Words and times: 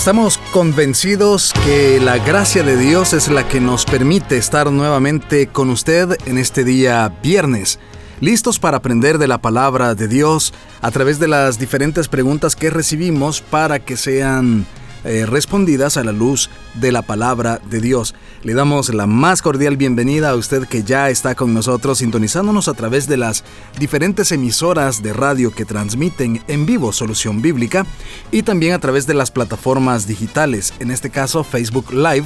Estamos 0.00 0.38
convencidos 0.54 1.52
que 1.62 2.00
la 2.00 2.16
gracia 2.16 2.62
de 2.62 2.78
Dios 2.78 3.12
es 3.12 3.28
la 3.28 3.46
que 3.46 3.60
nos 3.60 3.84
permite 3.84 4.38
estar 4.38 4.72
nuevamente 4.72 5.46
con 5.46 5.68
usted 5.68 6.16
en 6.24 6.38
este 6.38 6.64
día 6.64 7.12
viernes, 7.22 7.78
listos 8.18 8.58
para 8.58 8.78
aprender 8.78 9.18
de 9.18 9.28
la 9.28 9.42
palabra 9.42 9.94
de 9.94 10.08
Dios 10.08 10.54
a 10.80 10.90
través 10.90 11.18
de 11.18 11.28
las 11.28 11.58
diferentes 11.58 12.08
preguntas 12.08 12.56
que 12.56 12.70
recibimos 12.70 13.42
para 13.42 13.78
que 13.78 13.98
sean 13.98 14.64
eh, 15.04 15.26
respondidas 15.26 15.96
a 15.96 16.04
la 16.04 16.12
luz 16.12 16.50
de 16.74 16.92
la 16.92 17.02
palabra 17.02 17.60
de 17.70 17.80
Dios. 17.80 18.14
Le 18.42 18.54
damos 18.54 18.92
la 18.92 19.06
más 19.06 19.42
cordial 19.42 19.76
bienvenida 19.76 20.30
a 20.30 20.36
usted 20.36 20.66
que 20.66 20.82
ya 20.82 21.10
está 21.10 21.34
con 21.34 21.52
nosotros 21.54 21.98
sintonizándonos 21.98 22.68
a 22.68 22.74
través 22.74 23.06
de 23.06 23.16
las 23.16 23.44
diferentes 23.78 24.32
emisoras 24.32 25.02
de 25.02 25.12
radio 25.12 25.52
que 25.52 25.64
transmiten 25.64 26.42
en 26.48 26.66
vivo 26.66 26.92
Solución 26.92 27.42
Bíblica 27.42 27.86
y 28.30 28.42
también 28.42 28.74
a 28.74 28.78
través 28.78 29.06
de 29.06 29.14
las 29.14 29.30
plataformas 29.30 30.06
digitales, 30.06 30.72
en 30.80 30.90
este 30.90 31.10
caso 31.10 31.44
Facebook 31.44 31.92
Live, 31.92 32.24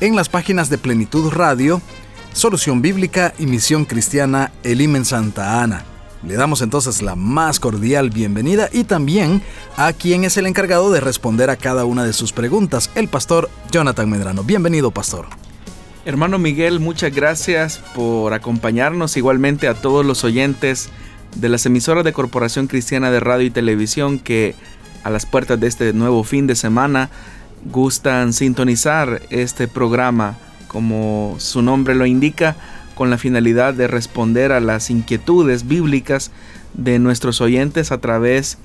en 0.00 0.16
las 0.16 0.28
páginas 0.28 0.68
de 0.70 0.78
Plenitud 0.78 1.30
Radio, 1.30 1.80
Solución 2.32 2.82
Bíblica 2.82 3.34
y 3.38 3.46
Misión 3.46 3.84
Cristiana 3.84 4.52
Elimen 4.62 5.04
Santa 5.04 5.62
Ana. 5.62 5.91
Le 6.22 6.34
damos 6.34 6.62
entonces 6.62 7.02
la 7.02 7.16
más 7.16 7.58
cordial 7.58 8.10
bienvenida 8.10 8.68
y 8.72 8.84
también 8.84 9.42
a 9.76 9.92
quien 9.92 10.22
es 10.22 10.36
el 10.36 10.46
encargado 10.46 10.92
de 10.92 11.00
responder 11.00 11.50
a 11.50 11.56
cada 11.56 11.84
una 11.84 12.04
de 12.04 12.12
sus 12.12 12.32
preguntas, 12.32 12.90
el 12.94 13.08
pastor 13.08 13.50
Jonathan 13.72 14.08
Medrano. 14.08 14.44
Bienvenido, 14.44 14.92
pastor. 14.92 15.26
Hermano 16.04 16.38
Miguel, 16.38 16.78
muchas 16.78 17.12
gracias 17.12 17.80
por 17.96 18.34
acompañarnos, 18.34 19.16
igualmente 19.16 19.66
a 19.66 19.74
todos 19.74 20.06
los 20.06 20.22
oyentes 20.22 20.90
de 21.34 21.48
las 21.48 21.66
emisoras 21.66 22.04
de 22.04 22.12
Corporación 22.12 22.68
Cristiana 22.68 23.10
de 23.10 23.18
Radio 23.18 23.46
y 23.46 23.50
Televisión 23.50 24.20
que 24.20 24.54
a 25.02 25.10
las 25.10 25.26
puertas 25.26 25.58
de 25.58 25.66
este 25.66 25.92
nuevo 25.92 26.22
fin 26.22 26.46
de 26.46 26.54
semana 26.54 27.10
gustan 27.64 28.32
sintonizar 28.32 29.22
este 29.30 29.66
programa, 29.66 30.38
como 30.68 31.34
su 31.38 31.62
nombre 31.62 31.96
lo 31.96 32.06
indica, 32.06 32.54
con 32.94 33.10
la 33.10 33.18
finalidad 33.18 33.74
de 33.74 33.88
responder 33.88 34.52
a 34.52 34.60
las 34.60 34.90
inquietudes 34.90 35.66
bíblicas 35.66 36.30
de 36.74 36.98
nuestros 36.98 37.40
oyentes 37.40 37.92
a 37.92 37.98
través 37.98 38.58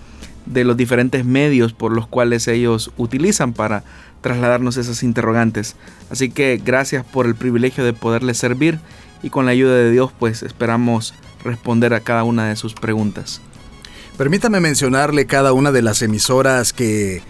de 0.45 0.63
los 0.63 0.77
diferentes 0.77 1.25
medios 1.25 1.73
por 1.73 1.91
los 1.91 2.07
cuales 2.07 2.47
ellos 2.47 2.91
utilizan 2.97 3.53
para 3.53 3.83
trasladarnos 4.21 4.77
esas 4.77 5.03
interrogantes. 5.03 5.75
Así 6.09 6.29
que 6.29 6.61
gracias 6.63 7.05
por 7.05 7.25
el 7.25 7.35
privilegio 7.35 7.83
de 7.83 7.93
poderles 7.93 8.37
servir 8.37 8.79
y 9.23 9.29
con 9.29 9.45
la 9.45 9.51
ayuda 9.51 9.75
de 9.75 9.91
Dios 9.91 10.11
pues 10.17 10.43
esperamos 10.43 11.13
responder 11.43 11.93
a 11.93 11.99
cada 11.99 12.23
una 12.23 12.47
de 12.47 12.55
sus 12.55 12.73
preguntas. 12.73 13.41
Permítame 14.17 14.59
mencionarle 14.59 15.27
cada 15.27 15.53
una 15.53 15.71
de 15.71 15.81
las 15.81 16.01
emisoras 16.01 16.73
que 16.73 17.21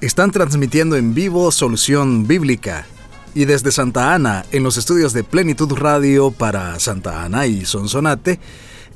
están 0.00 0.32
transmitiendo 0.32 0.96
en 0.96 1.14
vivo 1.14 1.52
Solución 1.52 2.26
Bíblica 2.26 2.86
y 3.34 3.44
desde 3.46 3.72
Santa 3.72 4.14
Ana, 4.14 4.44
en 4.52 4.62
los 4.62 4.76
estudios 4.76 5.12
de 5.12 5.24
Plenitud 5.24 5.72
Radio 5.72 6.30
para 6.30 6.78
Santa 6.78 7.24
Ana 7.24 7.46
y 7.46 7.64
Sonsonate, 7.64 8.38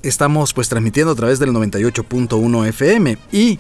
estamos 0.02 0.52
pues 0.52 0.68
transmitiendo 0.68 1.12
a 1.12 1.16
través 1.16 1.40
del 1.40 1.50
98.1 1.50 2.68
FM 2.68 3.18
y 3.32 3.58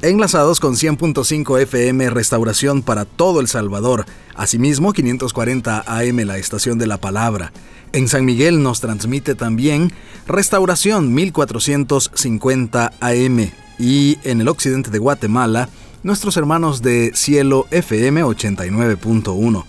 enlazados 0.00 0.60
con 0.60 0.74
100.5 0.74 1.60
FM 1.62 2.10
Restauración 2.10 2.82
para 2.82 3.04
todo 3.04 3.40
El 3.40 3.48
Salvador. 3.48 4.06
Asimismo, 4.36 4.92
540 4.92 5.84
AM 5.86 6.16
la 6.18 6.38
estación 6.38 6.78
de 6.78 6.86
la 6.86 6.98
palabra. 6.98 7.52
En 7.92 8.06
San 8.08 8.24
Miguel 8.24 8.62
nos 8.62 8.80
transmite 8.80 9.34
también 9.34 9.92
Restauración 10.26 11.12
1450 11.12 12.92
AM 13.00 13.50
y 13.78 14.18
en 14.22 14.40
el 14.40 14.48
occidente 14.48 14.90
de 14.90 14.98
Guatemala, 14.98 15.68
nuestros 16.04 16.36
hermanos 16.36 16.80
de 16.80 17.10
Cielo 17.14 17.66
FM 17.70 18.22
89.1. 18.22 19.64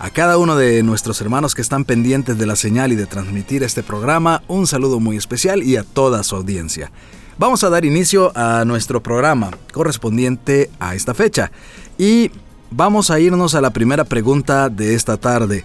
A 0.00 0.10
cada 0.10 0.38
uno 0.38 0.54
de 0.54 0.84
nuestros 0.84 1.20
hermanos 1.20 1.56
que 1.56 1.62
están 1.62 1.84
pendientes 1.84 2.38
de 2.38 2.46
la 2.46 2.54
señal 2.54 2.92
y 2.92 2.96
de 2.96 3.06
transmitir 3.06 3.64
este 3.64 3.82
programa, 3.82 4.44
un 4.46 4.68
saludo 4.68 5.00
muy 5.00 5.16
especial 5.16 5.64
y 5.64 5.76
a 5.76 5.82
toda 5.82 6.22
su 6.22 6.36
audiencia. 6.36 6.92
Vamos 7.36 7.64
a 7.64 7.68
dar 7.68 7.84
inicio 7.84 8.30
a 8.36 8.64
nuestro 8.64 9.02
programa 9.02 9.50
correspondiente 9.72 10.70
a 10.78 10.94
esta 10.94 11.14
fecha 11.14 11.50
y 11.98 12.30
vamos 12.70 13.10
a 13.10 13.18
irnos 13.18 13.56
a 13.56 13.60
la 13.60 13.70
primera 13.70 14.04
pregunta 14.04 14.68
de 14.68 14.94
esta 14.94 15.16
tarde, 15.16 15.64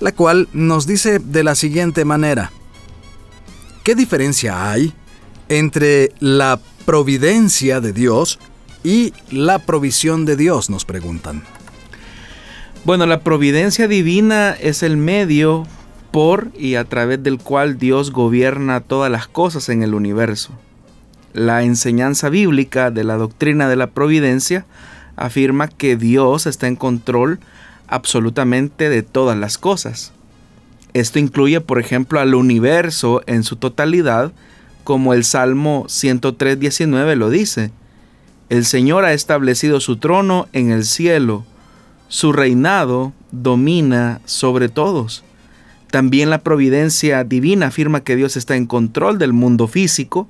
la 0.00 0.12
cual 0.12 0.48
nos 0.54 0.86
dice 0.86 1.18
de 1.18 1.44
la 1.44 1.54
siguiente 1.54 2.06
manera. 2.06 2.52
¿Qué 3.84 3.94
diferencia 3.94 4.70
hay 4.70 4.94
entre 5.50 6.12
la 6.18 6.58
providencia 6.86 7.82
de 7.82 7.92
Dios 7.92 8.38
y 8.82 9.12
la 9.30 9.58
provisión 9.58 10.24
de 10.24 10.36
Dios? 10.36 10.70
Nos 10.70 10.86
preguntan. 10.86 11.42
Bueno, 12.82 13.04
la 13.04 13.20
providencia 13.20 13.88
divina 13.88 14.52
es 14.52 14.82
el 14.82 14.96
medio 14.96 15.66
por 16.10 16.50
y 16.58 16.76
a 16.76 16.84
través 16.84 17.22
del 17.22 17.36
cual 17.36 17.78
Dios 17.78 18.10
gobierna 18.10 18.80
todas 18.80 19.12
las 19.12 19.28
cosas 19.28 19.68
en 19.68 19.82
el 19.82 19.92
universo. 19.92 20.52
La 21.34 21.62
enseñanza 21.62 22.30
bíblica 22.30 22.90
de 22.90 23.04
la 23.04 23.18
doctrina 23.18 23.68
de 23.68 23.76
la 23.76 23.88
providencia 23.88 24.64
afirma 25.16 25.68
que 25.68 25.96
Dios 25.96 26.46
está 26.46 26.68
en 26.68 26.76
control 26.76 27.38
absolutamente 27.86 28.88
de 28.88 29.02
todas 29.02 29.36
las 29.36 29.58
cosas. 29.58 30.12
Esto 30.94 31.18
incluye, 31.18 31.60
por 31.60 31.80
ejemplo, 31.80 32.18
al 32.18 32.34
universo 32.34 33.20
en 33.26 33.44
su 33.44 33.56
totalidad, 33.56 34.32
como 34.84 35.12
el 35.12 35.24
Salmo 35.24 35.84
103.19 35.86 37.14
lo 37.14 37.28
dice. 37.28 37.72
El 38.48 38.64
Señor 38.64 39.04
ha 39.04 39.12
establecido 39.12 39.80
su 39.80 39.98
trono 39.98 40.48
en 40.54 40.70
el 40.70 40.84
cielo 40.86 41.44
su 42.10 42.32
reinado 42.32 43.12
domina 43.30 44.20
sobre 44.26 44.68
todos. 44.68 45.22
También 45.92 46.28
la 46.28 46.38
providencia 46.38 47.22
divina 47.22 47.68
afirma 47.68 48.00
que 48.02 48.16
Dios 48.16 48.36
está 48.36 48.56
en 48.56 48.66
control 48.66 49.18
del 49.18 49.32
mundo 49.32 49.68
físico, 49.68 50.28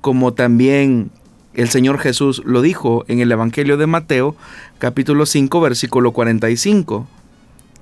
como 0.00 0.34
también 0.34 1.12
el 1.54 1.68
Señor 1.68 1.98
Jesús 1.98 2.42
lo 2.44 2.62
dijo 2.62 3.04
en 3.06 3.20
el 3.20 3.30
Evangelio 3.30 3.76
de 3.76 3.86
Mateo, 3.86 4.34
capítulo 4.78 5.24
5, 5.24 5.60
versículo 5.60 6.10
45. 6.10 7.06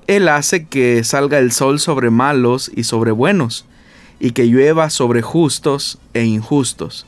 Él 0.07 0.29
hace 0.29 0.67
que 0.67 1.03
salga 1.03 1.39
el 1.39 1.51
sol 1.51 1.81
sobre 1.81 2.11
malos 2.11 2.71
y 2.75 2.85
sobre 2.85 3.13
buenos, 3.13 3.65
y 4.21 4.33
que 4.33 4.47
llueva 4.47 4.91
sobre 4.91 5.23
justos 5.23 5.99
e 6.13 6.25
injustos. 6.25 7.07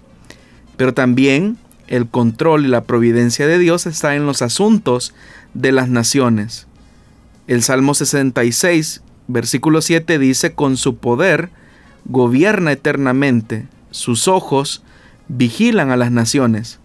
Pero 0.79 0.95
también 0.95 1.59
el 1.87 2.09
control 2.09 2.65
y 2.65 2.69
la 2.69 2.85
providencia 2.85 3.47
de 3.47 3.59
Dios 3.59 3.85
está 3.85 4.17
en 4.17 4.25
los 4.25 4.41
asuntos 4.41 5.13
de 5.55 5.73
las 5.73 5.89
naciones. 5.89 6.67
El 7.47 7.63
Salmo 7.63 7.95
66, 7.95 9.03
versículo 9.29 9.81
7 9.81 10.19
dice, 10.19 10.53
con 10.53 10.77
su 10.77 10.97
poder 10.97 11.51
gobierna 12.05 12.73
eternamente, 12.73 13.67
sus 13.91 14.29
ojos 14.29 14.83
vigilan 15.29 15.91
a 15.91 15.97
las 15.97 16.11
naciones. 16.11 16.79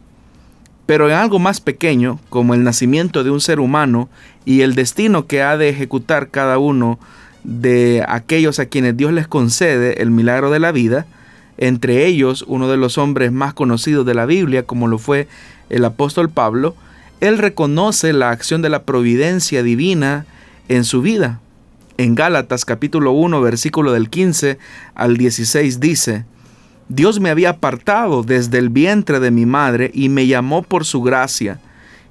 Pero 0.86 1.08
en 1.10 1.16
algo 1.16 1.40
más 1.40 1.62
pequeño, 1.62 2.20
como 2.30 2.54
el 2.54 2.64
nacimiento 2.64 3.24
de 3.24 3.32
un 3.32 3.42
ser 3.42 3.60
humano 3.60 4.10
y 4.46 4.62
el 4.62 4.76
destino 4.76 5.26
que 5.26 5.42
ha 5.42 5.58
de 5.58 5.70
ejecutar 5.70 6.30
cada 6.30 6.60
uno 6.60 7.00
de 7.44 8.04
aquellos 8.08 8.60
a 8.60 8.66
quienes 8.66 8.96
Dios 8.98 9.12
les 9.14 9.28
concede 9.28 10.02
el 10.02 10.12
milagro 10.12 10.52
de 10.52 10.60
la 10.60 10.72
vida, 10.72 11.06
entre 11.58 12.06
ellos 12.06 12.44
uno 12.48 12.68
de 12.68 12.78
los 12.78 12.98
hombres 12.98 13.32
más 13.32 13.54
conocidos 13.54 14.06
de 14.06 14.14
la 14.14 14.26
Biblia, 14.26 14.64
como 14.64 14.88
lo 14.88 14.98
fue 14.98 15.28
el 15.70 15.86
apóstol 15.86 16.30
Pablo, 16.30 16.76
él 17.20 17.38
reconoce 17.38 18.14
la 18.14 18.30
acción 18.30 18.62
de 18.62 18.70
la 18.70 18.84
providencia 18.84 19.64
divina 19.64 20.26
en 20.68 20.84
su 20.84 21.02
vida. 21.02 21.40
En 21.98 22.16
Gálatas 22.16 22.66
capítulo 22.66 23.12
1 23.12 23.40
versículo 23.42 23.94
del 23.94 24.10
15 24.10 24.58
al 24.96 25.18
16 25.18 25.80
dice, 25.80 26.26
Dios 26.88 27.20
me 27.20 27.30
había 27.30 27.52
apartado 27.52 28.24
desde 28.24 28.58
el 28.60 28.70
vientre 28.70 29.20
de 29.20 29.32
mi 29.32 29.46
madre 29.46 29.92
y 29.94 30.10
me 30.10 30.28
llamó 30.28 30.62
por 30.62 30.86
su 30.86 31.02
gracia. 31.02 31.60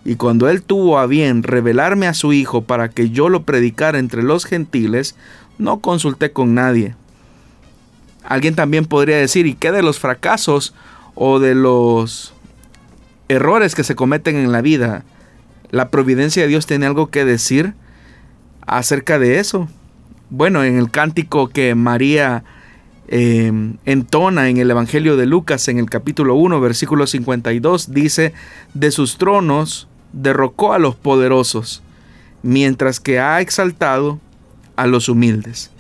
Y 0.05 0.17
cuando 0.17 0.49
él 0.49 0.63
tuvo 0.63 0.99
a 0.99 1.07
bien 1.07 1.43
revelarme 1.43 2.07
a 2.07 2.15
su 2.15 2.33
Hijo 2.33 2.63
para 2.63 2.89
que 2.89 3.11
yo 3.11 3.29
lo 3.29 3.45
predicara 3.45 3.99
entre 3.99 4.23
los 4.23 4.45
gentiles, 4.45 5.17
no 5.59 5.81
consulté 5.81 6.33
con 6.33 6.55
nadie. 6.55 6.97
Alguien 8.25 8.55
también 8.55 8.87
podría 8.87 9.17
decir, 9.17 9.47
¿y 9.47 9.55
qué 9.55 9.71
de 9.71 9.83
los 9.83 9.99
fracasos 9.99 10.75
o 11.15 11.39
de 11.39 11.55
los 11.55 12.34
errores 13.29 13.75
que 13.75 13.85
se 13.85 13.95
cometen 13.95 14.37
en 14.37 14.53
la 14.53 14.61
vida, 14.61 15.05
la 15.71 15.91
providencia 15.91 16.43
de 16.43 16.49
Dios 16.49 16.67
tiene 16.67 16.87
algo 16.87 17.11
que 17.11 17.25
decir 17.25 17.75
acerca 18.67 19.19
de 19.19 19.39
eso. 19.39 19.69
bueno, 20.31 20.65
en 20.65 20.79
el 20.79 20.91
cántico 20.91 21.49
que 21.49 21.75
María 21.75 22.45
eh, 23.09 23.53
entona 23.85 24.49
en 24.49 24.57
el 24.57 24.71
Evangelio 24.71 25.17
de 25.17 25.27
Lucas 25.27 25.69
en 25.69 25.79
el 25.79 25.91
capítulo 25.91 26.35
1, 26.35 26.61
versículo 26.61 27.07
52, 27.07 27.93
dice, 27.93 28.33
de 28.73 28.91
sus 28.91 29.19
tronos 29.19 29.87
derrocó 30.13 30.73
a 30.73 30.79
los 30.79 30.95
poderosos, 30.95 31.83
mientras 32.43 33.01
que 33.01 33.21
ha 33.21 33.41
exaltado 33.41 34.19
a 34.77 34.87
los 34.87 35.09
humildes. 35.09 35.71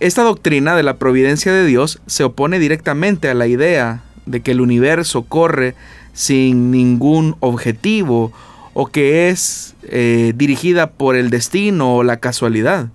Esta 0.00 0.22
doctrina 0.22 0.74
de 0.74 0.82
la 0.82 0.96
providencia 0.96 1.52
de 1.52 1.64
Dios 1.64 2.00
se 2.06 2.24
opone 2.24 2.58
directamente 2.58 3.28
a 3.28 3.34
la 3.34 3.46
idea 3.46 4.02
de 4.26 4.40
que 4.40 4.50
el 4.50 4.60
universo 4.60 5.22
corre 5.22 5.74
sin 6.12 6.70
ningún 6.70 7.36
objetivo 7.40 8.32
o 8.74 8.86
que 8.86 9.28
es 9.28 9.74
eh, 9.84 10.32
dirigida 10.36 10.90
por 10.90 11.16
el 11.16 11.30
destino 11.30 11.96
o 11.96 12.02
la 12.02 12.18
casualidad. 12.18 12.88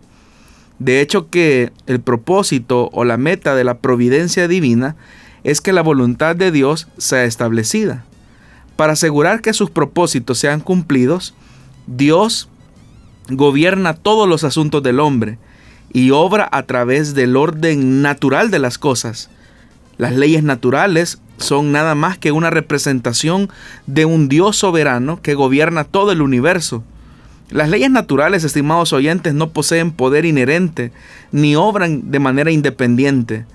De 0.79 1.01
hecho 1.01 1.29
que 1.29 1.71
el 1.87 1.99
propósito 1.99 2.89
o 2.93 3.03
la 3.03 3.17
meta 3.17 3.55
de 3.55 3.63
la 3.63 3.79
providencia 3.79 4.47
divina 4.47 4.95
es 5.43 5.61
que 5.61 5.73
la 5.73 5.81
voluntad 5.81 6.35
de 6.35 6.51
Dios 6.51 6.87
sea 6.97 7.25
establecida. 7.25 8.05
Para 8.75 8.93
asegurar 8.93 9.41
que 9.41 9.53
sus 9.53 9.71
propósitos 9.71 10.37
sean 10.37 10.59
cumplidos, 10.59 11.33
Dios 11.87 12.49
gobierna 13.29 13.93
todos 13.93 14.29
los 14.29 14.43
asuntos 14.43 14.83
del 14.83 14.99
hombre 14.99 15.39
y 15.91 16.11
obra 16.11 16.47
a 16.51 16.63
través 16.63 17.15
del 17.15 17.35
orden 17.35 18.01
natural 18.01 18.51
de 18.51 18.59
las 18.59 18.77
cosas. 18.77 19.29
Las 19.97 20.13
leyes 20.13 20.43
naturales 20.43 21.19
son 21.37 21.71
nada 21.71 21.95
más 21.95 22.17
que 22.17 22.31
una 22.31 22.49
representación 22.49 23.49
de 23.85 24.05
un 24.05 24.27
Dios 24.27 24.57
soberano 24.57 25.21
que 25.21 25.35
gobierna 25.35 25.83
todo 25.83 26.11
el 26.11 26.21
universo. 26.21 26.83
Las 27.49 27.69
leyes 27.69 27.89
naturales, 27.89 28.43
estimados 28.43 28.91
oyentes, 28.91 29.33
no 29.33 29.51
poseen 29.51 29.91
poder 29.91 30.25
inherente 30.25 30.91
ni 31.31 31.55
obran 31.55 32.11
de 32.11 32.19
manera 32.19 32.51
independiente. 32.51 33.45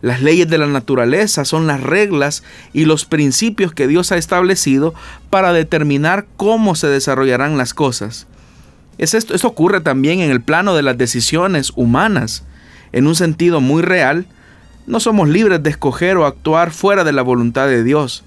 Las 0.00 0.22
leyes 0.22 0.48
de 0.48 0.58
la 0.58 0.66
naturaleza 0.66 1.44
son 1.44 1.66
las 1.66 1.82
reglas 1.82 2.44
y 2.72 2.84
los 2.84 3.04
principios 3.04 3.72
que 3.72 3.88
Dios 3.88 4.12
ha 4.12 4.16
establecido 4.16 4.94
para 5.30 5.52
determinar 5.52 6.26
cómo 6.36 6.74
se 6.74 6.88
desarrollarán 6.88 7.56
las 7.56 7.74
cosas. 7.74 8.26
esto, 8.98 9.34
esto 9.34 9.48
ocurre 9.48 9.80
también 9.80 10.20
en 10.20 10.30
el 10.30 10.40
plano 10.40 10.74
de 10.74 10.82
las 10.82 10.98
decisiones 10.98 11.72
humanas. 11.74 12.44
En 12.92 13.06
un 13.06 13.14
sentido 13.14 13.60
muy 13.60 13.82
real, 13.82 14.26
no 14.88 15.00
somos 15.00 15.28
libres 15.28 15.62
de 15.62 15.70
escoger 15.70 16.16
o 16.16 16.24
actuar 16.24 16.70
fuera 16.72 17.04
de 17.04 17.12
la 17.12 17.22
voluntad 17.22 17.66
de 17.68 17.84
Dios. 17.84 18.24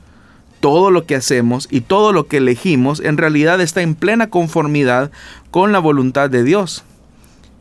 Todo 0.60 0.92
lo 0.92 1.08
que 1.08 1.16
hacemos 1.16 1.68
y 1.72 1.81
todo 1.81 2.13
lo 2.13 2.28
que 2.28 2.38
elegimos 2.38 3.00
en 3.00 3.18
realidad 3.18 3.60
está 3.60 3.81
en 3.81 3.96
plena 3.96 4.30
conformidad 4.30 5.12
con 5.50 5.72
la 5.72 5.80
voluntad 5.80 6.30
de 6.30 6.44
Dios. 6.44 6.84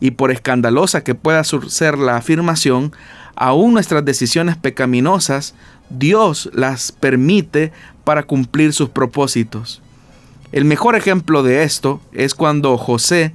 Y 0.00 0.12
por 0.12 0.31
escandalosa 0.31 1.02
que 1.02 1.14
pueda 1.14 1.43
ser 1.44 1.99
la 1.99 2.17
afirmación, 2.17 2.93
aún 3.37 3.73
nuestras 3.73 4.05
decisiones 4.05 4.56
pecaminosas, 4.56 5.55
Dios 5.88 6.50
las 6.52 6.93
permite 6.93 7.73
para 8.05 8.23
cumplir 8.25 8.75
sus 8.75 8.91
propósitos. 8.91 9.81
El 10.52 10.67
mejor 10.67 10.94
ejemplo 10.94 11.43
de 11.43 11.62
esto 11.62 12.02
es 12.12 12.35
cuando 12.35 12.76
José, 12.76 13.32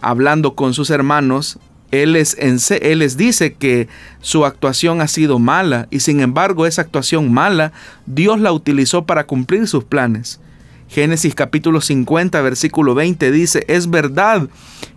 hablando 0.00 0.56
con 0.56 0.74
sus 0.74 0.90
hermanos, 0.90 1.58
él 1.92 2.14
les, 2.14 3.16
dice 3.18 3.52
que 3.52 3.86
su 4.22 4.46
actuación 4.46 5.02
ha 5.02 5.08
sido 5.08 5.38
mala 5.38 5.88
y 5.90 6.00
sin 6.00 6.20
embargo 6.20 6.66
esa 6.66 6.82
actuación 6.82 7.32
mala 7.32 7.72
Dios 8.06 8.40
la 8.40 8.50
utilizó 8.50 9.04
para 9.04 9.24
cumplir 9.24 9.68
sus 9.68 9.84
planes. 9.84 10.40
Génesis 10.88 11.34
capítulo 11.34 11.82
50 11.82 12.40
versículo 12.40 12.94
20 12.94 13.30
dice, 13.30 13.64
es 13.68 13.90
verdad 13.90 14.48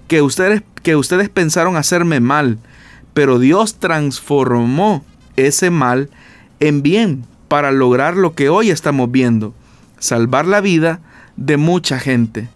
que 0.07 0.21
ustedes, 0.21 0.63
que 0.83 0.95
ustedes 0.95 1.27
pensaron 1.27 1.75
hacerme 1.75 2.21
mal, 2.21 2.59
pero 3.13 3.39
Dios 3.39 3.75
transformó 3.75 5.03
ese 5.35 5.71
mal 5.71 6.09
en 6.61 6.81
bien 6.81 7.25
para 7.49 7.73
lograr 7.73 8.15
lo 8.15 8.35
que 8.35 8.47
hoy 8.47 8.69
estamos 8.69 9.11
viendo, 9.11 9.53
salvar 9.99 10.45
la 10.45 10.61
vida 10.61 11.01
de 11.35 11.57
mucha 11.57 11.99
gente. 11.99 12.47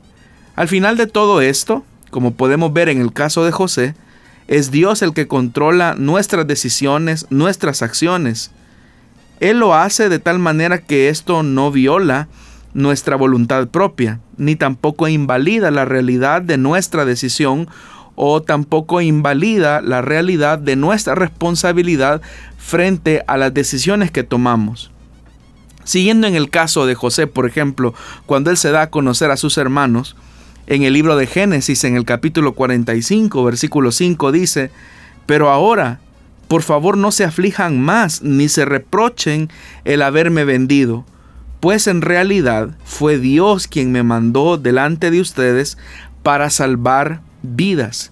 Al 0.56 0.70
final 0.70 0.96
de 0.96 1.08
todo 1.08 1.42
esto, 1.42 1.84
como 2.10 2.32
podemos 2.32 2.72
ver 2.72 2.88
en 2.88 3.02
el 3.02 3.12
caso 3.12 3.44
de 3.44 3.52
José, 3.52 3.96
es 4.50 4.72
Dios 4.72 5.04
el 5.04 5.14
que 5.14 5.28
controla 5.28 5.94
nuestras 5.96 6.48
decisiones, 6.48 7.28
nuestras 7.30 7.84
acciones. 7.84 8.50
Él 9.40 9.60
lo 9.60 9.76
hace 9.76 10.10
de 10.10 10.18
tal 10.18 10.40
manera 10.40 10.80
que 10.80 11.10
esto 11.10 11.44
no 11.44 11.72
viola 11.72 12.28
nuestra 12.74 13.16
voluntad 13.16 13.68
propia, 13.68 14.20
ni 14.38 14.56
tampoco 14.56 15.08
invalida 15.08 15.70
la 15.70 15.86
realidad 15.86 16.42
de 16.42 16.58
nuestra 16.58 17.06
decisión 17.06 17.68
o 18.16 18.42
tampoco 18.42 19.02
invalida 19.02 19.82
la 19.82 20.02
realidad 20.02 20.58
de 20.58 20.76
nuestra 20.76 21.14
responsabilidad 21.14 22.20
frente 22.58 23.24
a 23.28 23.38
las 23.38 23.54
decisiones 23.54 24.10
que 24.10 24.24
tomamos. 24.24 24.90
Siguiendo 25.84 26.26
en 26.26 26.34
el 26.34 26.50
caso 26.50 26.88
de 26.88 26.96
José, 26.96 27.28
por 27.28 27.46
ejemplo, 27.46 27.94
cuando 28.26 28.50
él 28.50 28.58
se 28.58 28.72
da 28.72 28.82
a 28.82 28.90
conocer 28.90 29.30
a 29.30 29.38
sus 29.38 29.60
hermanos, 29.60 30.16
en 30.70 30.84
el 30.84 30.94
libro 30.94 31.18
de 31.18 31.26
Génesis, 31.26 31.84
en 31.84 31.96
el 31.96 32.06
capítulo 32.06 32.54
45, 32.54 33.44
versículo 33.44 33.92
5, 33.92 34.32
dice, 34.32 34.70
pero 35.26 35.50
ahora, 35.50 36.00
por 36.48 36.62
favor 36.62 36.96
no 36.96 37.12
se 37.12 37.24
aflijan 37.24 37.82
más 37.82 38.22
ni 38.22 38.50
se 38.50 38.66
reprochen 38.66 39.50
el 39.84 40.04
haberme 40.04 40.46
vendido, 40.46 41.06
pues 41.60 41.88
en 41.88 42.02
realidad 42.02 42.70
fue 42.86 43.18
Dios 43.18 43.68
quien 43.68 43.92
me 43.92 44.04
mandó 44.04 44.58
delante 44.58 45.10
de 45.10 45.22
ustedes 45.22 45.80
para 46.22 46.52
salvar 46.52 47.22
vidas. 47.42 48.12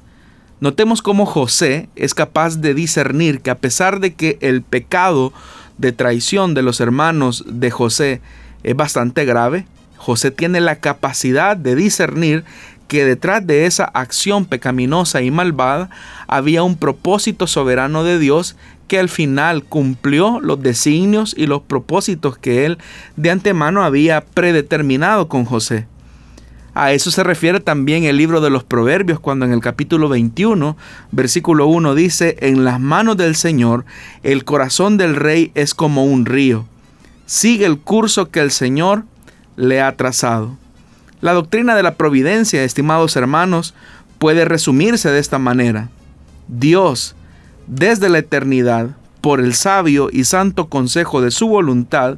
Notemos 0.60 1.04
cómo 1.04 1.28
José 1.28 1.90
es 1.96 2.16
capaz 2.16 2.58
de 2.58 2.74
discernir 2.74 3.42
que 3.42 3.52
a 3.52 3.60
pesar 3.60 4.00
de 4.00 4.16
que 4.16 4.40
el 4.42 4.64
pecado 4.64 5.32
de 5.78 5.92
traición 5.92 6.56
de 6.56 6.64
los 6.64 6.80
hermanos 6.80 7.46
de 7.48 7.70
José 7.70 8.20
es 8.64 8.76
bastante 8.76 9.26
grave, 9.26 9.68
José 10.08 10.32
tiene 10.32 10.62
la 10.62 10.78
capacidad 10.78 11.58
de 11.58 11.76
discernir 11.76 12.46
que 12.88 13.04
detrás 13.04 13.46
de 13.46 13.66
esa 13.66 13.84
acción 13.84 14.46
pecaminosa 14.46 15.22
y 15.22 15.32
malvada 15.32 15.90
había 16.30 16.64
un 16.64 16.78
propósito 16.78 17.46
soberano 17.46 18.06
de 18.06 18.18
Dios 18.18 18.56
que 18.88 19.00
al 19.00 19.10
final 19.10 19.66
cumplió 19.66 20.40
los 20.40 20.64
designios 20.64 21.36
y 21.38 21.46
los 21.46 21.62
propósitos 21.62 22.38
que 22.38 22.66
él 22.66 22.78
de 23.18 23.32
antemano 23.32 23.84
había 23.84 24.22
predeterminado 24.22 25.28
con 25.28 25.44
José. 25.44 25.88
A 26.74 26.94
eso 26.94 27.12
se 27.12 27.26
refiere 27.26 27.60
también 27.60 28.06
el 28.06 28.16
libro 28.16 28.40
de 28.40 28.50
los 28.50 28.64
Proverbios 28.64 29.20
cuando 29.20 29.46
en 29.46 29.52
el 29.52 29.60
capítulo 29.60 30.08
21, 30.08 30.78
versículo 31.12 31.68
1 31.68 31.96
dice, 31.96 32.38
en 32.40 32.64
las 32.64 32.80
manos 32.80 33.18
del 33.18 33.36
Señor 33.36 33.84
el 34.24 34.46
corazón 34.46 34.96
del 34.96 35.18
rey 35.18 35.52
es 35.54 35.74
como 35.74 36.06
un 36.06 36.26
río. 36.26 36.66
Sigue 37.26 37.66
el 37.66 37.78
curso 37.78 38.32
que 38.32 38.40
el 38.40 38.52
Señor 38.52 39.04
le 39.58 39.82
ha 39.82 39.98
trazado. 39.98 40.56
La 41.20 41.34
doctrina 41.34 41.76
de 41.76 41.84
la 41.84 41.96
providencia, 41.96 42.64
estimados 42.64 43.18
hermanos, 43.18 43.74
puede 44.20 44.46
resumirse 44.46 45.10
de 45.10 45.20
esta 45.20 45.40
manera. 45.40 45.90
Dios, 46.48 47.16
desde 47.66 48.08
la 48.08 48.20
eternidad, 48.20 48.96
por 49.20 49.42
el 49.42 49.54
sabio 49.54 50.10
y 50.12 50.24
santo 50.24 50.68
consejo 50.70 51.22
de 51.22 51.32
su 51.32 51.48
voluntad, 51.48 52.18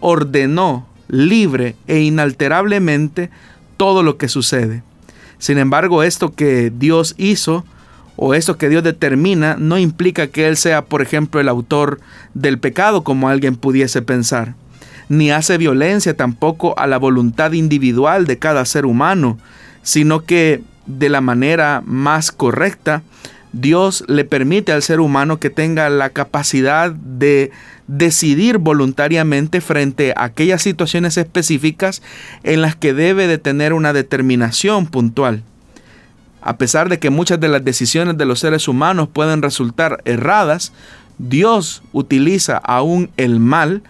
ordenó 0.00 0.86
libre 1.08 1.74
e 1.86 2.00
inalterablemente 2.00 3.30
todo 3.76 4.02
lo 4.02 4.16
que 4.16 4.28
sucede. 4.28 4.82
Sin 5.38 5.58
embargo, 5.58 6.02
esto 6.02 6.34
que 6.34 6.72
Dios 6.74 7.14
hizo 7.18 7.64
o 8.14 8.32
esto 8.32 8.56
que 8.56 8.68
Dios 8.68 8.82
determina 8.82 9.56
no 9.58 9.76
implica 9.76 10.28
que 10.28 10.46
Él 10.46 10.56
sea, 10.56 10.84
por 10.84 11.02
ejemplo, 11.02 11.40
el 11.40 11.48
autor 11.48 12.00
del 12.32 12.58
pecado 12.58 13.04
como 13.04 13.28
alguien 13.28 13.56
pudiese 13.56 14.00
pensar 14.02 14.54
ni 15.08 15.30
hace 15.30 15.58
violencia 15.58 16.16
tampoco 16.16 16.78
a 16.78 16.86
la 16.86 16.98
voluntad 16.98 17.52
individual 17.52 18.26
de 18.26 18.38
cada 18.38 18.64
ser 18.64 18.86
humano, 18.86 19.38
sino 19.82 20.24
que 20.24 20.62
de 20.86 21.08
la 21.08 21.20
manera 21.20 21.82
más 21.84 22.32
correcta, 22.32 23.02
Dios 23.52 24.04
le 24.08 24.24
permite 24.24 24.72
al 24.72 24.82
ser 24.82 25.00
humano 25.00 25.38
que 25.38 25.50
tenga 25.50 25.88
la 25.88 26.10
capacidad 26.10 26.90
de 26.90 27.50
decidir 27.86 28.58
voluntariamente 28.58 29.60
frente 29.60 30.12
a 30.16 30.24
aquellas 30.24 30.62
situaciones 30.62 31.16
específicas 31.16 32.02
en 32.42 32.60
las 32.60 32.76
que 32.76 32.92
debe 32.92 33.26
de 33.26 33.38
tener 33.38 33.72
una 33.72 33.92
determinación 33.92 34.86
puntual. 34.86 35.42
A 36.42 36.58
pesar 36.58 36.88
de 36.88 36.98
que 36.98 37.10
muchas 37.10 37.40
de 37.40 37.48
las 37.48 37.64
decisiones 37.64 38.18
de 38.18 38.24
los 38.24 38.40
seres 38.40 38.68
humanos 38.68 39.08
pueden 39.12 39.42
resultar 39.42 40.00
erradas, 40.04 40.72
Dios 41.18 41.82
utiliza 41.92 42.58
aún 42.58 43.10
el 43.16 43.40
mal 43.40 43.82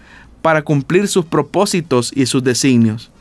para 0.47 0.61
cumplir 0.61 1.09
sus 1.09 1.25
propósitos 1.25 2.13
y 2.15 2.25
sus 2.25 2.41
designios. 2.41 3.11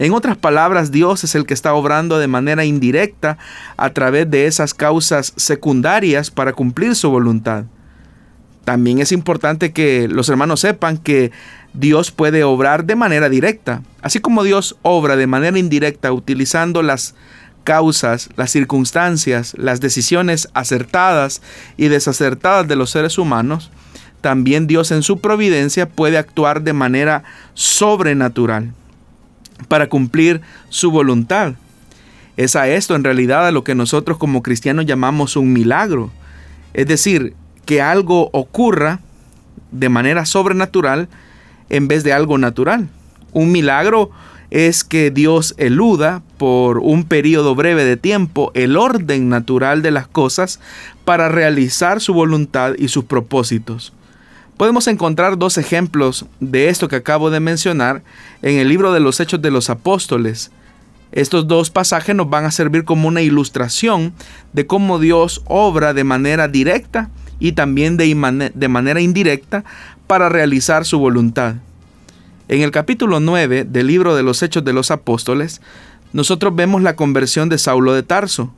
En 0.00 0.12
otras 0.14 0.36
palabras, 0.36 0.90
Dios 0.90 1.22
es 1.22 1.36
el 1.36 1.46
que 1.46 1.54
está 1.54 1.74
obrando 1.74 2.18
de 2.18 2.26
manera 2.26 2.64
indirecta 2.64 3.38
a 3.76 3.90
través 3.90 4.28
de 4.28 4.46
esas 4.46 4.74
causas 4.74 5.32
secundarias 5.36 6.32
para 6.32 6.54
cumplir 6.54 6.96
su 6.96 7.08
voluntad. 7.08 7.66
También 8.64 8.98
es 8.98 9.12
importante 9.12 9.72
que 9.72 10.08
los 10.08 10.28
hermanos 10.28 10.58
sepan 10.58 10.98
que 10.98 11.30
Dios 11.72 12.10
puede 12.10 12.42
obrar 12.42 12.84
de 12.84 12.96
manera 12.96 13.28
directa, 13.28 13.82
así 14.00 14.18
como 14.18 14.42
Dios 14.42 14.76
obra 14.82 15.14
de 15.14 15.28
manera 15.28 15.60
indirecta 15.60 16.12
utilizando 16.12 16.82
las 16.82 17.14
causas, 17.62 18.28
las 18.34 18.50
circunstancias, 18.50 19.54
las 19.56 19.80
decisiones 19.80 20.48
acertadas 20.52 21.42
y 21.76 21.86
desacertadas 21.86 22.66
de 22.66 22.74
los 22.74 22.90
seres 22.90 23.18
humanos, 23.18 23.70
también 24.22 24.66
Dios 24.66 24.90
en 24.92 25.02
su 25.02 25.20
providencia 25.20 25.88
puede 25.88 26.16
actuar 26.16 26.62
de 26.62 26.72
manera 26.72 27.24
sobrenatural 27.52 28.72
para 29.68 29.88
cumplir 29.88 30.40
su 30.70 30.90
voluntad. 30.90 31.54
Es 32.36 32.56
a 32.56 32.68
esto 32.68 32.94
en 32.94 33.04
realidad 33.04 33.46
a 33.46 33.52
lo 33.52 33.64
que 33.64 33.74
nosotros 33.74 34.16
como 34.16 34.42
cristianos 34.42 34.86
llamamos 34.86 35.36
un 35.36 35.52
milagro. 35.52 36.10
Es 36.72 36.86
decir, 36.86 37.34
que 37.66 37.82
algo 37.82 38.30
ocurra 38.32 39.00
de 39.70 39.88
manera 39.88 40.24
sobrenatural 40.24 41.08
en 41.68 41.88
vez 41.88 42.04
de 42.04 42.12
algo 42.12 42.38
natural. 42.38 42.88
Un 43.32 43.52
milagro 43.52 44.10
es 44.50 44.84
que 44.84 45.10
Dios 45.10 45.54
eluda 45.56 46.22
por 46.38 46.78
un 46.78 47.04
periodo 47.04 47.54
breve 47.54 47.84
de 47.84 47.96
tiempo 47.96 48.52
el 48.54 48.76
orden 48.76 49.28
natural 49.28 49.82
de 49.82 49.90
las 49.90 50.06
cosas 50.06 50.60
para 51.04 51.28
realizar 51.28 52.00
su 52.00 52.14
voluntad 52.14 52.74
y 52.78 52.88
sus 52.88 53.04
propósitos. 53.04 53.92
Podemos 54.56 54.86
encontrar 54.86 55.38
dos 55.38 55.58
ejemplos 55.58 56.26
de 56.40 56.68
esto 56.68 56.88
que 56.88 56.96
acabo 56.96 57.30
de 57.30 57.40
mencionar 57.40 58.02
en 58.42 58.58
el 58.58 58.68
libro 58.68 58.92
de 58.92 59.00
los 59.00 59.18
Hechos 59.18 59.40
de 59.42 59.50
los 59.50 59.70
Apóstoles. 59.70 60.50
Estos 61.10 61.48
dos 61.48 61.70
pasajes 61.70 62.14
nos 62.14 62.30
van 62.30 62.44
a 62.44 62.50
servir 62.50 62.84
como 62.84 63.08
una 63.08 63.22
ilustración 63.22 64.12
de 64.52 64.66
cómo 64.66 64.98
Dios 64.98 65.42
obra 65.46 65.94
de 65.94 66.04
manera 66.04 66.48
directa 66.48 67.10
y 67.38 67.52
también 67.52 67.96
de, 67.96 68.14
manera 68.68 69.00
indirecta 69.00 69.64
para 70.06 70.28
realizar 70.28 70.84
su 70.84 70.98
voluntad. 70.98 71.56
En 72.48 72.62
el 72.62 72.70
capítulo 72.70 73.20
9 73.20 73.64
del 73.64 73.86
libro 73.86 74.14
de 74.14 74.22
los 74.22 74.42
Hechos 74.42 74.64
de 74.64 74.72
los 74.72 74.90
Apóstoles, 74.90 75.60
nosotros 76.12 76.54
vemos 76.54 76.82
la 76.82 76.94
conversión 76.94 77.48
de 77.48 77.58
Saulo 77.58 77.94
de 77.94 78.02
Tarso. 78.02 78.52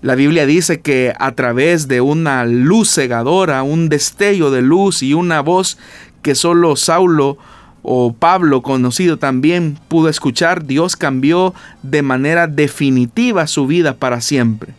La 0.00 0.14
Biblia 0.14 0.46
dice 0.46 0.80
que 0.80 1.12
a 1.18 1.32
través 1.32 1.88
de 1.88 2.00
una 2.00 2.44
luz 2.44 2.94
cegadora, 2.94 3.64
un 3.64 3.88
destello 3.88 4.52
de 4.52 4.62
luz 4.62 5.02
y 5.02 5.12
una 5.12 5.40
voz 5.40 5.76
que 6.22 6.36
solo 6.36 6.76
Saulo 6.76 7.36
o 7.82 8.12
Pablo, 8.12 8.62
conocido 8.62 9.16
también, 9.16 9.76
pudo 9.88 10.08
escuchar, 10.08 10.66
Dios 10.66 10.94
cambió 10.94 11.52
de 11.82 12.02
manera 12.02 12.46
definitiva 12.46 13.48
su 13.48 13.66
vida 13.66 13.96
para 13.96 14.20
siempre. 14.20 14.74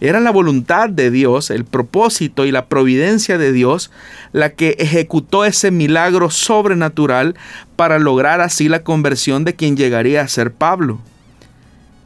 Era 0.00 0.20
la 0.20 0.30
voluntad 0.30 0.90
de 0.90 1.10
Dios, 1.10 1.50
el 1.50 1.64
propósito 1.64 2.44
y 2.44 2.52
la 2.52 2.66
providencia 2.66 3.38
de 3.38 3.50
Dios 3.50 3.90
la 4.32 4.50
que 4.50 4.76
ejecutó 4.78 5.44
ese 5.44 5.72
milagro 5.72 6.30
sobrenatural 6.30 7.34
para 7.74 7.98
lograr 7.98 8.40
así 8.40 8.68
la 8.68 8.84
conversión 8.84 9.44
de 9.44 9.56
quien 9.56 9.76
llegaría 9.76 10.20
a 10.20 10.28
ser 10.28 10.52
Pablo. 10.52 11.00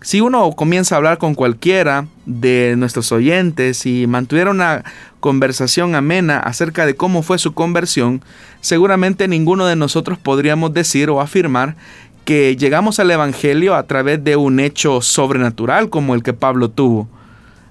Si 0.02 0.22
uno 0.22 0.50
comienza 0.52 0.94
a 0.94 0.98
hablar 0.98 1.18
con 1.18 1.34
cualquiera 1.34 2.06
de 2.24 2.74
nuestros 2.78 3.12
oyentes 3.12 3.84
y 3.84 4.06
mantuviera 4.06 4.50
una 4.50 4.82
conversación 5.20 5.94
amena 5.94 6.38
acerca 6.38 6.86
de 6.86 6.96
cómo 6.96 7.22
fue 7.22 7.36
su 7.36 7.52
conversión, 7.52 8.22
seguramente 8.62 9.28
ninguno 9.28 9.66
de 9.66 9.76
nosotros 9.76 10.18
podríamos 10.18 10.72
decir 10.72 11.10
o 11.10 11.20
afirmar 11.20 11.76
que 12.24 12.56
llegamos 12.56 12.98
al 12.98 13.10
Evangelio 13.10 13.74
a 13.74 13.82
través 13.82 14.24
de 14.24 14.36
un 14.36 14.58
hecho 14.58 15.02
sobrenatural 15.02 15.90
como 15.90 16.14
el 16.14 16.22
que 16.22 16.32
Pablo 16.32 16.70
tuvo. 16.70 17.06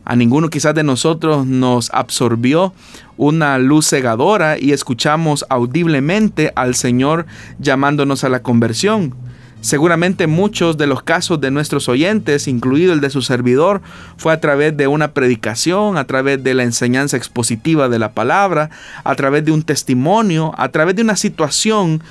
A 0.05 0.15
ninguno 0.15 0.49
quizás 0.49 0.75
de 0.75 0.83
nosotros 0.83 1.47
nos 1.47 1.89
absorbió 1.91 2.73
una 3.17 3.57
luz 3.57 3.89
cegadora 3.89 4.59
y 4.59 4.71
escuchamos 4.71 5.45
audiblemente 5.49 6.53
al 6.55 6.75
Señor 6.75 7.25
llamándonos 7.57 8.23
a 8.23 8.29
la 8.29 8.43
conversión. 8.43 9.15
Seguramente 9.61 10.25
muchos 10.27 10.77
de 10.77 10.87
los 10.87 11.03
casos 11.03 11.41
de 11.41 11.51
nuestros 11.51 11.89
oyentes, 11.89 12.47
incluido 12.47 12.93
el 12.93 13.01
de 13.01 13.09
su 13.09 13.21
servidor, 13.21 13.81
fue 14.15 14.31
a 14.31 14.39
través 14.39 14.75
de 14.77 14.87
una 14.87 15.11
predicación, 15.11 15.97
a 15.97 16.05
través 16.05 16.41
de 16.41 16.53
la 16.53 16.63
enseñanza 16.63 17.17
expositiva 17.17 17.89
de 17.89 17.99
la 17.99 18.13
palabra, 18.13 18.69
a 19.03 19.15
través 19.15 19.43
de 19.43 19.51
un 19.51 19.63
testimonio, 19.63 20.53
a 20.57 20.69
través 20.69 20.95
de 20.95 21.01
una 21.01 21.17
situación 21.17 22.01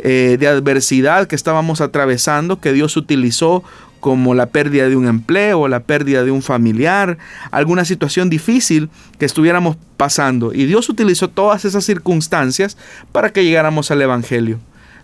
eh, 0.00 0.36
de 0.38 0.48
adversidad 0.48 1.26
que 1.26 1.34
estábamos 1.34 1.80
atravesando 1.80 2.60
que 2.60 2.74
Dios 2.74 2.96
utilizó 2.98 3.64
como 4.00 4.34
la 4.34 4.46
pérdida 4.46 4.88
de 4.88 4.94
un 4.94 5.08
empleo, 5.08 5.66
la 5.66 5.80
pérdida 5.80 6.24
de 6.24 6.30
un 6.30 6.42
familiar, 6.42 7.16
alguna 7.50 7.84
situación 7.86 8.30
difícil 8.30 8.90
que 9.18 9.24
estuviéramos 9.24 9.76
pasando. 9.96 10.52
Y 10.52 10.66
Dios 10.66 10.88
utilizó 10.88 11.28
todas 11.28 11.64
esas 11.64 11.84
circunstancias 11.84 12.76
para 13.12 13.32
que 13.32 13.44
llegáramos 13.44 13.90
al 13.90 14.02
Evangelio. 14.02 14.60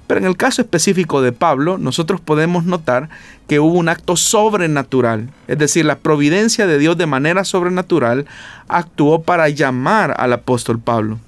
Pero 0.07 0.21
en 0.21 0.27
el 0.27 0.37
caso 0.37 0.61
específico 0.61 1.23
de 1.23 1.33
Pablo, 1.33 1.79
nosotros 1.79 2.21
podemos 2.21 2.65
notar 2.65 3.09
que 3.49 3.61
hubo 3.61 3.79
un 3.79 3.89
acto 3.89 4.17
sobrenatural, 4.17 5.31
es 5.49 5.59
decir, 5.59 5.85
la 5.85 5.97
providencia 5.97 6.67
de 6.67 6.79
Dios 6.79 6.99
de 6.99 7.07
manera 7.07 7.45
sobrenatural 7.45 8.27
actuó 8.69 9.23
para 9.23 9.49
llamar 9.49 10.15
al 10.19 10.33
apóstol 10.33 10.79
Pablo, 10.79 11.19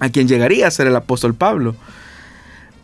a 0.00 0.10
quien 0.10 0.28
llegaría 0.28 0.66
a 0.66 0.70
ser 0.70 0.86
el 0.86 0.96
apóstol 0.96 1.34
Pablo. 1.34 1.74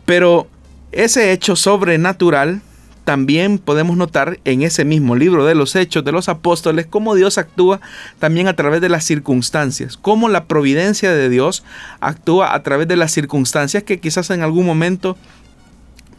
Pero 0.05 0.47
ese 0.91 1.31
hecho 1.31 1.55
sobrenatural 1.55 2.61
también 3.05 3.59
podemos 3.59 3.95
notar 3.95 4.39
en 4.43 4.63
ese 4.63 4.83
mismo 4.83 5.15
libro 5.15 5.45
de 5.45 5.55
los 5.55 5.75
Hechos 5.75 6.03
de 6.03 6.11
los 6.11 6.27
Apóstoles 6.27 6.87
cómo 6.89 7.13
Dios 7.13 7.37
actúa 7.37 7.79
también 8.19 8.47
a 8.47 8.55
través 8.55 8.81
de 8.81 8.89
las 8.89 9.05
circunstancias, 9.05 9.95
cómo 9.95 10.27
la 10.27 10.45
providencia 10.45 11.13
de 11.13 11.29
Dios 11.29 11.63
actúa 12.01 12.53
a 12.53 12.63
través 12.63 12.87
de 12.87 12.97
las 12.97 13.11
circunstancias 13.11 13.83
que 13.83 13.99
quizás 13.99 14.31
en 14.31 14.41
algún 14.41 14.65
momento 14.65 15.15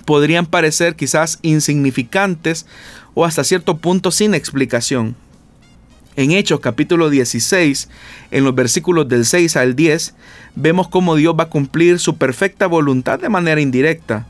podrían 0.05 0.47
parecer 0.47 0.95
quizás 0.95 1.41
insignificantes 1.43 2.67
o 3.15 3.25
hasta 3.25 3.43
cierto 3.43 3.79
punto 3.79 4.13
sin 4.13 4.35
explicación. 4.35 5.17
En 6.15 6.31
Hechos 6.31 6.61
capítulo 6.61 7.11
16, 7.11 7.91
en 8.31 8.45
los 8.45 8.55
versículos 8.55 9.09
del 9.09 9.27
6 9.27 9.57
al 9.57 9.75
10, 9.75 10.15
vemos 10.55 10.89
cómo 10.89 11.17
Dios 11.17 11.35
va 11.39 11.45
a 11.45 11.51
cumplir 11.51 11.99
su 11.99 12.17
perfecta 12.17 12.69
voluntad 12.69 13.19
de 13.19 13.29
manera 13.29 13.61
indirecta. 13.61 14.25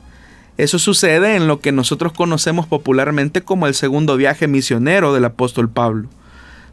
Eso 0.56 0.78
sucede 0.78 1.36
en 1.36 1.48
lo 1.48 1.60
que 1.60 1.72
nosotros 1.72 2.12
conocemos 2.12 2.66
popularmente 2.66 3.42
como 3.42 3.66
el 3.66 3.74
segundo 3.74 4.16
viaje 4.16 4.48
misionero 4.48 5.12
del 5.12 5.26
apóstol 5.26 5.68
Pablo. 5.68 6.08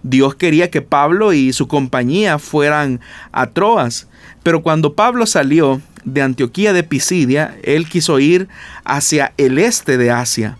Dios 0.04 0.36
quería 0.36 0.70
que 0.70 0.82
Pablo 0.82 1.34
y 1.34 1.54
su 1.54 1.68
compañía 1.68 2.40
fueran 2.40 3.00
a 3.32 3.48
Troas, 3.48 4.08
pero 4.42 4.62
cuando 4.62 4.94
Pablo 4.94 5.25
salió 5.25 5.82
de 6.06 6.22
Antioquía 6.22 6.74
de 6.74 6.84
Pisidia, 6.84 7.58
él 7.63 7.88
quiso 7.88 8.20
ir 8.20 8.48
hacia 8.84 9.34
el 9.38 9.58
este 9.58 9.98
de 9.98 10.12
Asia. 10.12 10.58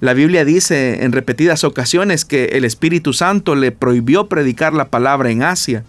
La 0.00 0.12
Biblia 0.12 0.44
dice 0.44 1.04
en 1.04 1.12
repetidas 1.12 1.64
ocasiones 1.64 2.24
que 2.24 2.44
el 2.52 2.64
Espíritu 2.64 3.12
Santo 3.12 3.54
le 3.54 3.72
prohibió 3.72 4.28
predicar 4.28 4.74
la 4.74 4.88
palabra 4.88 5.30
en 5.30 5.42
Asia. 5.42 5.84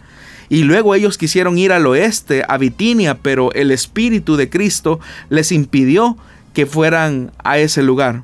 Y 0.48 0.64
luego 0.64 0.94
ellos 0.94 1.18
quisieron 1.18 1.58
ir 1.58 1.72
al 1.72 1.88
oeste, 1.88 2.44
a 2.48 2.58
Bitinia, 2.58 3.18
pero 3.18 3.52
el 3.54 3.72
Espíritu 3.72 4.36
de 4.36 4.50
Cristo 4.50 5.00
les 5.30 5.52
impidió 5.52 6.18
que 6.56 6.66
fueran 6.66 7.32
a 7.44 7.60
ese 7.60 7.84
lugar. 7.84 8.24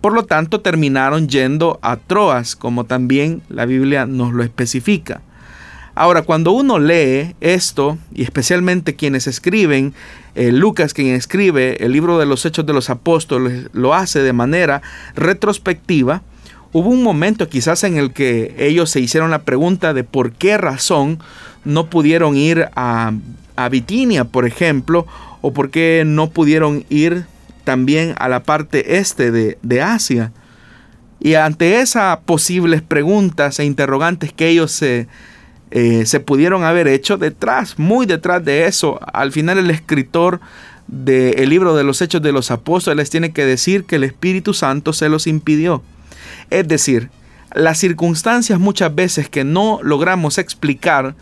Por 0.00 0.14
lo 0.14 0.24
tanto, 0.24 0.60
terminaron 0.60 1.28
yendo 1.28 1.80
a 1.82 1.96
Troas, 1.96 2.54
como 2.54 2.84
también 2.84 3.42
la 3.48 3.66
Biblia 3.66 4.06
nos 4.06 4.32
lo 4.32 4.44
especifica. 4.44 5.20
Ahora, 5.96 6.22
cuando 6.22 6.52
uno 6.52 6.78
lee 6.78 7.34
esto, 7.40 7.98
y 8.14 8.22
especialmente 8.22 8.94
quienes 8.94 9.26
escriben, 9.26 9.94
eh, 10.36 10.52
Lucas 10.52 10.94
quien 10.94 11.08
escribe 11.08 11.84
el 11.84 11.90
libro 11.90 12.18
de 12.18 12.26
los 12.26 12.46
Hechos 12.46 12.66
de 12.66 12.72
los 12.72 12.88
Apóstoles, 12.88 13.68
lo 13.72 13.94
hace 13.94 14.20
de 14.20 14.32
manera 14.32 14.80
retrospectiva, 15.16 16.22
hubo 16.72 16.90
un 16.90 17.02
momento 17.02 17.48
quizás 17.48 17.82
en 17.82 17.96
el 17.96 18.12
que 18.12 18.54
ellos 18.58 18.90
se 18.90 19.00
hicieron 19.00 19.32
la 19.32 19.42
pregunta 19.42 19.92
de 19.92 20.04
por 20.04 20.32
qué 20.32 20.56
razón 20.56 21.18
no 21.64 21.86
pudieron 21.86 22.36
ir 22.36 22.68
a, 22.76 23.12
a 23.56 23.68
Bitinia, 23.68 24.24
por 24.24 24.46
ejemplo, 24.46 25.06
o 25.40 25.52
por 25.52 25.70
qué 25.70 26.04
no 26.06 26.30
pudieron 26.30 26.84
ir 26.90 27.24
también 27.66 28.14
a 28.18 28.28
la 28.28 28.44
parte 28.44 28.96
este 28.96 29.32
de, 29.32 29.82
Asia. 29.82 30.32
Y 31.18 31.34
ante 31.34 31.80
esas 31.80 32.18
posibles 32.18 32.80
preguntas 32.80 33.58
e 33.58 33.64
interrogantes 33.64 34.32
que 34.32 34.48
ellos 34.48 34.70
se, 34.70 35.08
eh, 35.72 36.06
se 36.06 36.20
pudieron 36.20 36.62
haber 36.62 36.86
hecho, 36.86 37.16
detrás, 37.16 37.76
muy 37.76 38.06
detrás 38.06 38.44
de 38.44 38.66
eso, 38.66 39.00
al 39.12 39.32
final 39.32 39.58
el 39.58 39.70
escritor 39.70 40.40
del 40.86 41.50
libro 41.50 41.74
de 41.74 41.82
los 41.82 42.00
Hechos 42.00 42.22
de 42.22 42.30
los 42.30 42.52
Apóstoles 42.52 43.10
tiene 43.10 43.32
que 43.32 43.44
decir 43.44 43.84
que 43.84 43.96
el 43.96 44.04
Espíritu 44.04 44.54
Santo 44.54 44.92
se 44.92 45.08
los 45.08 45.26
impidió. 45.26 45.82
Es 46.50 46.68
decir, 46.68 47.10
las 47.52 47.78
circunstancias 47.78 48.60
muchas 48.60 48.94
veces 48.94 49.28
que 49.28 49.42
no 49.42 49.80
logramos 49.82 50.38
explicar, 50.38 51.16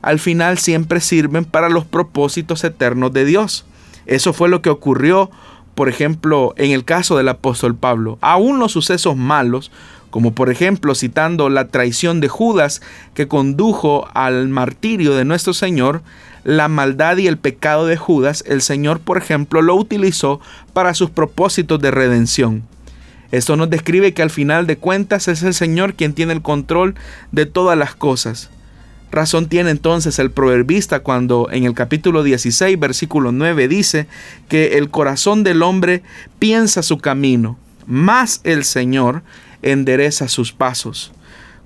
al 0.00 0.20
final 0.20 0.58
siempre 0.58 1.00
sirven 1.00 1.44
para 1.44 1.68
los 1.68 1.84
propósitos 1.84 2.62
eternos 2.62 3.12
de 3.12 3.24
Dios. 3.24 3.66
Eso 4.06 4.32
fue 4.32 4.48
lo 4.48 4.62
que 4.62 4.70
ocurrió 4.70 5.30
por 5.78 5.88
ejemplo, 5.88 6.54
en 6.56 6.72
el 6.72 6.84
caso 6.84 7.16
del 7.16 7.28
apóstol 7.28 7.76
Pablo, 7.76 8.18
aún 8.20 8.58
los 8.58 8.72
sucesos 8.72 9.16
malos, 9.16 9.70
como 10.10 10.34
por 10.34 10.50
ejemplo 10.50 10.96
citando 10.96 11.50
la 11.50 11.68
traición 11.68 12.20
de 12.20 12.26
Judas 12.26 12.82
que 13.14 13.28
condujo 13.28 14.08
al 14.12 14.48
martirio 14.48 15.14
de 15.14 15.24
nuestro 15.24 15.54
Señor, 15.54 16.02
la 16.42 16.66
maldad 16.66 17.18
y 17.18 17.28
el 17.28 17.38
pecado 17.38 17.86
de 17.86 17.96
Judas, 17.96 18.42
el 18.48 18.60
Señor, 18.60 18.98
por 18.98 19.18
ejemplo, 19.18 19.62
lo 19.62 19.76
utilizó 19.76 20.40
para 20.72 20.94
sus 20.94 21.10
propósitos 21.10 21.80
de 21.80 21.92
redención. 21.92 22.64
Esto 23.30 23.54
nos 23.54 23.70
describe 23.70 24.12
que 24.12 24.22
al 24.22 24.30
final 24.30 24.66
de 24.66 24.78
cuentas 24.78 25.28
es 25.28 25.44
el 25.44 25.54
Señor 25.54 25.94
quien 25.94 26.12
tiene 26.12 26.32
el 26.32 26.42
control 26.42 26.96
de 27.30 27.46
todas 27.46 27.78
las 27.78 27.94
cosas. 27.94 28.50
Razón 29.10 29.48
tiene 29.48 29.70
entonces 29.70 30.18
el 30.18 30.30
proverbista 30.30 31.00
cuando 31.00 31.48
en 31.50 31.64
el 31.64 31.74
capítulo 31.74 32.22
16, 32.22 32.78
versículo 32.78 33.32
9 33.32 33.68
dice 33.68 34.06
que 34.48 34.78
el 34.78 34.90
corazón 34.90 35.44
del 35.44 35.62
hombre 35.62 36.02
piensa 36.38 36.82
su 36.82 36.98
camino, 36.98 37.58
más 37.86 38.40
el 38.44 38.64
Señor 38.64 39.22
endereza 39.62 40.28
sus 40.28 40.52
pasos. 40.52 41.12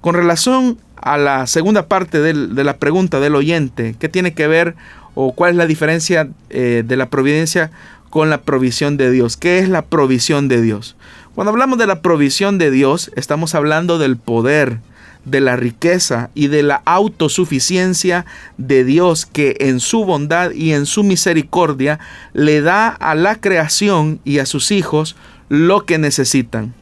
Con 0.00 0.14
relación 0.14 0.78
a 0.96 1.18
la 1.18 1.46
segunda 1.46 1.88
parte 1.88 2.20
de 2.20 2.64
la 2.64 2.76
pregunta 2.76 3.18
del 3.18 3.34
oyente, 3.34 3.96
¿qué 3.98 4.08
tiene 4.08 4.34
que 4.34 4.46
ver 4.46 4.76
o 5.14 5.32
cuál 5.32 5.50
es 5.50 5.56
la 5.56 5.66
diferencia 5.66 6.28
eh, 6.50 6.84
de 6.86 6.96
la 6.96 7.10
providencia 7.10 7.70
con 8.08 8.30
la 8.30 8.42
provisión 8.42 8.96
de 8.96 9.10
Dios? 9.10 9.36
¿Qué 9.36 9.58
es 9.58 9.68
la 9.68 9.82
provisión 9.82 10.48
de 10.48 10.62
Dios? 10.62 10.96
Cuando 11.34 11.50
hablamos 11.50 11.78
de 11.78 11.86
la 11.86 12.02
provisión 12.02 12.58
de 12.58 12.70
Dios, 12.70 13.10
estamos 13.16 13.54
hablando 13.54 13.98
del 13.98 14.16
poder, 14.16 14.78
de 15.24 15.40
la 15.40 15.56
riqueza 15.56 16.30
y 16.34 16.48
de 16.48 16.62
la 16.62 16.82
autosuficiencia 16.84 18.26
de 18.58 18.84
Dios 18.84 19.26
que 19.26 19.56
en 19.60 19.80
su 19.80 20.04
bondad 20.04 20.50
y 20.52 20.72
en 20.72 20.86
su 20.86 21.04
misericordia 21.04 22.00
le 22.32 22.60
da 22.60 22.88
a 22.88 23.14
la 23.14 23.40
creación 23.40 24.20
y 24.24 24.38
a 24.38 24.46
sus 24.46 24.70
hijos 24.70 25.16
lo 25.48 25.84
que 25.84 25.98
necesitan. 25.98 26.74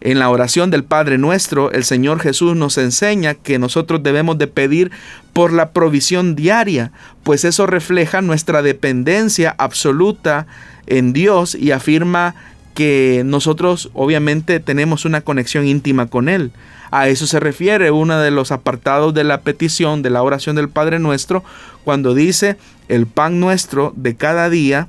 En 0.00 0.18
la 0.18 0.30
oración 0.30 0.72
del 0.72 0.82
Padre 0.82 1.16
nuestro, 1.16 1.70
el 1.70 1.84
Señor 1.84 2.18
Jesús 2.18 2.56
nos 2.56 2.76
enseña 2.76 3.34
que 3.34 3.60
nosotros 3.60 4.02
debemos 4.02 4.36
de 4.36 4.48
pedir 4.48 4.90
por 5.32 5.52
la 5.52 5.70
provisión 5.70 6.34
diaria, 6.34 6.90
pues 7.22 7.44
eso 7.44 7.66
refleja 7.66 8.20
nuestra 8.20 8.62
dependencia 8.62 9.54
absoluta 9.58 10.48
en 10.88 11.12
Dios 11.12 11.54
y 11.54 11.70
afirma 11.70 12.34
que 12.74 13.22
nosotros 13.24 13.90
obviamente 13.92 14.58
tenemos 14.58 15.04
una 15.04 15.20
conexión 15.20 15.66
íntima 15.68 16.06
con 16.06 16.28
Él. 16.28 16.50
A 16.92 17.08
eso 17.08 17.26
se 17.26 17.40
refiere 17.40 17.90
uno 17.90 18.18
de 18.18 18.30
los 18.30 18.52
apartados 18.52 19.14
de 19.14 19.24
la 19.24 19.40
petición 19.40 20.02
de 20.02 20.10
la 20.10 20.22
oración 20.22 20.56
del 20.56 20.68
Padre 20.68 20.98
Nuestro, 20.98 21.42
cuando 21.84 22.14
dice, 22.14 22.58
el 22.88 23.06
pan 23.06 23.40
nuestro 23.40 23.94
de 23.96 24.14
cada 24.14 24.50
día, 24.50 24.88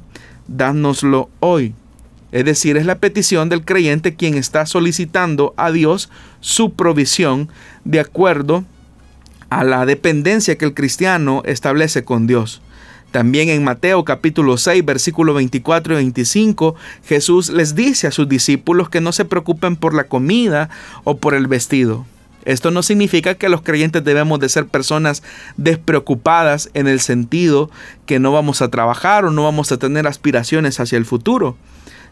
dánoslo 0.50 1.30
hoy. 1.40 1.74
Es 2.34 2.44
decir, 2.44 2.76
es 2.76 2.86
la 2.86 2.96
petición 2.96 3.48
del 3.48 3.64
creyente 3.64 4.16
quien 4.16 4.36
está 4.36 4.66
solicitando 4.66 5.54
a 5.56 5.72
Dios 5.72 6.10
su 6.42 6.74
provisión 6.74 7.48
de 7.86 8.02
acuerdo 8.02 8.66
a 9.50 9.64
la 9.64 9.86
dependencia 9.86 10.58
que 10.58 10.66
el 10.66 10.74
cristiano 10.74 11.42
establece 11.46 12.04
con 12.04 12.28
Dios. 12.28 12.62
También 13.14 13.50
en 13.50 13.64
Mateo 13.64 14.04
capítulo 14.04 14.58
6, 14.58 14.84
versículo 14.84 15.36
24 15.36 15.94
y 15.94 15.98
25, 15.98 16.74
Jesús 17.06 17.52
les 17.52 17.76
dice 17.76 18.08
a 18.08 18.12
sus 18.12 18.28
discípulos 18.28 18.90
que 18.90 19.02
no 19.02 19.12
se 19.12 19.24
preocupen 19.24 19.76
por 19.76 19.94
la 19.94 20.06
comida 20.06 20.72
o 21.04 21.18
por 21.18 21.36
el 21.36 21.46
vestido. 21.46 22.08
Esto 22.44 22.72
no 22.72 22.82
significa 22.82 23.36
que 23.36 23.50
los 23.50 23.62
creyentes 23.62 24.04
debemos 24.04 24.40
de 24.40 24.50
ser 24.50 24.66
personas 24.66 25.22
despreocupadas 25.58 26.72
en 26.74 26.88
el 26.88 27.00
sentido 27.00 27.70
que 28.08 28.18
no 28.18 28.32
vamos 28.32 28.64
a 28.64 28.70
trabajar 28.70 29.26
o 29.26 29.32
no 29.32 29.44
vamos 29.44 29.72
a 29.72 29.78
tener 29.78 30.08
aspiraciones 30.08 30.80
hacia 30.80 30.98
el 30.98 31.06
futuro 31.06 31.56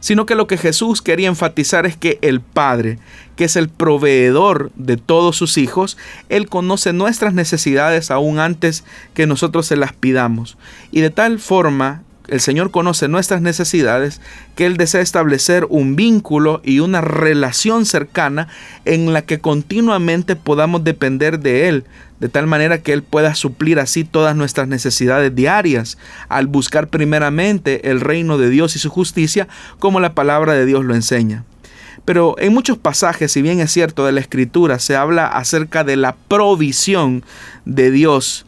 sino 0.02 0.26
que 0.26 0.36
lo 0.36 0.48
que 0.48 0.58
Jesús 0.58 1.02
quería 1.02 1.30
enfatizar 1.30 1.86
es 1.86 1.96
que 1.96 2.20
el 2.22 2.42
Padre, 2.42 3.00
que 3.38 3.46
es 3.46 3.56
el 3.56 3.70
proveedor 3.70 4.72
de 4.76 4.98
todos 4.98 5.38
sus 5.38 5.58
hijos, 5.58 5.98
Él 6.28 6.50
conoce 6.50 6.92
nuestras 6.92 7.34
necesidades 7.34 8.12
aún 8.12 8.40
antes 8.40 8.84
que 9.14 9.28
nosotros 9.28 9.68
se 9.68 9.78
las 9.78 9.94
pidamos. 9.94 10.58
Y 10.92 11.00
de 11.00 11.12
tal 11.12 11.40
forma 11.40 12.04
el 12.28 12.40
Señor 12.40 12.72
conoce 12.72 13.08
nuestras 13.08 13.42
necesidades, 13.42 14.22
que 14.56 14.66
Él 14.66 14.78
desea 14.78 15.02
establecer 15.02 15.66
un 15.70 15.96
vínculo 15.96 16.62
y 16.64 16.80
una 16.80 17.02
relación 17.02 17.86
cercana 17.86 18.48
en 18.86 19.14
la 19.14 19.24
que 19.24 19.40
continuamente 19.40 20.36
podamos 20.36 20.84
depender 20.84 21.40
de 21.40 21.68
Él, 21.68 21.86
de 22.20 22.30
tal 22.30 22.48
manera 22.48 22.82
que 22.82 22.94
Él 22.94 23.04
pueda 23.04 23.36
suplir 23.36 23.80
así 23.80 24.04
todas 24.04 24.36
nuestras 24.36 24.68
necesidades 24.68 25.34
diarias, 25.36 25.98
al 26.30 26.48
buscar 26.48 26.88
primeramente 26.88 27.90
el 27.90 28.00
reino 28.00 28.38
de 28.38 28.50
Dios 28.50 28.76
y 28.76 28.80
su 28.80 28.90
justicia, 28.90 29.48
como 29.80 30.00
la 30.00 30.14
palabra 30.14 30.54
de 30.54 30.66
Dios 30.66 30.86
lo 30.86 30.96
enseña. 30.96 31.44
Pero 32.06 32.36
en 32.40 32.54
muchos 32.54 32.78
pasajes, 32.78 33.32
si 33.32 33.42
bien 33.42 33.60
es 33.60 33.72
cierto 33.72 34.06
de 34.06 34.12
la 34.12 34.22
Escritura, 34.22 34.80
se 34.80 34.96
habla 34.96 35.28
acerca 35.28 35.84
de 35.84 35.96
la 35.98 36.16
provisión 36.28 37.24
de 37.66 37.92
Dios 37.92 38.46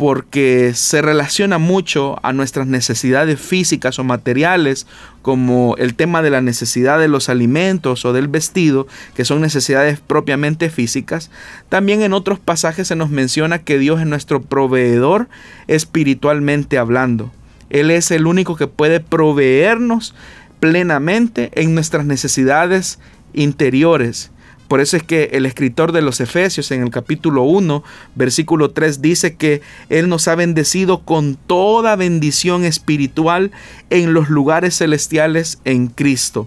porque 0.00 0.72
se 0.74 1.02
relaciona 1.02 1.58
mucho 1.58 2.18
a 2.22 2.32
nuestras 2.32 2.66
necesidades 2.66 3.38
físicas 3.38 3.98
o 3.98 4.02
materiales, 4.02 4.86
como 5.20 5.76
el 5.76 5.94
tema 5.94 6.22
de 6.22 6.30
la 6.30 6.40
necesidad 6.40 6.98
de 6.98 7.06
los 7.06 7.28
alimentos 7.28 8.06
o 8.06 8.14
del 8.14 8.26
vestido, 8.26 8.86
que 9.14 9.26
son 9.26 9.42
necesidades 9.42 10.00
propiamente 10.00 10.70
físicas. 10.70 11.30
También 11.68 12.00
en 12.00 12.14
otros 12.14 12.38
pasajes 12.38 12.88
se 12.88 12.96
nos 12.96 13.10
menciona 13.10 13.58
que 13.58 13.78
Dios 13.78 14.00
es 14.00 14.06
nuestro 14.06 14.40
proveedor 14.40 15.28
espiritualmente 15.66 16.78
hablando. 16.78 17.30
Él 17.68 17.90
es 17.90 18.10
el 18.10 18.26
único 18.26 18.56
que 18.56 18.68
puede 18.68 19.00
proveernos 19.00 20.14
plenamente 20.60 21.50
en 21.60 21.74
nuestras 21.74 22.06
necesidades 22.06 23.00
interiores 23.34 24.30
por 24.70 24.80
eso 24.80 24.96
es 24.96 25.02
que 25.02 25.30
el 25.32 25.46
escritor 25.46 25.90
de 25.90 26.00
los 26.00 26.20
Efesios 26.20 26.70
en 26.70 26.80
el 26.80 26.90
capítulo 26.90 27.42
1, 27.42 27.82
versículo 28.14 28.70
3 28.70 29.02
dice 29.02 29.34
que 29.34 29.62
Él 29.88 30.08
nos 30.08 30.28
ha 30.28 30.36
bendecido 30.36 31.00
con 31.00 31.34
toda 31.34 31.96
bendición 31.96 32.64
espiritual 32.64 33.50
en 33.90 34.14
los 34.14 34.28
lugares 34.28 34.78
celestiales 34.78 35.58
en 35.64 35.88
Cristo. 35.88 36.46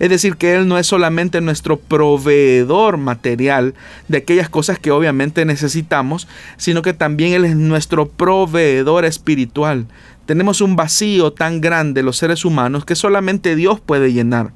Es 0.00 0.10
decir, 0.10 0.34
que 0.34 0.56
Él 0.56 0.66
no 0.66 0.76
es 0.76 0.88
solamente 0.88 1.40
nuestro 1.40 1.78
proveedor 1.78 2.96
material 2.96 3.74
de 4.08 4.18
aquellas 4.18 4.48
cosas 4.48 4.80
que 4.80 4.90
obviamente 4.90 5.44
necesitamos, 5.44 6.26
sino 6.56 6.82
que 6.82 6.94
también 6.94 7.32
Él 7.32 7.44
es 7.44 7.54
nuestro 7.54 8.08
proveedor 8.08 9.04
espiritual. 9.04 9.86
Tenemos 10.26 10.62
un 10.62 10.74
vacío 10.74 11.32
tan 11.32 11.60
grande 11.60 12.02
los 12.02 12.16
seres 12.16 12.44
humanos 12.44 12.84
que 12.84 12.96
solamente 12.96 13.54
Dios 13.54 13.78
puede 13.78 14.12
llenar. 14.12 14.52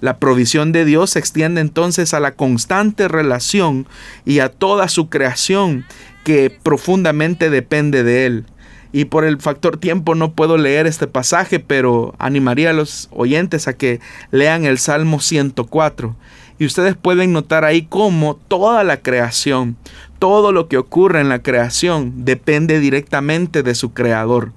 La 0.00 0.18
provisión 0.18 0.72
de 0.72 0.84
Dios 0.84 1.10
se 1.10 1.18
extiende 1.18 1.60
entonces 1.60 2.14
a 2.14 2.20
la 2.20 2.32
constante 2.32 3.08
relación 3.08 3.86
y 4.24 4.38
a 4.38 4.48
toda 4.48 4.88
su 4.88 5.08
creación 5.08 5.84
que 6.24 6.50
profundamente 6.50 7.50
depende 7.50 8.02
de 8.02 8.26
Él. 8.26 8.46
Y 8.92 9.04
por 9.04 9.24
el 9.24 9.40
factor 9.40 9.76
tiempo 9.76 10.14
no 10.14 10.32
puedo 10.32 10.56
leer 10.56 10.86
este 10.86 11.06
pasaje, 11.06 11.60
pero 11.60 12.14
animaría 12.18 12.70
a 12.70 12.74
los 12.74 13.08
oyentes 13.12 13.68
a 13.68 13.74
que 13.74 14.00
lean 14.32 14.64
el 14.64 14.78
Salmo 14.78 15.20
104. 15.20 16.16
Y 16.58 16.66
ustedes 16.66 16.96
pueden 16.96 17.32
notar 17.32 17.64
ahí 17.64 17.86
cómo 17.88 18.38
toda 18.48 18.82
la 18.84 19.00
creación, 19.00 19.76
todo 20.18 20.52
lo 20.52 20.68
que 20.68 20.76
ocurre 20.76 21.20
en 21.20 21.28
la 21.28 21.42
creación 21.42 22.24
depende 22.24 22.80
directamente 22.80 23.62
de 23.62 23.74
su 23.74 23.92
creador. 23.92 24.52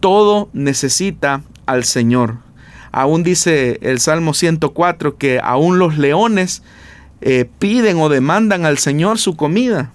Todo 0.00 0.50
necesita 0.52 1.42
al 1.64 1.84
Señor. 1.84 2.45
Aún 2.96 3.22
dice 3.22 3.78
el 3.82 4.00
Salmo 4.00 4.32
104 4.32 5.18
que 5.18 5.38
aún 5.44 5.78
los 5.78 5.98
leones 5.98 6.62
eh, 7.20 7.44
piden 7.58 7.98
o 7.98 8.08
demandan 8.08 8.64
al 8.64 8.78
Señor 8.78 9.18
su 9.18 9.36
comida. 9.36 9.90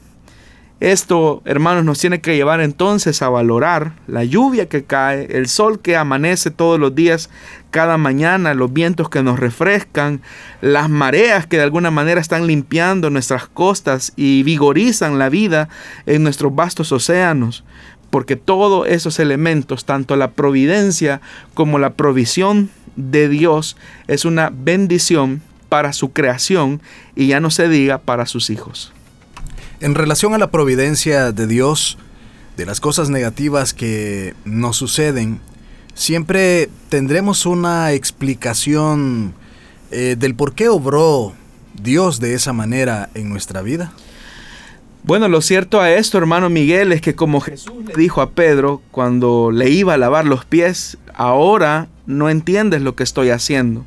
Esto, 0.79 1.41
hermanos, 1.45 1.83
nos 1.83 1.97
tiene 1.97 2.21
que 2.21 2.35
llevar 2.35 2.61
entonces 2.61 3.23
a 3.23 3.29
valorar 3.29 3.93
la 4.05 4.23
lluvia 4.23 4.69
que 4.69 4.83
cae, 4.83 5.27
el 5.31 5.47
sol 5.47 5.79
que 5.79 5.95
amanece 5.95 6.51
todos 6.51 6.79
los 6.79 6.93
días, 6.93 7.31
cada 7.71 7.97
mañana, 7.97 8.53
los 8.53 8.71
vientos 8.71 9.09
que 9.09 9.23
nos 9.23 9.39
refrescan, 9.39 10.21
las 10.61 10.87
mareas 10.87 11.47
que 11.47 11.57
de 11.57 11.63
alguna 11.63 11.89
manera 11.89 12.21
están 12.21 12.45
limpiando 12.45 13.09
nuestras 13.09 13.47
costas 13.47 14.13
y 14.15 14.43
vigorizan 14.43 15.17
la 15.17 15.29
vida 15.29 15.69
en 16.05 16.21
nuestros 16.21 16.53
vastos 16.53 16.91
océanos 16.91 17.63
porque 18.11 18.35
todos 18.35 18.87
esos 18.87 19.19
elementos, 19.19 19.85
tanto 19.85 20.15
la 20.15 20.31
providencia 20.31 21.21
como 21.55 21.79
la 21.79 21.93
provisión 21.93 22.69
de 22.95 23.27
Dios, 23.29 23.77
es 24.07 24.25
una 24.25 24.51
bendición 24.53 25.41
para 25.69 25.93
su 25.93 26.11
creación 26.11 26.81
y 27.15 27.27
ya 27.27 27.39
no 27.39 27.49
se 27.49 27.67
diga 27.69 27.97
para 27.97 28.27
sus 28.27 28.49
hijos. 28.49 28.93
En 29.79 29.95
relación 29.95 30.33
a 30.35 30.37
la 30.37 30.51
providencia 30.51 31.31
de 31.31 31.47
Dios, 31.47 31.97
de 32.57 32.65
las 32.65 32.79
cosas 32.79 33.09
negativas 33.09 33.73
que 33.73 34.35
nos 34.45 34.75
suceden, 34.75 35.39
siempre 35.95 36.69
tendremos 36.89 37.45
una 37.45 37.93
explicación 37.93 39.33
eh, 39.89 40.15
del 40.19 40.35
por 40.35 40.53
qué 40.53 40.69
obró 40.69 41.33
Dios 41.81 42.19
de 42.19 42.33
esa 42.33 42.53
manera 42.53 43.09
en 43.13 43.29
nuestra 43.29 43.61
vida. 43.61 43.93
Bueno, 45.03 45.27
lo 45.27 45.41
cierto 45.41 45.81
a 45.81 45.89
esto, 45.91 46.19
hermano 46.19 46.49
Miguel, 46.51 46.91
es 46.91 47.01
que 47.01 47.15
como 47.15 47.41
Jesús 47.41 47.73
le 47.87 47.93
dijo 47.95 48.21
a 48.21 48.29
Pedro 48.29 48.83
cuando 48.91 49.49
le 49.51 49.69
iba 49.71 49.95
a 49.95 49.97
lavar 49.97 50.25
los 50.25 50.45
pies, 50.45 50.99
ahora 51.15 51.87
no 52.05 52.29
entiendes 52.29 52.83
lo 52.83 52.95
que 52.95 53.01
estoy 53.01 53.31
haciendo, 53.31 53.83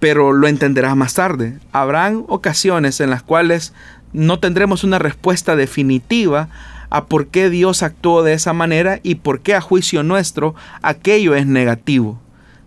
pero 0.00 0.32
lo 0.32 0.48
entenderás 0.48 0.96
más 0.96 1.12
tarde. 1.12 1.58
Habrán 1.72 2.24
ocasiones 2.28 3.00
en 3.00 3.10
las 3.10 3.22
cuales 3.22 3.74
no 4.14 4.38
tendremos 4.38 4.82
una 4.82 4.98
respuesta 4.98 5.56
definitiva 5.56 6.48
a 6.88 7.04
por 7.04 7.26
qué 7.26 7.50
Dios 7.50 7.82
actuó 7.82 8.22
de 8.22 8.32
esa 8.32 8.54
manera 8.54 9.00
y 9.02 9.16
por 9.16 9.40
qué 9.40 9.54
a 9.54 9.60
juicio 9.60 10.02
nuestro 10.02 10.54
aquello 10.80 11.34
es 11.34 11.46
negativo. 11.46 12.18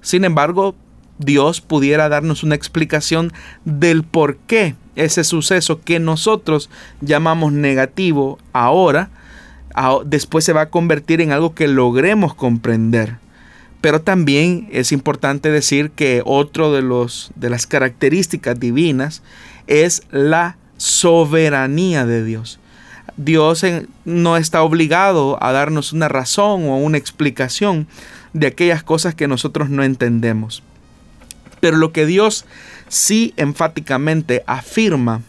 Sin 0.01 0.25
embargo, 0.25 0.75
Dios 1.17 1.61
pudiera 1.61 2.07
darnos 2.07 2.43
una 2.43 2.53
explicación 2.53 3.33
del 3.65 4.03
por 4.03 4.37
qué 4.37 4.75
ese 4.97 5.23
suceso 5.23 5.81
que 5.81 5.99
nosotros 5.99 6.69
llamamos 7.01 7.53
negativo 7.53 8.39
ahora, 8.51 9.09
después 10.05 10.43
se 10.43 10.53
va 10.53 10.61
a 10.61 10.69
convertir 10.69 11.21
en 11.21 11.31
algo 11.31 11.55
que 11.55 11.67
logremos 11.67 12.33
comprender. 12.33 13.17
Pero 13.79 14.01
también 14.01 14.67
es 14.71 14.91
importante 14.91 15.51
decir 15.51 15.91
que 15.91 16.23
otro 16.25 16.73
de, 16.73 16.81
los, 16.81 17.31
de 17.35 17.49
las 17.49 17.67
características 17.67 18.59
divinas 18.59 19.21
es 19.67 20.01
la 20.11 20.57
soberanía 20.77 22.05
de 22.05 22.23
Dios. 22.23 22.59
Dios 23.17 23.65
no 24.05 24.37
está 24.37 24.63
obligado 24.63 25.41
a 25.41 25.51
darnos 25.51 25.93
una 25.93 26.07
razón 26.07 26.65
o 26.65 26.77
una 26.77 26.97
explicación 26.97 27.87
de 28.33 28.47
aquellas 28.47 28.83
cosas 28.83 29.15
que 29.15 29.27
nosotros 29.27 29.69
no 29.69 29.83
entendemos. 29.83 30.63
Pero 31.59 31.77
lo 31.77 31.91
que 31.91 32.05
Dios 32.05 32.45
sí 32.87 33.33
enfáticamente 33.37 34.43
afirma 34.47 35.21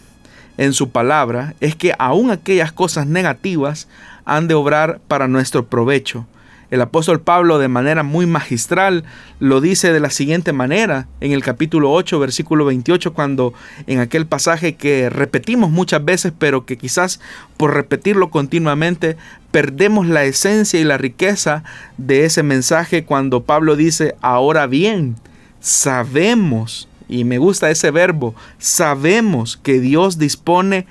en 0.58 0.72
su 0.72 0.90
palabra 0.90 1.54
es 1.60 1.76
que 1.76 1.94
aún 1.98 2.30
aquellas 2.30 2.72
cosas 2.72 3.06
negativas 3.06 3.88
han 4.24 4.48
de 4.48 4.54
obrar 4.54 5.00
para 5.08 5.28
nuestro 5.28 5.66
provecho. 5.66 6.26
El 6.70 6.82
apóstol 6.82 7.20
Pablo 7.20 7.58
de 7.58 7.68
manera 7.68 8.02
muy 8.02 8.26
magistral 8.26 9.04
lo 9.40 9.62
dice 9.62 9.90
de 9.90 10.00
la 10.00 10.10
siguiente 10.10 10.52
manera 10.52 11.06
en 11.20 11.32
el 11.32 11.42
capítulo 11.42 11.90
8, 11.92 12.18
versículo 12.18 12.66
28, 12.66 13.14
cuando 13.14 13.54
en 13.86 14.00
aquel 14.00 14.26
pasaje 14.26 14.74
que 14.74 15.08
repetimos 15.08 15.70
muchas 15.70 16.04
veces, 16.04 16.32
pero 16.38 16.66
que 16.66 16.76
quizás 16.76 17.20
por 17.56 17.72
repetirlo 17.72 18.28
continuamente 18.28 19.16
perdemos 19.50 20.06
la 20.06 20.24
esencia 20.24 20.78
y 20.78 20.84
la 20.84 20.98
riqueza 20.98 21.64
de 21.96 22.26
ese 22.26 22.42
mensaje 22.42 23.04
cuando 23.04 23.44
Pablo 23.44 23.74
dice, 23.74 24.14
ahora 24.20 24.66
bien, 24.66 25.16
sabemos, 25.60 26.86
y 27.08 27.24
me 27.24 27.38
gusta 27.38 27.70
ese 27.70 27.90
verbo, 27.90 28.34
sabemos 28.58 29.56
que 29.56 29.80
Dios 29.80 30.18
dispone 30.18 30.86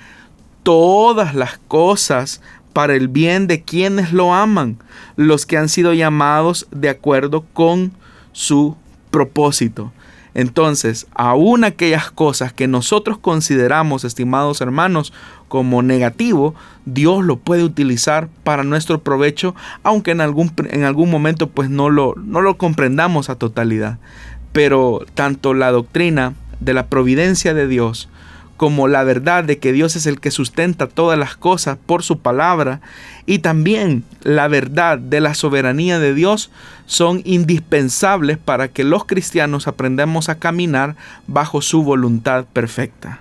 todas 0.62 1.34
las 1.34 1.58
cosas 1.68 2.42
para 2.72 2.94
el 2.94 3.08
bien 3.08 3.46
de 3.46 3.62
quienes 3.62 4.12
lo 4.12 4.34
aman, 4.34 4.78
los 5.16 5.46
que 5.46 5.56
han 5.56 5.68
sido 5.68 5.94
llamados 5.94 6.66
de 6.70 6.88
acuerdo 6.88 7.44
con 7.52 7.92
su 8.32 8.76
propósito. 9.10 9.92
Entonces, 10.34 11.06
aún 11.14 11.64
aquellas 11.64 12.10
cosas 12.10 12.52
que 12.52 12.68
nosotros 12.68 13.18
consideramos, 13.18 14.04
estimados 14.04 14.60
hermanos, 14.60 15.12
como 15.48 15.82
negativo, 15.82 16.54
Dios 16.84 17.24
lo 17.24 17.38
puede 17.38 17.64
utilizar 17.64 18.28
para 18.44 18.62
nuestro 18.62 19.02
provecho, 19.02 19.56
aunque 19.82 20.12
en 20.12 20.20
algún, 20.20 20.52
en 20.70 20.84
algún 20.84 21.10
momento 21.10 21.48
pues 21.48 21.70
no 21.70 21.90
lo, 21.90 22.14
no 22.16 22.40
lo 22.40 22.58
comprendamos 22.58 23.30
a 23.30 23.36
totalidad. 23.36 23.98
Pero 24.52 25.04
tanto 25.14 25.54
la 25.54 25.70
doctrina 25.70 26.34
de 26.60 26.74
la 26.74 26.86
providencia 26.86 27.54
de 27.54 27.68
Dios 27.68 28.08
como 28.58 28.88
la 28.88 29.04
verdad 29.04 29.44
de 29.44 29.58
que 29.58 29.72
Dios 29.72 29.94
es 29.94 30.06
el 30.06 30.18
que 30.18 30.32
sustenta 30.32 30.88
todas 30.88 31.16
las 31.16 31.36
cosas 31.36 31.78
por 31.86 32.02
su 32.02 32.18
palabra 32.18 32.80
y 33.24 33.38
también 33.38 34.02
la 34.22 34.48
verdad 34.48 34.98
de 34.98 35.20
la 35.20 35.34
soberanía 35.34 36.00
de 36.00 36.12
Dios 36.12 36.50
son 36.84 37.22
indispensables 37.24 38.36
para 38.36 38.66
que 38.66 38.82
los 38.82 39.04
cristianos 39.04 39.68
aprendamos 39.68 40.28
a 40.28 40.40
caminar 40.40 40.96
bajo 41.28 41.62
su 41.62 41.84
voluntad 41.84 42.46
perfecta. 42.46 43.20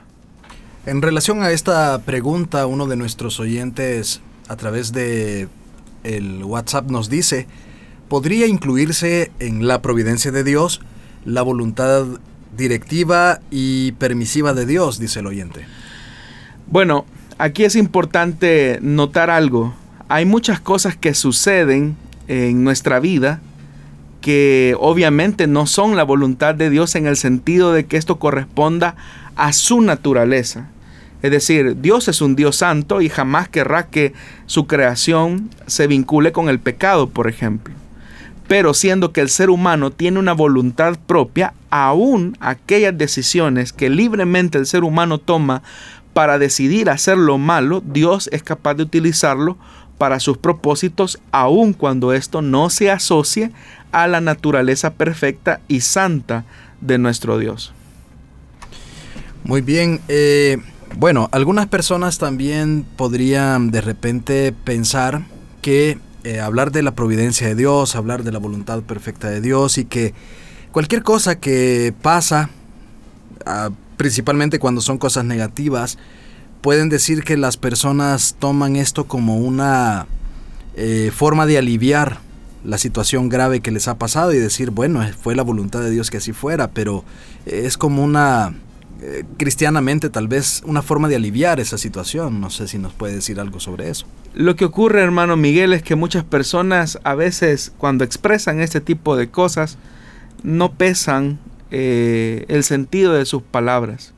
En 0.88 1.04
relación 1.04 1.44
a 1.44 1.52
esta 1.52 2.00
pregunta, 2.00 2.66
uno 2.66 2.88
de 2.88 2.96
nuestros 2.96 3.40
oyentes 3.40 4.22
a 4.48 4.56
través 4.56 4.92
de 4.92 5.48
el 6.04 6.44
WhatsApp 6.44 6.90
nos 6.90 7.10
dice, 7.10 7.46
¿podría 8.10 8.48
incluirse 8.48 9.32
en 9.40 9.68
la 9.68 9.84
providencia 9.84 10.32
de 10.32 10.44
Dios 10.44 10.82
la 11.28 11.42
voluntad 11.42 12.06
directiva 12.56 13.42
y 13.52 13.92
permisiva 13.94 14.54
de 14.54 14.66
Dios, 14.66 14.98
dice 14.98 15.20
el 15.20 15.28
oyente. 15.28 15.66
Bueno, 16.68 17.06
aquí 17.38 17.66
es 17.66 17.76
importante 17.76 18.80
notar 18.82 19.30
algo. 19.30 19.76
Hay 20.08 20.26
muchas 20.26 20.62
cosas 20.62 20.96
que 20.96 21.14
suceden 21.14 21.98
en 22.30 22.64
nuestra 22.64 23.02
vida 23.02 23.42
que 24.22 24.76
obviamente 24.80 25.48
no 25.48 25.68
son 25.68 25.98
la 25.98 26.04
voluntad 26.04 26.56
de 26.56 26.70
Dios 26.70 26.96
en 26.96 27.08
el 27.08 27.18
sentido 27.18 27.74
de 27.74 27.86
que 27.86 27.98
esto 27.98 28.20
corresponda 28.20 28.96
a 29.36 29.52
su 29.52 29.82
naturaleza. 29.82 30.70
Es 31.22 31.32
decir, 31.32 31.82
Dios 31.82 32.08
es 32.08 32.22
un 32.22 32.38
Dios 32.38 32.56
santo 32.56 33.02
y 33.02 33.10
jamás 33.10 33.50
querrá 33.50 33.88
que 33.88 34.14
su 34.46 34.66
creación 34.66 35.50
se 35.66 35.88
vincule 35.88 36.32
con 36.32 36.48
el 36.48 36.60
pecado, 36.60 37.10
por 37.10 37.28
ejemplo. 37.28 37.74
Pero 38.48 38.74
siendo 38.74 39.12
que 39.12 39.22
el 39.22 39.30
ser 39.30 39.50
humano 39.50 39.92
tiene 39.92 40.20
una 40.20 40.34
voluntad 40.34 40.98
propia, 41.06 41.54
aún 41.70 42.38
aquellas 42.40 42.98
decisiones 42.98 43.74
que 43.74 43.90
libremente 43.90 44.58
el 44.58 44.66
ser 44.66 44.84
humano 44.84 45.18
toma 45.18 45.64
para 46.14 46.40
decidir 46.40 46.90
hacer 46.90 47.18
lo 47.18 47.38
malo, 47.38 47.84
Dios 47.86 48.30
es 48.32 48.44
capaz 48.44 48.76
de 48.76 48.84
utilizarlo 48.84 49.58
para 49.98 50.20
sus 50.20 50.38
propósitos, 50.38 51.20
aun 51.32 51.74
cuando 51.74 52.14
esto 52.14 52.42
no 52.42 52.70
se 52.70 52.90
asocie 52.92 53.52
a 53.92 54.08
la 54.08 54.22
naturaleza 54.22 54.94
perfecta 54.94 55.60
y 55.68 55.82
santa 55.82 56.46
de 56.82 56.98
nuestro 56.98 57.38
Dios. 57.40 57.74
Muy 59.44 59.62
bien, 59.62 60.02
eh, 60.08 60.58
bueno, 60.96 61.30
algunas 61.32 61.68
personas 61.68 62.18
también 62.18 62.86
podrían 62.96 63.72
de 63.72 63.82
repente 63.82 64.54
pensar 64.64 65.24
que 65.62 66.00
eh, 66.28 66.42
hablar 66.42 66.74
de 66.74 66.82
la 66.82 66.92
providencia 66.92 67.48
de 67.48 67.56
Dios, 67.56 67.96
hablar 67.96 68.26
de 68.26 68.34
la 68.34 68.40
voluntad 68.40 68.82
perfecta 68.82 69.30
de 69.30 69.40
Dios 69.40 69.78
y 69.78 69.86
que 69.86 70.14
cualquier 70.74 71.02
cosa 71.02 71.40
que 71.40 71.94
pasa, 72.02 72.50
ah, 73.46 73.70
principalmente 73.96 74.60
cuando 74.60 74.82
son 74.82 74.98
cosas 74.98 75.24
negativas, 75.24 75.98
pueden 76.60 76.90
decir 76.90 77.24
que 77.24 77.38
las 77.38 77.56
personas 77.56 78.36
toman 78.40 78.76
esto 78.76 79.06
como 79.06 79.38
una 79.38 80.06
eh, 80.76 81.14
forma 81.16 81.46
de 81.46 81.60
aliviar 81.60 82.20
la 82.66 82.78
situación 82.78 83.30
grave 83.30 83.62
que 83.62 83.72
les 83.72 83.88
ha 83.88 83.98
pasado 83.98 84.34
y 84.34 84.38
decir, 84.38 84.72
bueno, 84.72 85.02
fue 85.22 85.34
la 85.34 85.44
voluntad 85.44 85.80
de 85.80 85.92
Dios 85.92 86.12
que 86.12 86.18
así 86.18 86.34
fuera, 86.34 86.72
pero 86.72 87.06
es 87.46 87.78
como 87.78 88.04
una 88.04 88.54
eh, 89.02 89.24
cristianamente 89.38 90.10
tal 90.10 90.28
vez 90.28 90.62
una 90.66 90.82
forma 90.82 91.08
de 91.08 91.16
aliviar 91.16 91.62
esa 91.62 91.78
situación. 91.78 92.42
No 92.42 92.50
sé 92.50 92.68
si 92.68 92.80
nos 92.80 92.92
puede 92.92 93.16
decir 93.16 93.40
algo 93.40 93.62
sobre 93.62 93.90
eso. 93.90 94.08
Lo 94.38 94.56
que 94.56 94.66
ocurre, 94.66 95.02
hermano 95.02 95.36
Miguel, 95.36 95.74
es 95.74 95.82
que 95.82 95.96
muchas 95.96 96.24
personas 96.24 97.00
a 97.04 97.16
veces 97.16 97.74
cuando 97.76 98.04
expresan 98.04 98.60
este 98.60 98.82
tipo 98.82 99.16
de 99.16 99.32
cosas 99.32 99.80
no 100.44 100.74
pesan 100.74 101.40
eh, 101.72 102.46
el 102.48 102.64
sentido 102.64 103.14
de 103.14 103.26
sus 103.26 103.42
palabras. 103.42 104.14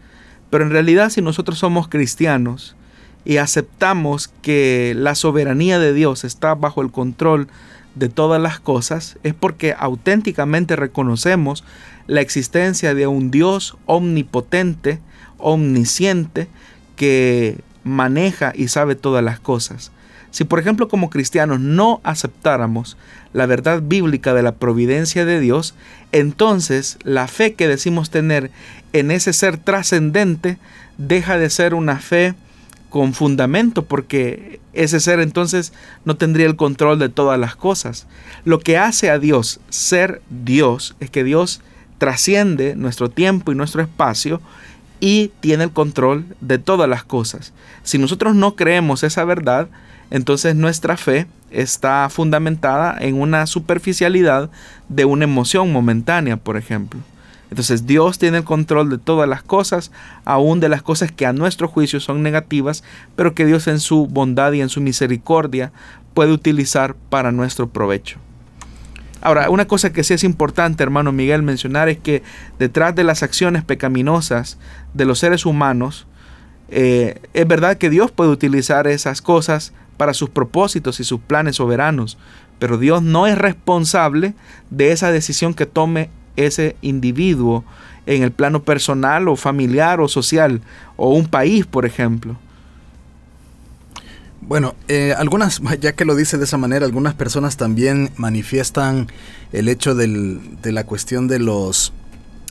Pero 0.50 0.66
en 0.66 0.72
realidad 0.72 1.10
si 1.10 1.22
nosotros 1.22 1.58
somos 1.58 1.88
cristianos 1.88 2.76
y 3.24 3.38
aceptamos 3.38 4.28
que 4.42 4.94
la 4.94 5.16
soberanía 5.16 5.80
de 5.80 5.94
Dios 5.94 6.26
está 6.26 6.54
bajo 6.54 6.82
el 6.82 6.92
control 6.92 7.48
de 7.96 8.10
todas 8.10 8.42
las 8.42 8.60
cosas, 8.60 9.18
es 9.24 9.34
porque 9.34 9.74
auténticamente 9.80 10.76
reconocemos 10.76 11.64
la 12.08 12.20
existencia 12.20 12.94
de 12.94 13.08
un 13.08 13.32
Dios 13.32 13.78
omnipotente, 13.86 15.00
omnisciente, 15.38 16.50
que 16.98 17.62
maneja 17.86 18.52
y 18.54 18.68
sabe 18.68 18.96
todas 18.96 19.24
las 19.24 19.40
cosas. 19.40 19.94
Si 20.32 20.44
por 20.44 20.60
ejemplo 20.60 20.88
como 20.88 21.10
cristianos 21.10 21.60
no 21.60 22.02
aceptáramos 22.04 22.98
la 23.34 23.46
verdad 23.46 23.82
bíblica 23.84 24.34
de 24.34 24.44
la 24.44 24.54
providencia 24.54 25.26
de 25.26 25.40
Dios, 25.40 25.76
entonces 26.12 26.98
la 27.04 27.28
fe 27.28 27.54
que 27.54 27.68
decimos 27.68 28.10
tener 28.10 28.52
en 28.94 29.12
ese 29.12 29.34
ser 29.34 29.58
trascendente 29.58 30.58
deja 30.98 31.38
de 31.38 31.50
ser 31.50 31.74
una 31.74 32.00
fe 32.00 32.36
con 32.90 33.14
fundamento 33.14 33.86
porque 33.86 34.60
ese 34.74 35.00
ser 35.00 35.20
entonces 35.20 35.74
no 36.06 36.18
tendría 36.18 36.48
el 36.48 36.56
control 36.56 37.00
de 37.00 37.10
todas 37.10 37.40
las 37.40 37.56
cosas. 37.56 38.08
Lo 38.46 38.60
que 38.60 38.78
hace 38.78 39.10
a 39.10 39.20
Dios 39.20 39.60
ser 39.70 40.22
Dios 40.30 40.96
es 41.00 41.10
que 41.10 41.24
Dios 41.24 41.62
trasciende 41.98 42.76
nuestro 42.76 43.10
tiempo 43.10 43.52
y 43.52 43.56
nuestro 43.56 43.82
espacio 43.82 44.42
y 45.00 45.32
tiene 45.40 45.66
el 45.66 45.72
control 45.72 46.26
de 46.42 46.58
todas 46.58 46.90
las 46.90 47.04
cosas. 47.04 47.54
Si 47.84 47.98
nosotros 47.98 48.36
no 48.36 48.56
creemos 48.56 49.04
esa 49.04 49.24
verdad, 49.24 49.70
entonces 50.12 50.56
nuestra 50.56 50.98
fe 50.98 51.28
está 51.52 52.08
fundamentada 52.10 52.98
en 53.00 53.20
una 53.20 53.46
superficialidad 53.48 54.50
de 54.88 55.06
una 55.06 55.26
emoción 55.26 55.72
momentánea, 55.72 56.38
por 56.38 56.58
ejemplo. 56.58 57.00
Entonces 57.50 57.88
Dios 57.88 58.20
tiene 58.20 58.38
el 58.38 58.44
control 58.44 58.90
de 58.90 59.00
todas 59.00 59.28
las 59.28 59.42
cosas, 59.42 59.92
aún 60.24 60.60
de 60.60 60.70
las 60.70 60.84
cosas 60.84 61.12
que 61.12 61.26
a 61.26 61.34
nuestro 61.34 61.68
juicio 61.68 62.00
son 62.00 62.22
negativas, 62.22 62.84
pero 63.16 63.34
que 63.34 63.46
Dios 63.46 63.68
en 63.68 63.80
su 63.80 64.08
bondad 64.08 64.52
y 64.54 64.62
en 64.62 64.70
su 64.70 64.82
misericordia 64.82 65.72
puede 66.14 66.32
utilizar 66.32 66.96
para 67.10 67.32
nuestro 67.32 67.70
provecho. 67.70 68.20
Ahora, 69.22 69.50
una 69.50 69.68
cosa 69.68 69.92
que 69.92 70.04
sí 70.04 70.14
es 70.14 70.24
importante, 70.24 70.84
hermano 70.84 71.12
Miguel, 71.12 71.42
mencionar 71.42 71.90
es 71.90 71.98
que 71.98 72.24
detrás 72.58 72.96
de 72.96 73.04
las 73.04 73.22
acciones 73.24 73.64
pecaminosas 73.64 74.58
de 74.94 75.06
los 75.06 75.20
seres 75.20 75.46
humanos, 75.46 76.08
eh, 76.70 77.20
es 77.34 77.48
verdad 77.48 77.78
que 77.78 77.90
Dios 77.90 78.12
puede 78.12 78.30
utilizar 78.30 78.88
esas 78.88 79.22
cosas 79.22 79.74
para 80.00 80.14
sus 80.14 80.30
propósitos 80.30 81.02
y 81.02 81.04
sus 81.04 81.20
planes 81.20 81.58
soberanos, 81.58 82.18
pero 82.58 82.78
Dios 82.78 83.04
no 83.04 83.28
es 83.28 83.38
responsable 83.38 84.34
de 84.70 84.94
esa 84.94 85.12
decisión 85.12 85.54
que 85.54 85.66
tome 85.66 86.10
ese 86.38 86.78
individuo 86.82 87.66
en 88.06 88.24
el 88.24 88.32
plano 88.32 88.64
personal 88.64 89.28
o 89.28 89.36
familiar 89.36 90.00
o 90.00 90.08
social 90.08 90.62
o 90.96 91.10
un 91.10 91.28
país, 91.28 91.66
por 91.66 91.86
ejemplo. 91.86 92.38
Bueno, 94.40 94.74
eh, 94.88 95.14
algunas, 95.18 95.62
ya 95.82 95.92
que 95.92 96.06
lo 96.06 96.16
dice 96.16 96.38
de 96.38 96.46
esa 96.46 96.58
manera, 96.58 96.86
algunas 96.86 97.14
personas 97.14 97.58
también 97.58 98.10
manifiestan 98.16 99.08
el 99.52 99.68
hecho 99.68 99.96
de 99.96 100.72
la 100.72 100.86
cuestión 100.86 101.28
de 101.28 101.40
los 101.40 101.92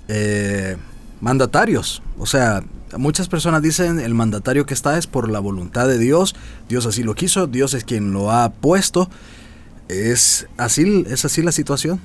eh, 0.09 0.77
mandatarios. 1.23 2.03
O 2.19 2.27
sea, 2.27 2.63
muchas 2.97 3.29
personas 3.29 3.63
dicen 3.63 4.01
el 4.01 4.15
mandatario 4.15 4.67
que 4.67 4.75
está 4.75 4.99
es 4.99 5.07
por 5.07 5.31
la 5.31 5.41
voluntad 5.41 5.89
de 5.89 5.99
Dios, 5.99 6.35
Dios 6.69 6.87
así 6.87 7.03
lo 7.03 7.15
quiso, 7.15 7.47
Dios 7.47 7.75
es 7.75 7.85
quien 7.85 8.13
lo 8.13 8.31
ha 8.31 8.51
puesto. 8.51 9.09
¿Es 9.89 10.47
así, 10.57 11.05
es 11.09 11.25
así 11.25 11.43
la 11.43 11.53
situación? 11.53 12.01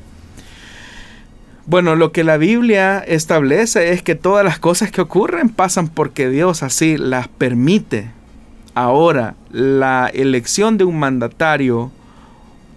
Bueno, 1.65 1.95
lo 1.95 2.11
que 2.11 2.23
la 2.23 2.37
Biblia 2.37 2.99
establece 2.99 3.91
es 3.93 4.03
que 4.03 4.15
todas 4.15 4.43
las 4.43 4.59
cosas 4.59 4.91
que 4.91 5.01
ocurren 5.01 5.49
pasan 5.49 5.87
porque 5.87 6.29
Dios 6.29 6.63
así 6.63 6.97
las 6.97 7.27
permite. 7.27 8.11
Ahora, 8.73 9.35
la 9.51 10.09
elección 10.13 10.77
de 10.77 10.83
un 10.83 10.99
mandatario 10.99 11.91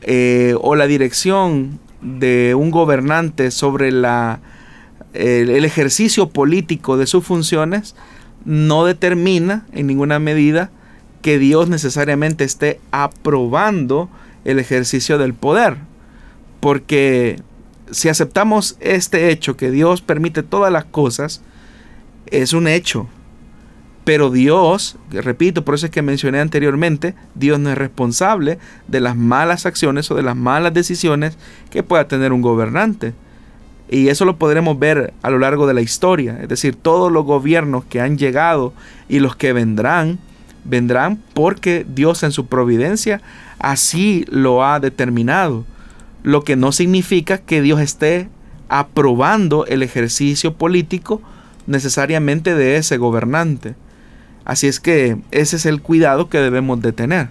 eh, 0.03 0.55
o 0.61 0.77
la 0.77 0.87
dirección 0.87 1.81
de 2.01 2.55
un 2.55 2.71
gobernante 2.71 3.51
sobre 3.51 3.91
la, 3.91 4.41
el, 5.17 5.65
ejercicio 5.65 6.29
político 6.31 6.97
de 6.97 7.07
sus 7.07 7.25
funciones 7.25 7.95
no 8.45 8.85
determina 8.85 9.67
en 9.73 9.87
ninguna 9.87 10.19
medida 10.19 10.71
que 11.23 11.39
Dios 11.39 11.69
necesariamente 11.69 12.45
esté 12.45 12.81
aprobando 12.91 14.09
el 14.45 14.59
ejercicio 14.59 15.19
del 15.19 15.35
poder. 15.35 15.77
Porque 16.61 17.41
si 17.91 18.09
aceptamos 18.09 18.77
este 18.81 19.31
hecho, 19.31 19.57
que 19.57 19.71
Dios 19.71 20.03
permite 20.03 20.43
todas 20.43 20.73
las 20.73 20.85
cosas, 20.85 21.43
es 22.27 22.53
un 22.53 22.69
hecho. 22.69 23.09
Pero 24.05 24.31
Dios, 24.31 24.99
repito, 25.11 25.65
por 25.65 25.75
eso 25.75 25.87
es 25.87 25.93
que 25.93 26.01
mencioné 26.01 26.39
anteriormente, 26.39 27.17
Dios 27.35 27.59
no 27.59 27.71
es 27.71 27.79
responsable 27.79 28.59
de 28.87 29.01
las 29.01 29.17
malas 29.17 29.67
acciones 29.67 30.09
o 30.13 30.15
de 30.15 30.23
las 30.23 30.37
malas 30.37 30.73
decisiones 30.73 31.37
que 31.71 31.83
pueda 31.83 32.07
tener 32.07 32.33
un 32.33 32.41
gobernante. 32.41 33.15
Y 33.89 34.09
eso 34.09 34.25
lo 34.25 34.37
podremos 34.37 34.79
ver 34.79 35.13
a 35.23 35.31
lo 35.31 35.39
largo 35.39 35.67
de 35.67 35.75
la 35.75 35.81
historia. 35.81 36.39
Es 36.43 36.49
decir, 36.49 36.77
todos 36.77 37.13
los 37.13 37.25
gobiernos 37.25 37.85
que 37.85 38.01
han 38.01 38.19
llegado 38.19 38.73
y 39.09 39.21
los 39.21 39.37
que 39.37 39.53
vendrán, 39.53 40.19
vendrán 40.65 41.23
porque 41.35 41.87
Dios 41.89 42.23
en 42.23 42.33
su 42.33 42.47
providencia 42.47 43.21
así 43.59 44.25
lo 44.29 44.65
ha 44.65 44.81
determinado. 44.81 45.65
Lo 46.23 46.43
que 46.43 46.57
no 46.57 46.73
significa 46.73 47.39
que 47.39 47.63
Dios 47.63 47.81
esté 47.81 48.29
aprobando 48.69 49.67
el 49.67 49.83
ejercicio 49.83 50.55
político 50.55 51.23
necesariamente 51.69 52.55
de 52.55 52.77
ese 52.77 52.97
gobernante. 52.97 53.77
Así 54.45 54.67
es 54.67 54.81
que 54.81 55.19
ese 55.31 55.57
es 55.57 55.67
el 55.67 55.83
cuidado 55.83 56.29
que 56.29 56.39
debemos 56.39 56.81
de 56.81 56.93
tener. 56.93 57.29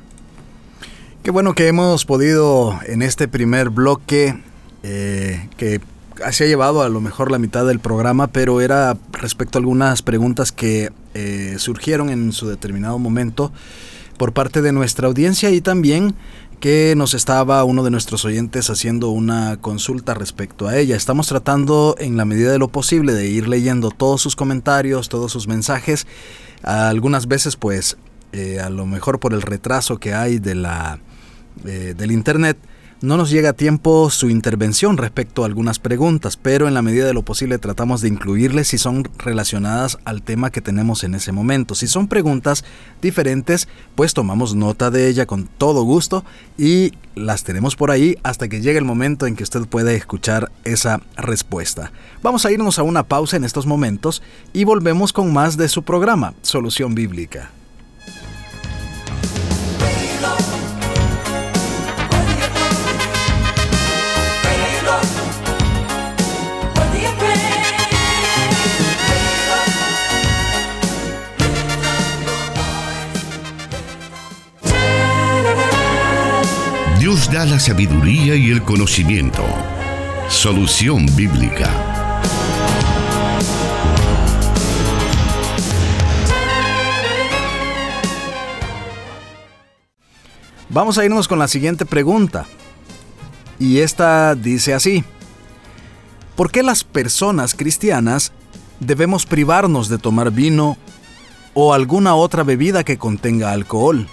Qué 1.23 1.31
bueno 1.31 1.55
que 1.55 1.67
hemos 1.67 2.05
podido 2.05 2.79
en 2.85 3.01
este 3.01 3.27
primer 3.27 3.69
bloque, 3.69 4.37
eh, 4.83 5.49
que 5.57 5.81
se 6.31 6.43
ha 6.43 6.47
llevado 6.47 6.81
a 6.81 6.89
lo 6.89 7.01
mejor 7.01 7.31
la 7.31 7.39
mitad 7.39 7.65
del 7.65 7.79
programa, 7.79 8.27
pero 8.27 8.61
era 8.61 8.97
respecto 9.11 9.57
a 9.57 9.59
algunas 9.59 10.01
preguntas 10.01 10.51
que 10.51 10.91
eh, 11.13 11.55
surgieron 11.57 12.09
en 12.09 12.31
su 12.31 12.47
determinado 12.47 12.99
momento 12.99 13.51
por 14.17 14.33
parte 14.33 14.61
de 14.61 14.71
nuestra 14.71 15.07
audiencia 15.07 15.49
y 15.51 15.61
también 15.61 16.15
que 16.59 16.93
nos 16.95 17.13
estaba 17.13 17.63
uno 17.63 17.83
de 17.83 17.91
nuestros 17.91 18.23
oyentes 18.25 18.69
haciendo 18.69 19.09
una 19.09 19.57
consulta 19.57 20.13
respecto 20.13 20.67
a 20.67 20.77
ella. 20.77 20.95
Estamos 20.95 21.27
tratando 21.27 21.95
en 21.99 22.15
la 22.17 22.25
medida 22.25 22.51
de 22.51 22.59
lo 22.59 22.69
posible 22.69 23.13
de 23.13 23.27
ir 23.27 23.47
leyendo 23.47 23.91
todos 23.91 24.21
sus 24.21 24.35
comentarios, 24.35 25.09
todos 25.09 25.31
sus 25.31 25.47
mensajes 25.47 26.07
algunas 26.65 27.27
veces, 27.27 27.55
pues, 27.55 27.97
eh, 28.31 28.59
a 28.59 28.69
lo 28.69 28.85
mejor 28.85 29.19
por 29.19 29.33
el 29.33 29.41
retraso 29.41 29.99
que 29.99 30.13
hay 30.13 30.39
de 30.39 30.55
la, 30.55 30.99
eh, 31.65 31.93
del 31.95 32.11
Internet, 32.11 32.57
no 33.05 33.17
nos 33.17 33.29
llega 33.29 33.51
a 33.51 33.53
tiempo 33.53 34.09
su 34.09 34.29
intervención 34.31 34.97
respecto 34.97 35.43
a 35.43 35.45
algunas 35.45 35.77
preguntas, 35.77 36.37
pero 36.37 36.67
en 36.67 36.73
la 36.73 36.81
medida 36.81 37.05
de 37.05 37.13
lo 37.13 37.21
posible 37.21 37.59
tratamos 37.59 38.01
de 38.01 38.07
incluirles 38.07 38.69
si 38.69 38.79
son 38.79 39.07
relacionadas 39.19 39.99
al 40.05 40.23
tema 40.23 40.49
que 40.49 40.61
tenemos 40.61 41.03
en 41.03 41.13
ese 41.13 41.31
momento. 41.31 41.75
Si 41.75 41.85
son 41.85 42.07
preguntas 42.07 42.65
diferentes, 43.03 43.67
pues 43.93 44.15
tomamos 44.15 44.55
nota 44.55 44.89
de 44.89 45.07
ella 45.07 45.27
con 45.27 45.45
todo 45.45 45.83
gusto 45.83 46.25
y 46.57 46.93
las 47.13 47.43
tenemos 47.43 47.75
por 47.75 47.91
ahí 47.91 48.17
hasta 48.23 48.47
que 48.47 48.61
llegue 48.61 48.79
el 48.79 48.85
momento 48.85 49.27
en 49.27 49.35
que 49.35 49.43
usted 49.43 49.67
puede 49.67 49.95
escuchar 49.95 50.51
esa 50.63 51.01
respuesta. 51.15 51.91
Vamos 52.23 52.45
a 52.45 52.51
irnos 52.51 52.79
a 52.79 52.83
una 52.83 53.03
pausa 53.03 53.37
en 53.37 53.43
estos 53.43 53.67
momentos 53.67 54.23
y 54.51 54.63
volvemos 54.63 55.13
con 55.13 55.31
más 55.31 55.57
de 55.57 55.69
su 55.69 55.83
programa, 55.83 56.33
Solución 56.41 56.95
Bíblica. 56.95 57.51
La 77.43 77.59
sabiduría 77.59 78.35
y 78.35 78.49
el 78.49 78.63
conocimiento. 78.63 79.43
Solución 80.29 81.05
bíblica. 81.17 81.69
Vamos 90.69 90.97
a 90.97 91.03
irnos 91.03 91.27
con 91.27 91.37
la 91.37 91.49
siguiente 91.49 91.85
pregunta. 91.85 92.45
Y 93.59 93.79
esta 93.79 94.33
dice 94.35 94.73
así. 94.73 95.03
¿Por 96.37 96.51
qué 96.51 96.63
las 96.63 96.85
personas 96.85 97.53
cristianas 97.53 98.31
debemos 98.79 99.25
privarnos 99.25 99.89
de 99.89 99.97
tomar 99.97 100.31
vino 100.31 100.77
o 101.53 101.73
alguna 101.73 102.15
otra 102.15 102.43
bebida 102.43 102.85
que 102.85 102.97
contenga 102.97 103.51
alcohol? 103.51 104.07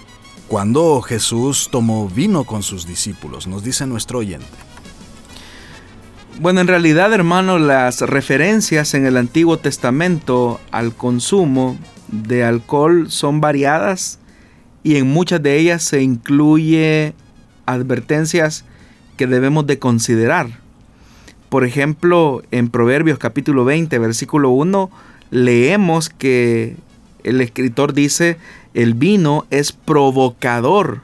Cuando 0.53 1.01
Jesús 1.01 1.71
tomó 1.73 2.11
vino 2.11 2.45
con 2.45 2.63
sus 2.63 2.87
discípulos, 2.87 3.47
nos 3.47 3.65
dice 3.65 3.87
nuestro 3.87 4.19
oyente. 4.19 4.45
Bueno, 6.43 6.61
en 6.61 6.67
realidad, 6.67 7.11
hermano, 7.15 7.59
las 7.59 8.03
referencias 8.03 8.93
en 8.93 9.07
el 9.07 9.17
Antiguo 9.17 9.57
Testamento 9.57 10.61
al 10.71 10.95
consumo 10.95 11.79
de 12.09 12.45
alcohol 12.45 13.11
son 13.11 13.41
variadas 13.41 14.19
y 14.83 14.97
en 14.97 15.07
muchas 15.11 15.43
de 15.43 15.57
ellas 15.57 15.85
se 15.85 16.03
incluye 16.03 17.15
advertencias 17.65 18.67
que 19.17 19.27
debemos 19.27 19.67
de 19.67 19.79
considerar. 19.79 20.61
Por 21.49 21.65
ejemplo, 21.65 22.43
en 22.51 22.69
Proverbios 22.69 23.19
capítulo 23.19 23.65
20, 23.65 23.99
versículo 23.99 24.51
1, 24.51 24.91
leemos 25.31 26.11
que 26.11 26.77
el 27.25 27.41
escritor 27.41 27.93
dice, 27.93 28.37
el 28.75 28.95
vino 28.95 29.47
es 29.51 29.73
provocador, 29.73 31.01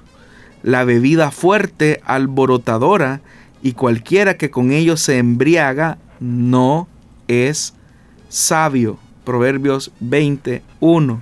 la 0.62 0.84
bebida 0.84 1.30
fuerte 1.30 2.00
alborotadora, 2.04 3.20
y 3.62 3.72
cualquiera 3.72 4.36
que 4.36 4.50
con 4.50 4.70
ello 4.70 4.96
se 4.96 5.18
embriaga 5.18 5.98
no 6.20 6.88
es 7.26 7.74
sabio. 8.28 8.98
Proverbios 9.24 9.90
21. 10.00 11.20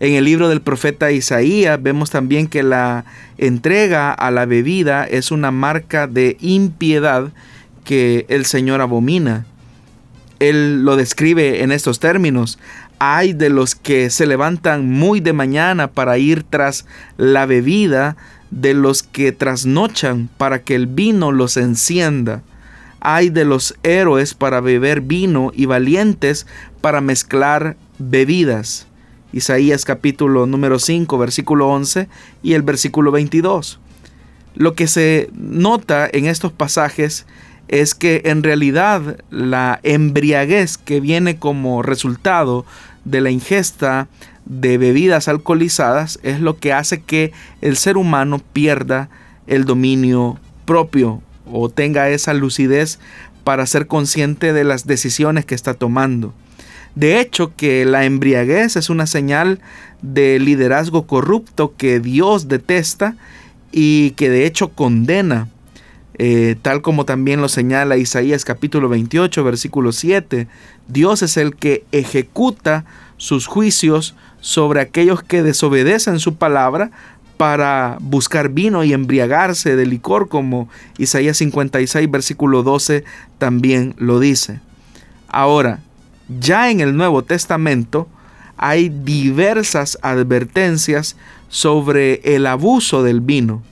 En 0.00 0.14
el 0.14 0.24
libro 0.24 0.48
del 0.48 0.60
profeta 0.60 1.12
Isaías 1.12 1.80
vemos 1.80 2.10
también 2.10 2.48
que 2.48 2.62
la 2.62 3.04
entrega 3.38 4.12
a 4.12 4.30
la 4.30 4.46
bebida 4.46 5.04
es 5.04 5.30
una 5.30 5.50
marca 5.50 6.06
de 6.06 6.36
impiedad 6.40 7.32
que 7.84 8.26
el 8.28 8.44
Señor 8.44 8.80
abomina. 8.80 9.46
Él 10.40 10.84
lo 10.84 10.96
describe 10.96 11.62
en 11.62 11.70
estos 11.70 12.00
términos 12.00 12.58
hay 13.04 13.32
de 13.32 13.50
los 13.50 13.74
que 13.74 14.10
se 14.10 14.26
levantan 14.26 14.88
muy 14.88 15.18
de 15.18 15.32
mañana 15.32 15.88
para 15.88 16.18
ir 16.18 16.44
tras 16.44 16.86
la 17.16 17.46
bebida, 17.46 18.16
de 18.52 18.74
los 18.74 19.02
que 19.02 19.32
trasnochan 19.32 20.28
para 20.36 20.62
que 20.62 20.76
el 20.76 20.86
vino 20.86 21.32
los 21.32 21.56
encienda. 21.56 22.42
Hay 23.00 23.28
de 23.28 23.44
los 23.44 23.74
héroes 23.82 24.34
para 24.34 24.60
beber 24.60 25.00
vino 25.00 25.50
y 25.52 25.66
valientes 25.66 26.46
para 26.80 27.00
mezclar 27.00 27.76
bebidas. 27.98 28.86
Isaías 29.32 29.84
capítulo 29.84 30.46
número 30.46 30.78
5, 30.78 31.18
versículo 31.18 31.70
11 31.70 32.08
y 32.44 32.52
el 32.52 32.62
versículo 32.62 33.10
22. 33.10 33.80
Lo 34.54 34.74
que 34.76 34.86
se 34.86 35.28
nota 35.34 36.08
en 36.12 36.26
estos 36.26 36.52
pasajes 36.52 37.26
es 37.66 37.94
que 37.94 38.22
en 38.26 38.42
realidad 38.42 39.16
la 39.30 39.80
embriaguez 39.82 40.76
que 40.76 41.00
viene 41.00 41.38
como 41.38 41.82
resultado 41.82 42.66
de 43.04 43.20
la 43.20 43.30
ingesta 43.30 44.08
de 44.44 44.78
bebidas 44.78 45.28
alcoholizadas 45.28 46.18
es 46.22 46.40
lo 46.40 46.58
que 46.58 46.72
hace 46.72 47.00
que 47.00 47.32
el 47.60 47.76
ser 47.76 47.96
humano 47.96 48.40
pierda 48.52 49.08
el 49.46 49.64
dominio 49.64 50.38
propio 50.64 51.22
o 51.50 51.68
tenga 51.68 52.08
esa 52.08 52.34
lucidez 52.34 52.98
para 53.44 53.66
ser 53.66 53.86
consciente 53.86 54.52
de 54.52 54.64
las 54.64 54.86
decisiones 54.86 55.44
que 55.44 55.54
está 55.54 55.74
tomando. 55.74 56.32
De 56.94 57.20
hecho, 57.20 57.54
que 57.56 57.84
la 57.84 58.04
embriaguez 58.04 58.76
es 58.76 58.90
una 58.90 59.06
señal 59.06 59.60
de 60.02 60.38
liderazgo 60.38 61.06
corrupto 61.06 61.74
que 61.76 62.00
Dios 62.00 62.48
detesta 62.48 63.16
y 63.70 64.10
que 64.12 64.28
de 64.28 64.46
hecho 64.46 64.68
condena, 64.68 65.48
eh, 66.18 66.56
tal 66.60 66.82
como 66.82 67.04
también 67.04 67.40
lo 67.40 67.48
señala 67.48 67.96
Isaías 67.96 68.44
capítulo 68.44 68.88
28, 68.88 69.44
versículo 69.44 69.92
7. 69.92 70.46
Dios 70.88 71.22
es 71.22 71.36
el 71.36 71.56
que 71.56 71.84
ejecuta 71.92 72.84
sus 73.16 73.46
juicios 73.46 74.14
sobre 74.40 74.80
aquellos 74.80 75.22
que 75.22 75.42
desobedecen 75.42 76.18
su 76.18 76.34
palabra 76.34 76.90
para 77.36 77.96
buscar 78.00 78.50
vino 78.50 78.84
y 78.84 78.92
embriagarse 78.92 79.74
de 79.74 79.86
licor, 79.86 80.28
como 80.28 80.68
Isaías 80.98 81.38
56, 81.38 82.10
versículo 82.10 82.62
12 82.62 83.04
también 83.38 83.94
lo 83.98 84.20
dice. 84.20 84.60
Ahora, 85.28 85.80
ya 86.28 86.70
en 86.70 86.80
el 86.80 86.96
Nuevo 86.96 87.22
Testamento 87.22 88.06
hay 88.56 88.90
diversas 88.90 89.98
advertencias 90.02 91.16
sobre 91.48 92.20
el 92.36 92.46
abuso 92.46 93.02
del 93.02 93.20
vino. 93.20 93.62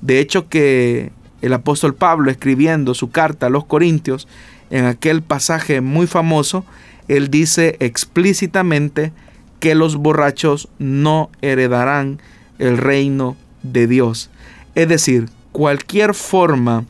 De 0.00 0.18
hecho 0.18 0.48
que 0.48 1.12
el 1.44 1.52
apóstol 1.52 1.94
Pablo 1.94 2.30
escribiendo 2.30 2.94
su 2.94 3.10
carta 3.10 3.46
a 3.46 3.50
los 3.50 3.66
Corintios, 3.66 4.26
en 4.70 4.86
aquel 4.86 5.22
pasaje 5.22 5.80
muy 5.82 6.06
famoso, 6.06 6.64
él 7.06 7.30
dice 7.30 7.76
explícitamente 7.80 9.12
que 9.60 9.74
los 9.74 9.96
borrachos 9.96 10.68
no 10.78 11.30
heredarán 11.42 12.20
el 12.58 12.78
reino 12.78 13.36
de 13.62 13.86
Dios. 13.86 14.30
Es 14.74 14.88
decir, 14.88 15.28
cualquier 15.52 16.14
forma 16.14 16.86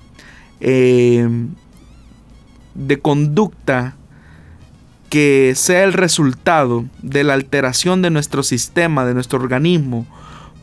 eh, 0.60 1.28
de 2.74 2.98
conducta 3.00 3.96
que 5.08 5.52
sea 5.56 5.84
el 5.84 5.92
resultado 5.92 6.84
de 7.02 7.24
la 7.24 7.34
alteración 7.34 8.02
de 8.02 8.10
nuestro 8.10 8.42
sistema, 8.42 9.04
de 9.04 9.14
nuestro 9.14 9.40
organismo, 9.40 10.06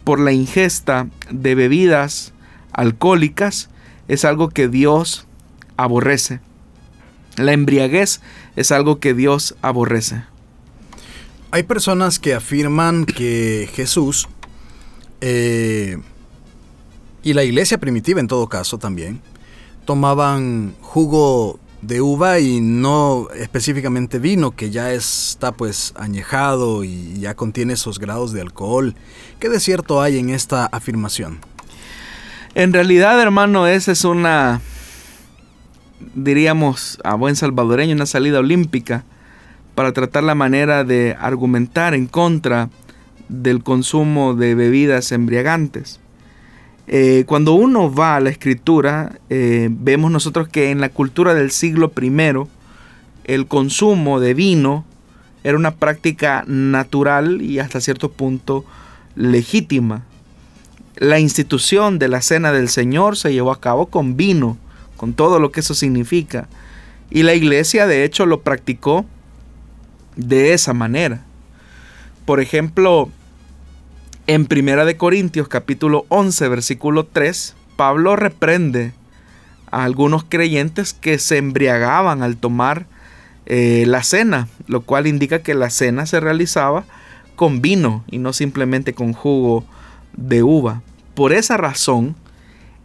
por 0.03 0.19
la 0.19 0.31
ingesta 0.31 1.07
de 1.29 1.55
bebidas 1.55 2.33
alcohólicas, 2.71 3.69
es 4.11 4.25
algo 4.25 4.49
que 4.49 4.67
Dios 4.67 5.25
aborrece. 5.77 6.41
La 7.37 7.53
embriaguez 7.53 8.19
es 8.57 8.73
algo 8.73 8.99
que 8.99 9.13
Dios 9.13 9.55
aborrece. 9.61 10.25
Hay 11.51 11.63
personas 11.63 12.19
que 12.19 12.33
afirman 12.33 13.05
que 13.05 13.69
Jesús 13.73 14.27
eh, 15.21 15.97
y 17.23 17.31
la 17.31 17.45
iglesia 17.45 17.77
primitiva 17.77 18.19
en 18.19 18.27
todo 18.27 18.49
caso 18.49 18.77
también 18.77 19.21
tomaban 19.85 20.75
jugo 20.81 21.57
de 21.81 22.01
uva 22.01 22.39
y 22.39 22.59
no 22.59 23.29
específicamente 23.33 24.19
vino 24.19 24.51
que 24.51 24.71
ya 24.71 24.91
está 24.91 25.53
pues 25.53 25.93
añejado 25.95 26.83
y 26.83 27.17
ya 27.21 27.35
contiene 27.35 27.73
esos 27.73 27.97
grados 27.97 28.33
de 28.33 28.41
alcohol. 28.41 28.93
¿Qué 29.39 29.47
de 29.47 29.61
cierto 29.61 30.01
hay 30.01 30.19
en 30.19 30.31
esta 30.31 30.65
afirmación? 30.65 31.39
En 32.53 32.73
realidad, 32.73 33.21
hermano, 33.21 33.65
esa 33.65 33.93
es 33.93 34.03
una, 34.03 34.59
diríamos 36.15 36.99
a 37.03 37.15
buen 37.15 37.37
salvadoreño, 37.37 37.95
una 37.95 38.05
salida 38.05 38.39
olímpica 38.39 39.05
para 39.73 39.93
tratar 39.93 40.23
la 40.23 40.35
manera 40.35 40.83
de 40.83 41.15
argumentar 41.17 41.93
en 41.93 42.07
contra 42.07 42.69
del 43.29 43.63
consumo 43.63 44.33
de 44.33 44.55
bebidas 44.55 45.13
embriagantes. 45.13 46.01
Eh, 46.87 47.23
cuando 47.25 47.53
uno 47.53 47.93
va 47.93 48.17
a 48.17 48.19
la 48.19 48.31
escritura, 48.31 49.19
eh, 49.29 49.69
vemos 49.71 50.11
nosotros 50.11 50.49
que 50.49 50.71
en 50.71 50.81
la 50.81 50.89
cultura 50.89 51.33
del 51.33 51.51
siglo 51.51 51.93
I, 52.01 52.11
el 53.23 53.47
consumo 53.47 54.19
de 54.19 54.33
vino 54.33 54.83
era 55.45 55.57
una 55.57 55.71
práctica 55.71 56.43
natural 56.47 57.41
y 57.41 57.59
hasta 57.59 57.79
cierto 57.79 58.11
punto 58.11 58.65
legítima. 59.15 60.03
La 61.01 61.17
institución 61.17 61.97
de 61.97 62.07
la 62.07 62.21
cena 62.21 62.51
del 62.51 62.69
Señor 62.69 63.17
se 63.17 63.33
llevó 63.33 63.51
a 63.51 63.59
cabo 63.59 63.87
con 63.87 64.17
vino, 64.17 64.59
con 64.97 65.13
todo 65.13 65.39
lo 65.39 65.51
que 65.51 65.61
eso 65.61 65.73
significa. 65.73 66.47
Y 67.09 67.23
la 67.23 67.33
iglesia 67.33 67.87
de 67.87 68.03
hecho 68.03 68.27
lo 68.27 68.41
practicó 68.41 69.03
de 70.15 70.53
esa 70.53 70.75
manera. 70.75 71.23
Por 72.25 72.39
ejemplo, 72.39 73.09
en 74.27 74.45
Primera 74.45 74.85
de 74.85 74.95
Corintios 74.95 75.47
capítulo 75.47 76.05
11 76.09 76.47
versículo 76.49 77.07
3, 77.07 77.55
Pablo 77.77 78.15
reprende 78.15 78.93
a 79.71 79.83
algunos 79.85 80.23
creyentes 80.23 80.93
que 80.93 81.17
se 81.17 81.37
embriagaban 81.37 82.21
al 82.21 82.37
tomar 82.37 82.85
eh, 83.47 83.85
la 83.87 84.03
cena, 84.03 84.49
lo 84.67 84.81
cual 84.81 85.07
indica 85.07 85.41
que 85.41 85.55
la 85.55 85.71
cena 85.71 86.05
se 86.05 86.19
realizaba 86.19 86.83
con 87.35 87.59
vino 87.59 88.03
y 88.11 88.19
no 88.19 88.33
simplemente 88.33 88.93
con 88.93 89.13
jugo 89.13 89.65
de 90.13 90.43
uva. 90.43 90.83
Por 91.13 91.33
esa 91.33 91.57
razón 91.57 92.15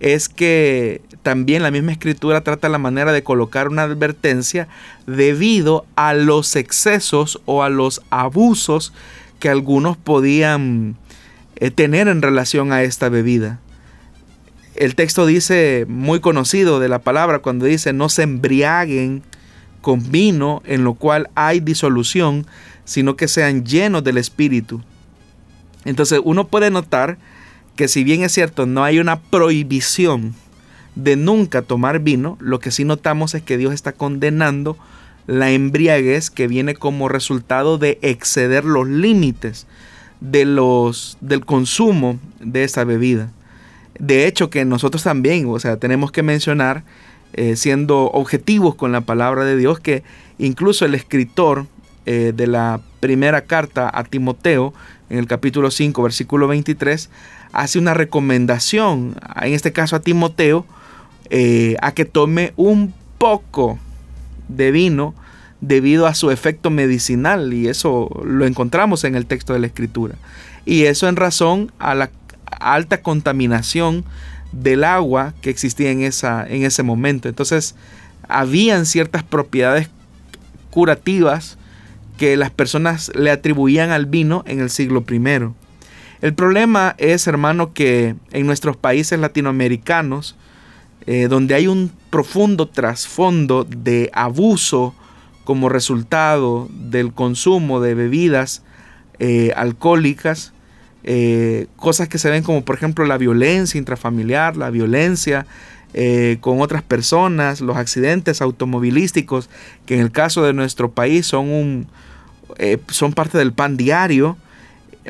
es 0.01 0.29
que 0.29 1.01
también 1.23 1.63
la 1.63 1.71
misma 1.71 1.93
escritura 1.93 2.43
trata 2.43 2.69
la 2.69 2.79
manera 2.79 3.13
de 3.13 3.23
colocar 3.23 3.69
una 3.69 3.83
advertencia 3.83 4.69
debido 5.07 5.87
a 5.97 6.15
los 6.15 6.55
excesos 6.57 7.41
o 7.47 7.63
a 7.63 7.69
los 7.69 8.03
abusos 8.11 8.93
que 9.39 9.49
algunos 9.49 9.97
podían 9.97 10.97
eh, 11.57 11.71
tener 11.71 12.09
en 12.09 12.23
relación 12.23 12.73
a 12.73 12.83
esta 12.83 13.09
bebida. 13.09 13.61
El 14.75 14.95
texto 14.95 15.25
dice, 15.25 15.87
muy 15.89 16.21
conocido 16.21 16.81
de 16.81 16.89
la 16.89 16.99
palabra, 16.99 17.39
cuando 17.39 17.65
dice, 17.65 17.95
no 17.95 18.11
se 18.11 18.23
embriaguen 18.23 19.23
con 19.81 20.11
vino 20.11 20.63
en 20.67 20.85
lo 20.85 20.95
cual 20.95 21.31
hay 21.35 21.61
disolución, 21.61 22.47
sino 22.85 23.17
que 23.17 23.27
sean 23.27 23.65
llenos 23.65 24.05
del 24.05 24.19
Espíritu. 24.19 24.83
Entonces 25.87 26.21
uno 26.23 26.49
puede 26.49 26.71
notar 26.71 27.19
que 27.77 27.89
si 27.89 28.05
bien 28.05 28.23
es 28.23 28.33
cierto, 28.33 28.67
no 28.67 28.83
hay 28.85 28.99
una 28.99 29.21
prohibición 29.21 30.35
de 30.95 31.15
nunca 31.15 31.63
tomar 31.63 32.01
vino, 32.01 32.39
lo 32.41 32.59
que 32.59 32.71
sí 32.71 32.85
notamos 32.85 33.35
es 33.35 33.43
que 33.43 33.59
Dios 33.59 33.75
está 33.75 33.93
condenando 33.93 34.77
la 35.27 35.51
embriaguez 35.51 36.31
que 36.31 36.49
viene 36.49 36.75
como 36.75 37.09
resultado 37.09 37.79
de 37.79 37.99
exceder 38.03 38.65
los 38.65 38.89
límites 38.89 39.67
de 40.21 40.45
los, 40.45 41.19
del 41.21 41.45
consumo 41.45 42.19
de 42.41 42.65
esta 42.65 42.85
bebida. 42.85 43.31
De 43.99 44.27
hecho, 44.27 44.51
que 44.51 44.65
nosotros 44.65 45.03
también, 45.03 45.47
o 45.49 45.59
sea, 45.59 45.77
tenemos 45.77 46.13
que 46.13 46.23
mencionar, 46.23 46.85
eh, 47.33 47.57
siendo 47.57 48.05
objetivos 48.05 48.75
con 48.75 48.93
la 48.93 49.03
palabra 49.03 49.45
de 49.45 49.57
Dios, 49.57 49.81
que 49.81 50.03
incluso 50.39 50.87
el 50.87 50.95
escritor 50.95 51.67
eh, 52.07 52.33
de 52.35 52.47
la 52.47 52.81
primera 53.01 53.43
carta 53.43 53.91
a 53.93 54.05
Timoteo, 54.05 54.73
en 55.11 55.19
el 55.19 55.27
capítulo 55.27 55.71
5, 55.71 56.03
versículo 56.03 56.49
23, 56.49 57.11
hace 57.57 57.79
una 57.79 57.95
recomendación, 57.95 59.17
en 59.41 59.55
este 59.55 59.73
caso 59.73 59.97
a 59.97 60.01
Timoteo, 60.01 60.67
eh, 61.31 61.77
a 61.81 61.93
que 61.93 62.05
tome 62.05 62.53
un 62.57 62.93
poco 63.17 63.79
de 64.49 64.71
vino 64.71 65.15
debido 65.63 66.07
a 66.07 66.15
su 66.15 66.31
efecto 66.31 66.69
medicinal 66.69 67.55
y 67.55 67.69
eso 67.69 68.11
lo 68.25 68.45
encontramos 68.45 69.05
en 69.05 69.15
el 69.15 69.25
texto 69.25 69.55
de 69.55 69.61
la 69.61 69.67
escritura. 69.69 70.17
Y 70.67 70.85
eso 70.85 71.09
en 71.09 71.17
razón 71.17 71.73
a 71.79 71.95
la 71.95 72.11
alta 72.61 73.01
contaminación 73.01 74.05
del 74.53 74.85
agua 74.85 75.33
que 75.41 75.49
existía 75.49 75.91
en, 75.91 76.03
esa, 76.03 76.47
en 76.47 76.63
ese 76.63 76.83
momento. 76.83 77.27
Entonces, 77.27 77.75
habían 78.29 78.85
ciertas 78.85 79.23
propiedades 79.23 79.89
curativas 80.71 81.57
que 82.19 82.37
las 82.37 82.51
personas 82.51 83.11
le 83.15 83.31
atribuían 83.31 83.91
al 83.91 84.05
vino 84.05 84.45
en 84.47 84.61
el 84.61 84.69
siglo 84.69 85.05
I. 85.09 85.66
El 86.21 86.35
problema 86.35 86.95
es, 86.99 87.27
hermano, 87.27 87.75
que 87.75 88.15
en 88.33 88.47
nuestros 88.47 88.77
países 88.77 89.19
latinoamericanos, 89.19 90.37
eh, 91.07 91.29
donde 91.29 91.55
hay 91.55 91.67
un 91.67 91.93
profundo 92.11 92.69
trasfondo 92.69 93.65
de 93.65 94.11
abuso 94.13 94.95
como 95.45 95.69
resultado 95.69 96.69
del 96.73 97.13
consumo 97.13 97.81
de 97.81 97.95
bebidas 97.95 98.63
eh, 99.19 99.53
alcohólicas, 99.55 100.53
eh, 101.05 101.69
cosas 101.77 102.09
que 102.09 102.19
se 102.19 102.31
ven 102.31 102.43
como 102.43 102.65
por 102.65 102.75
ejemplo 102.75 103.05
la 103.05 103.19
violencia 103.19 103.79
intrafamiliar, 103.79 104.57
la 104.57 104.71
violencia 104.71 105.47
con 106.41 106.61
otras 106.61 106.83
personas, 106.83 107.63
los 107.63 107.79
accidentes 107.79 108.43
automovilísticos, 108.43 109.49
que 109.87 109.95
en 109.95 110.01
el 110.01 110.11
caso 110.11 110.43
de 110.43 110.53
nuestro 110.53 110.91
país 110.91 111.25
son, 111.25 111.49
un, 111.49 111.87
son 112.91 113.15
parte 113.15 113.39
del 113.39 113.55
pan 113.55 113.79
diario. 113.79 114.37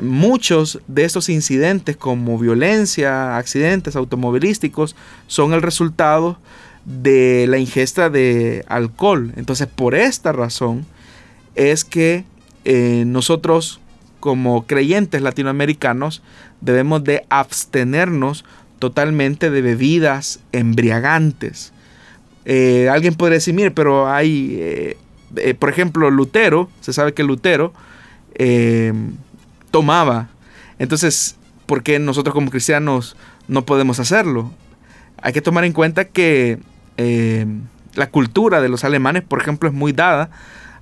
Muchos 0.01 0.79
de 0.87 1.05
estos 1.05 1.29
incidentes 1.29 1.97
como 1.97 2.37
violencia, 2.37 3.37
accidentes 3.37 3.95
automovilísticos, 3.95 4.95
son 5.27 5.53
el 5.53 5.61
resultado 5.61 6.37
de 6.85 7.45
la 7.49 7.57
ingesta 7.57 8.09
de 8.09 8.63
alcohol. 8.67 9.33
Entonces, 9.35 9.67
por 9.67 9.93
esta 9.93 10.31
razón 10.31 10.85
es 11.55 11.83
que 11.83 12.23
eh, 12.65 13.03
nosotros 13.05 13.81
como 14.19 14.65
creyentes 14.65 15.21
latinoamericanos 15.21 16.21
debemos 16.61 17.03
de 17.03 17.25
abstenernos 17.29 18.45
totalmente 18.79 19.49
de 19.49 19.61
bebidas 19.61 20.39
embriagantes. 20.51 21.73
Eh, 22.45 22.89
alguien 22.89 23.15
podría 23.15 23.35
decir, 23.35 23.53
mire, 23.53 23.71
pero 23.71 24.07
hay, 24.09 24.57
eh, 24.59 25.53
por 25.59 25.69
ejemplo, 25.69 26.09
Lutero, 26.09 26.69
se 26.81 26.93
sabe 26.93 27.13
que 27.13 27.23
Lutero 27.23 27.73
tomaba. 29.77 30.29
Entonces, 30.79 31.35
¿por 31.67 31.83
qué 31.83 31.99
nosotros 31.99 32.33
como 32.33 32.49
cristianos 32.49 33.15
no 33.47 33.63
podemos 33.63 33.99
hacerlo? 33.99 34.51
Hay 35.21 35.33
que 35.33 35.41
tomar 35.41 35.65
en 35.65 35.73
cuenta 35.73 36.05
que 36.05 36.57
la 37.93 38.09
cultura 38.09 38.59
de 38.59 38.69
los 38.69 38.83
alemanes, 38.83 39.21
por 39.21 39.39
ejemplo, 39.39 39.69
es 39.69 39.75
muy 39.75 39.91
dada 39.91 40.31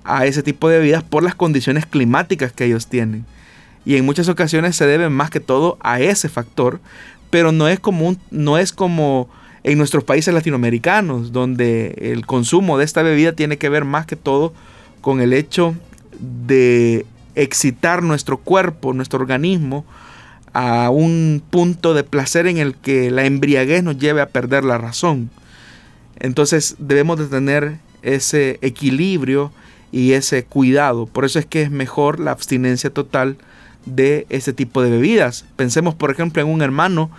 a 0.02 0.24
ese 0.24 0.42
tipo 0.42 0.70
de 0.70 0.78
bebidas 0.78 1.02
por 1.02 1.22
las 1.22 1.34
condiciones 1.34 1.84
climáticas 1.84 2.52
que 2.52 2.64
ellos 2.64 2.86
tienen. 2.86 3.26
Y 3.84 3.96
en 3.96 4.06
muchas 4.06 4.30
ocasiones 4.30 4.76
se 4.76 4.86
debe 4.86 5.10
más 5.10 5.28
que 5.28 5.40
todo 5.40 5.76
a 5.80 6.00
ese 6.00 6.30
factor, 6.30 6.80
pero 7.28 7.52
no 7.52 7.68
es 7.68 7.80
no 8.30 8.56
es 8.56 8.72
como 8.72 9.28
en 9.62 9.76
nuestros 9.76 10.04
países 10.04 10.32
latinoamericanos, 10.32 11.32
donde 11.32 11.94
el 12.00 12.24
consumo 12.24 12.78
de 12.78 12.86
esta 12.86 13.02
bebida 13.02 13.32
tiene 13.32 13.58
que 13.58 13.68
ver 13.68 13.84
más 13.84 14.06
que 14.06 14.16
todo 14.16 14.54
con 15.02 15.20
el 15.20 15.34
hecho 15.34 15.74
de 16.18 17.04
excitar 17.36 18.02
nuestro 18.02 18.38
cuerpo, 18.38 18.92
nuestro 18.92 19.20
organismo, 19.20 19.84
a 20.52 20.90
un 20.90 21.42
punto 21.50 21.94
de 21.94 22.02
placer 22.02 22.46
en 22.46 22.56
el 22.56 22.74
que 22.74 23.10
la 23.10 23.26
embriaguez 23.26 23.84
nos 23.84 23.98
lleve 23.98 24.22
a 24.22 24.30
perder 24.30 24.64
la 24.64 24.78
razón. 24.78 25.30
Entonces 26.18 26.76
debemos 26.78 27.18
de 27.18 27.26
tener 27.26 27.78
ese 28.02 28.58
equilibrio 28.62 29.52
y 29.92 30.12
ese 30.12 30.44
cuidado. 30.44 31.06
Por 31.06 31.24
eso 31.24 31.38
es 31.38 31.46
que 31.46 31.62
es 31.62 31.70
mejor 31.70 32.20
la 32.20 32.30
abstinencia 32.30 32.90
total 32.90 33.36
de 33.84 34.26
ese 34.30 34.52
tipo 34.52 34.82
de 34.82 34.90
bebidas. 34.90 35.44
Pensemos 35.56 35.94
por 35.94 36.10
ejemplo 36.10 36.42
en 36.42 36.48
un 36.48 36.62
hermano 36.62 37.10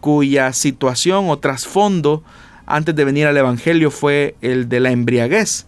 cuya 0.00 0.52
situación 0.52 1.30
o 1.30 1.38
trasfondo 1.38 2.22
antes 2.66 2.94
de 2.94 3.04
venir 3.04 3.26
al 3.26 3.36
Evangelio 3.36 3.90
fue 3.90 4.36
el 4.40 4.68
de 4.68 4.80
la 4.80 4.90
embriaguez. 4.90 5.66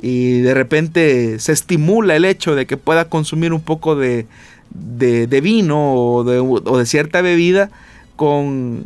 Y 0.00 0.40
de 0.40 0.54
repente 0.54 1.38
se 1.38 1.52
estimula 1.52 2.16
el 2.16 2.24
hecho 2.24 2.54
de 2.54 2.66
que 2.66 2.76
pueda 2.76 3.08
consumir 3.08 3.52
un 3.52 3.60
poco 3.60 3.96
de, 3.96 4.26
vino 4.70 5.94
o 5.94 6.24
de, 6.24 6.38
o 6.38 6.78
de, 6.78 6.86
cierta 6.86 7.22
bebida 7.22 7.70
con 8.16 8.84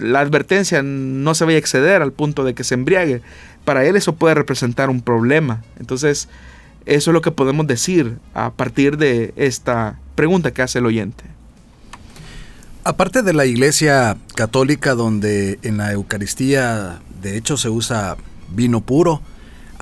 la 0.00 0.20
advertencia 0.20 0.82
no 0.82 1.34
se 1.34 1.44
vaya 1.44 1.56
a 1.56 1.60
exceder 1.60 2.02
al 2.02 2.12
punto 2.12 2.44
de 2.44 2.54
que 2.54 2.64
se 2.64 2.74
embriague. 2.74 3.22
Para 3.64 3.84
él 3.84 3.96
eso 3.96 4.14
puede 4.14 4.34
representar 4.34 4.90
un 4.90 5.02
problema. 5.02 5.62
Entonces, 5.78 6.28
eso 6.86 7.10
es 7.10 7.14
lo 7.14 7.20
que 7.20 7.30
podemos 7.30 7.66
decir 7.66 8.18
a 8.34 8.50
partir 8.52 8.96
de 8.96 9.32
esta 9.36 9.98
pregunta 10.14 10.52
que 10.52 10.62
hace 10.62 10.78
el 10.78 10.86
oyente. 10.86 11.24
Aparte 12.84 13.22
de 13.22 13.32
la 13.32 13.46
iglesia 13.46 14.16
católica 14.36 14.94
donde 14.94 15.58
en 15.62 15.78
la 15.78 15.92
Eucaristía 15.92 17.00
de 17.20 17.36
hecho 17.36 17.56
se 17.56 17.68
usa 17.68 18.16
vino 18.54 18.80
puro, 18.80 19.20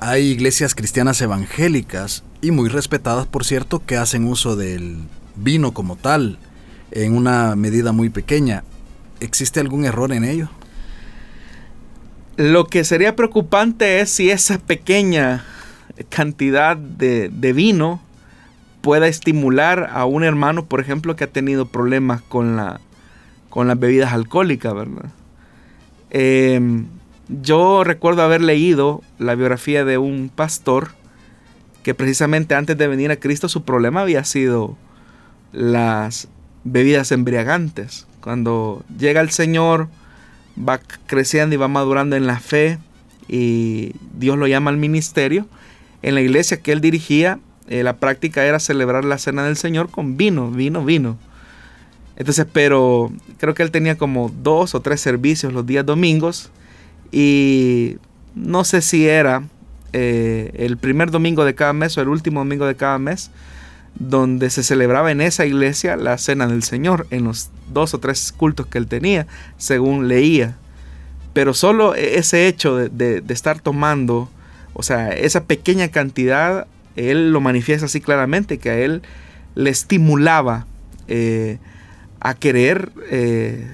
hay 0.09 0.27
iglesias 0.27 0.75
cristianas 0.75 1.21
evangélicas 1.21 2.23
y 2.41 2.51
muy 2.51 2.69
respetadas 2.69 3.25
por 3.25 3.43
cierto 3.43 3.83
que 3.85 3.97
hacen 3.97 4.25
uso 4.25 4.55
del 4.55 4.99
vino 5.35 5.73
como 5.73 5.95
tal 5.95 6.37
en 6.91 7.17
una 7.17 7.55
medida 7.55 7.91
muy 7.91 8.09
pequeña. 8.09 8.63
¿Existe 9.19 9.59
algún 9.59 9.85
error 9.85 10.13
en 10.13 10.23
ello? 10.23 10.49
Lo 12.37 12.65
que 12.65 12.83
sería 12.83 13.15
preocupante 13.15 13.99
es 13.99 14.11
si 14.11 14.29
esa 14.29 14.59
pequeña 14.59 15.43
cantidad 16.09 16.77
de, 16.77 17.29
de 17.29 17.53
vino 17.53 18.01
pueda 18.81 19.07
estimular 19.07 19.89
a 19.91 20.05
un 20.05 20.23
hermano, 20.23 20.65
por 20.65 20.81
ejemplo, 20.81 21.15
que 21.15 21.23
ha 21.23 21.31
tenido 21.31 21.65
problemas 21.65 22.21
con 22.21 22.55
la 22.55 22.79
con 23.49 23.69
las 23.69 23.79
bebidas 23.79 24.11
alcohólicas, 24.11 24.73
¿verdad? 24.75 25.11
Em, 26.09 26.87
yo 27.27 27.83
recuerdo 27.83 28.21
haber 28.21 28.41
leído 28.41 29.01
la 29.17 29.35
biografía 29.35 29.85
de 29.85 29.97
un 29.97 30.29
pastor 30.33 30.89
que 31.83 31.93
precisamente 31.93 32.55
antes 32.55 32.77
de 32.77 32.87
venir 32.87 33.11
a 33.11 33.17
Cristo 33.17 33.49
su 33.49 33.63
problema 33.63 34.01
había 34.01 34.23
sido 34.23 34.77
las 35.51 36.27
bebidas 36.63 37.11
embriagantes. 37.11 38.07
Cuando 38.21 38.83
llega 38.97 39.21
el 39.21 39.29
Señor, 39.29 39.87
va 40.57 40.79
creciendo 41.07 41.55
y 41.55 41.57
va 41.57 41.67
madurando 41.67 42.15
en 42.15 42.27
la 42.27 42.39
fe 42.39 42.79
y 43.27 43.93
Dios 44.17 44.37
lo 44.37 44.47
llama 44.47 44.71
al 44.71 44.77
ministerio. 44.77 45.47
En 46.01 46.15
la 46.15 46.21
iglesia 46.21 46.61
que 46.61 46.71
él 46.71 46.81
dirigía, 46.81 47.39
eh, 47.67 47.83
la 47.83 47.97
práctica 47.97 48.45
era 48.45 48.59
celebrar 48.59 49.05
la 49.05 49.17
cena 49.17 49.45
del 49.45 49.57
Señor 49.57 49.89
con 49.89 50.17
vino, 50.17 50.51
vino, 50.51 50.83
vino. 50.83 51.17
Entonces, 52.15 52.45
pero 52.51 53.11
creo 53.37 53.53
que 53.53 53.63
él 53.63 53.71
tenía 53.71 53.97
como 53.97 54.29
dos 54.29 54.75
o 54.75 54.81
tres 54.81 55.01
servicios 55.01 55.53
los 55.53 55.65
días 55.65 55.85
domingos 55.85 56.51
y 57.11 57.97
no 58.35 58.63
sé 58.63 58.81
si 58.81 59.07
era 59.07 59.43
eh, 59.93 60.51
el 60.55 60.77
primer 60.77 61.11
domingo 61.11 61.45
de 61.45 61.55
cada 61.55 61.73
mes 61.73 61.97
o 61.97 62.01
el 62.01 62.09
último 62.09 62.41
domingo 62.41 62.65
de 62.65 62.75
cada 62.75 62.99
mes 62.99 63.31
donde 63.97 64.49
se 64.49 64.63
celebraba 64.63 65.11
en 65.11 65.21
esa 65.21 65.45
iglesia 65.45 65.95
la 65.95 66.17
cena 66.17 66.47
del 66.47 66.63
Señor, 66.63 67.07
en 67.11 67.23
los 67.23 67.49
dos 67.71 67.93
o 67.93 67.99
tres 67.99 68.33
cultos 68.33 68.67
que 68.67 68.77
él 68.77 68.87
tenía, 68.87 69.25
según 69.57 70.07
leía. 70.07 70.57
Pero 71.33 71.53
solo 71.53 71.95
e-, 71.95 72.17
ese 72.17 72.47
hecho 72.47 72.75
de, 72.75 73.23
estar 73.29 73.59
tomando, 73.61 74.29
o 74.73 74.83
sea, 74.83 75.11
esa 75.13 75.45
pequeña 75.45 75.87
cantidad, 75.89 76.67
él 76.95 77.31
lo 77.31 77.41
manifiesta 77.41 77.85
así 77.85 78.01
claramente, 78.01 78.57
que 78.57 78.69
a 78.69 78.77
él 78.77 79.01
le 79.55 79.69
estimulaba 79.69 80.65
eh, 81.07 81.59
a 82.19 82.33
querer 82.33 82.91
eh, 83.09 83.65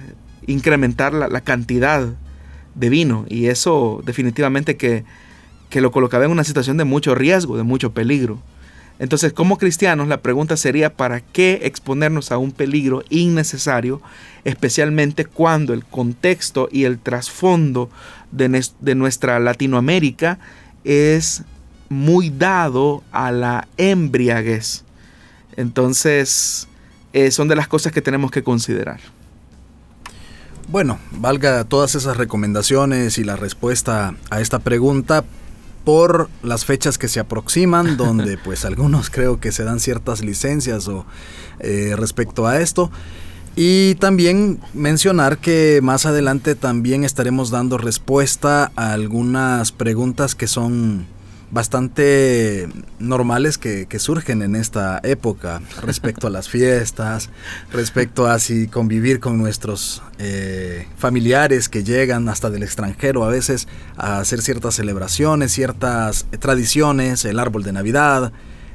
incrementar 0.45 1.13
la, 1.13 1.41
cantidad 1.41 2.09
de 2.75 2.89
vino 2.89 3.25
y 3.29 3.47
eso 3.47 4.01
definitivamente 4.05 4.77
que, 4.77 5.03
que 5.69 5.81
lo 5.81 5.91
colocaba 5.91 6.25
en 6.25 6.31
una 6.31 6.43
situación 6.43 6.77
de 6.77 6.83
mucho 6.83 7.15
riesgo, 7.15 7.57
de 7.57 7.63
mucho 7.63 7.91
peligro. 7.91 8.39
Entonces, 8.99 9.33
como 9.33 9.57
cristianos, 9.57 10.07
la 10.07 10.21
pregunta 10.21 10.55
sería, 10.57 10.93
¿para 10.93 11.21
qué 11.21 11.61
exponernos 11.63 12.31
a 12.31 12.37
un 12.37 12.51
peligro 12.51 13.03
innecesario, 13.09 13.99
especialmente 14.43 15.25
cuando 15.25 15.73
el 15.73 15.83
contexto 15.83 16.69
y 16.71 16.83
el 16.83 16.99
trasfondo 16.99 17.89
de, 18.31 18.63
de, 18.79 18.93
nuestra 18.93 19.39
Latinoamérica 19.39 20.37
es 20.83 21.43
muy 21.89 22.29
dado 22.29 23.03
a 23.11 23.31
la 23.31 23.67
embriaguez? 23.77 24.83
Entonces, 25.57 26.67
eh, 27.13 27.31
son 27.31 27.47
de 27.47 27.55
las 27.55 27.67
cosas 27.67 27.91
que 27.91 28.01
tenemos 28.01 28.29
que 28.29 28.43
considerar. 28.43 28.99
Bueno, 30.71 30.99
valga 31.11 31.65
todas 31.65 31.95
esas 31.95 32.15
recomendaciones 32.15 33.17
y 33.17 33.25
la 33.25 33.35
respuesta 33.35 34.15
a 34.29 34.39
esta 34.39 34.59
pregunta 34.59 35.25
por 35.83 36.29
las 36.43 36.63
fechas 36.63 36.97
que 36.97 37.09
se 37.09 37.19
aproximan, 37.19 37.97
donde 37.97 38.37
pues 38.37 38.63
algunos 38.63 39.09
creo 39.09 39.41
que 39.41 39.51
se 39.51 39.65
dan 39.65 39.81
ciertas 39.81 40.21
licencias 40.21 40.87
o 40.87 41.05
eh, 41.59 41.93
respecto 41.97 42.47
a 42.47 42.61
esto. 42.61 42.89
Y 43.57 43.95
también 43.95 44.61
mencionar 44.73 45.39
que 45.39 45.81
más 45.83 46.05
adelante 46.05 46.55
también 46.55 47.03
estaremos 47.03 47.51
dando 47.51 47.77
respuesta 47.77 48.71
a 48.77 48.93
algunas 48.93 49.73
preguntas 49.73 50.35
que 50.35 50.47
son 50.47 51.05
bastante 51.51 52.67
normales 52.99 53.57
que, 53.57 53.87
surgen 53.99 54.41
en 54.41 54.55
esta 54.55 54.99
época 55.03 55.61
respecto 55.81 56.27
a 56.27 56.29
las 56.29 56.49
fiestas, 56.49 57.29
respecto 57.71 58.25
a 58.25 58.39
si 58.39 58.67
convivir 58.67 59.19
con 59.19 59.37
nuestros 59.37 60.01
eh, 60.17 60.87
familiares 60.97 61.69
que 61.69 61.83
llegan 61.83 62.29
hasta 62.29 62.49
del 62.49 62.63
extranjero 62.63 63.23
a 63.23 63.29
veces 63.29 63.67
a 63.97 64.19
hacer 64.19 64.41
ciertas 64.41 64.75
celebraciones, 64.75 65.51
ciertas 65.51 66.25
tradiciones, 66.39 67.25
el 67.25 67.37
árbol 67.37 67.63
de 67.63 67.73
Navidad, 67.73 68.31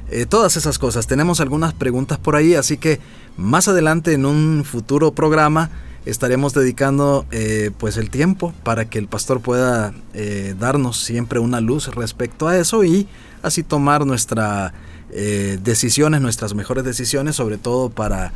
eh, 0.09 0.25
todas 0.25 0.55
esas 0.55 0.79
cosas. 0.79 1.07
Tenemos 1.07 1.41
algunas 1.41 1.73
preguntas 1.73 2.17
por 2.19 2.35
ahí, 2.35 2.53
así 2.55 2.77
que 2.77 2.99
más 3.35 3.67
adelante 3.67 4.13
en 4.13 4.25
un 4.25 4.63
futuro 4.63 5.11
programa 5.11 5.69
estaremos 6.09 6.53
dedicando 6.53 7.25
eh, 7.31 7.71
pues 7.77 7.97
el 7.97 8.09
tiempo 8.09 8.53
para 8.63 8.85
que 8.85 8.97
el 8.97 9.07
pastor 9.07 9.41
pueda 9.41 9.93
eh, 10.13 10.55
darnos 10.57 10.97
siempre 10.97 11.39
una 11.39 11.61
luz 11.61 11.93
respecto 11.93 12.47
a 12.47 12.57
eso 12.57 12.83
y 12.83 13.07
así 13.43 13.63
tomar 13.63 14.05
nuestras 14.05 14.73
eh, 15.11 15.59
decisiones, 15.61 16.21
nuestras 16.21 16.53
mejores 16.53 16.83
decisiones, 16.83 17.35
sobre 17.35 17.57
todo 17.57 17.89
para 17.89 18.31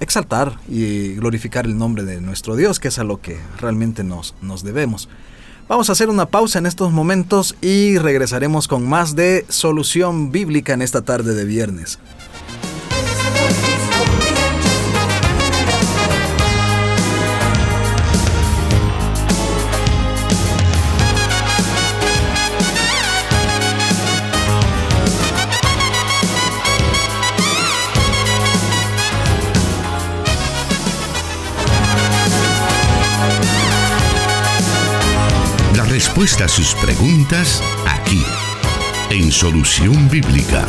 exaltar 0.00 0.58
y 0.68 1.14
glorificar 1.14 1.64
el 1.64 1.78
nombre 1.78 2.02
de 2.02 2.20
nuestro 2.20 2.56
Dios, 2.56 2.80
que 2.80 2.88
es 2.88 2.98
a 2.98 3.04
lo 3.04 3.20
que 3.20 3.38
realmente 3.60 4.02
nos, 4.02 4.34
nos 4.42 4.64
debemos. 4.64 5.08
Vamos 5.68 5.88
a 5.88 5.92
hacer 5.92 6.08
una 6.08 6.26
pausa 6.26 6.58
en 6.58 6.66
estos 6.66 6.90
momentos 6.90 7.54
y 7.60 7.96
regresaremos 7.98 8.66
con 8.66 8.88
más 8.88 9.14
de 9.14 9.46
solución 9.48 10.32
bíblica 10.32 10.72
en 10.72 10.82
esta 10.82 11.02
tarde 11.02 11.32
de 11.32 11.44
viernes. 11.44 12.00
Respuesta 36.00 36.46
a 36.46 36.48
sus 36.48 36.74
preguntas 36.76 37.62
aquí, 37.86 38.24
en 39.10 39.30
Solución 39.30 40.08
Bíblica. 40.08 40.66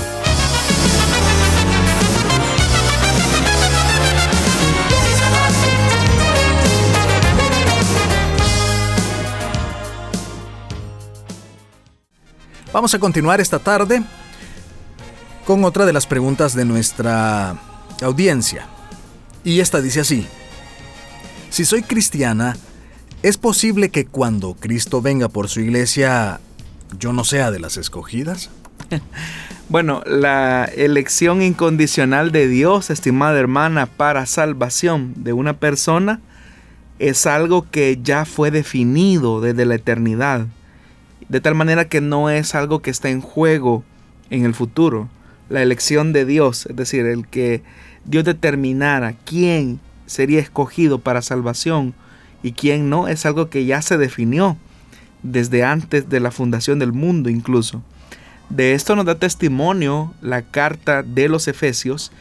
Vamos 12.73 12.93
a 12.93 12.99
continuar 12.99 13.39
esta 13.39 13.59
tarde 13.59 14.03
con 15.45 15.63
otra 15.63 15.85
de 15.85 15.93
las 15.93 16.05
preguntas 16.07 16.53
de 16.55 16.65
nuestra 16.65 17.55
audiencia. 18.01 18.67
Y 19.45 19.61
esta 19.61 19.79
dice 19.79 20.01
así, 20.01 20.27
si 21.49 21.63
soy 21.63 21.83
cristiana, 21.83 22.57
¿es 23.23 23.37
posible 23.37 23.89
que 23.89 24.05
cuando 24.05 24.55
Cristo 24.55 25.01
venga 25.01 25.29
por 25.29 25.49
su 25.49 25.61
iglesia 25.61 26.39
yo 26.99 27.13
no 27.13 27.23
sea 27.23 27.51
de 27.51 27.59
las 27.59 27.77
escogidas? 27.77 28.49
Bueno, 29.69 30.03
la 30.05 30.65
elección 30.65 31.41
incondicional 31.41 32.33
de 32.33 32.49
Dios, 32.49 32.89
estimada 32.89 33.39
hermana, 33.39 33.85
para 33.85 34.25
salvación 34.25 35.13
de 35.15 35.31
una 35.31 35.53
persona 35.59 36.19
es 36.99 37.25
algo 37.25 37.65
que 37.71 37.97
ya 38.03 38.25
fue 38.25 38.51
definido 38.51 39.39
desde 39.39 39.63
la 39.63 39.75
eternidad. 39.75 40.45
De 41.29 41.39
tal 41.39 41.55
manera 41.55 41.87
que 41.87 42.01
no 42.01 42.29
es 42.29 42.53
algo 42.53 42.81
que 42.81 42.89
está 42.89 43.11
en 43.11 43.21
juego 43.21 43.85
en 44.29 44.43
el 44.43 44.53
futuro. 44.53 45.07
La 45.47 45.61
elección 45.61 46.11
de 46.11 46.25
Dios, 46.25 46.65
es 46.65 46.75
decir, 46.75 47.05
el 47.05 47.25
que 47.25 47.63
Dios 48.03 48.25
determinara 48.25 49.15
quién 49.23 49.79
sería 50.05 50.41
escogido 50.41 50.99
para 50.99 51.21
salvación 51.21 51.93
y 52.43 52.53
quién 52.53 52.89
no, 52.89 53.07
es 53.07 53.25
algo 53.25 53.49
que 53.49 53.65
ya 53.65 53.81
se 53.81 53.97
definió 53.97 54.57
desde 55.23 55.63
antes 55.63 56.09
de 56.09 56.19
la 56.19 56.31
fundación 56.31 56.79
del 56.79 56.93
mundo 56.93 57.29
incluso. 57.29 57.81
De 58.49 58.73
esto 58.73 58.95
nos 58.95 59.05
da 59.05 59.15
testimonio 59.15 60.13
la 60.21 60.41
carta 60.41 61.03
de 61.03 61.29
los 61.29 61.47
Efesios 61.47 62.11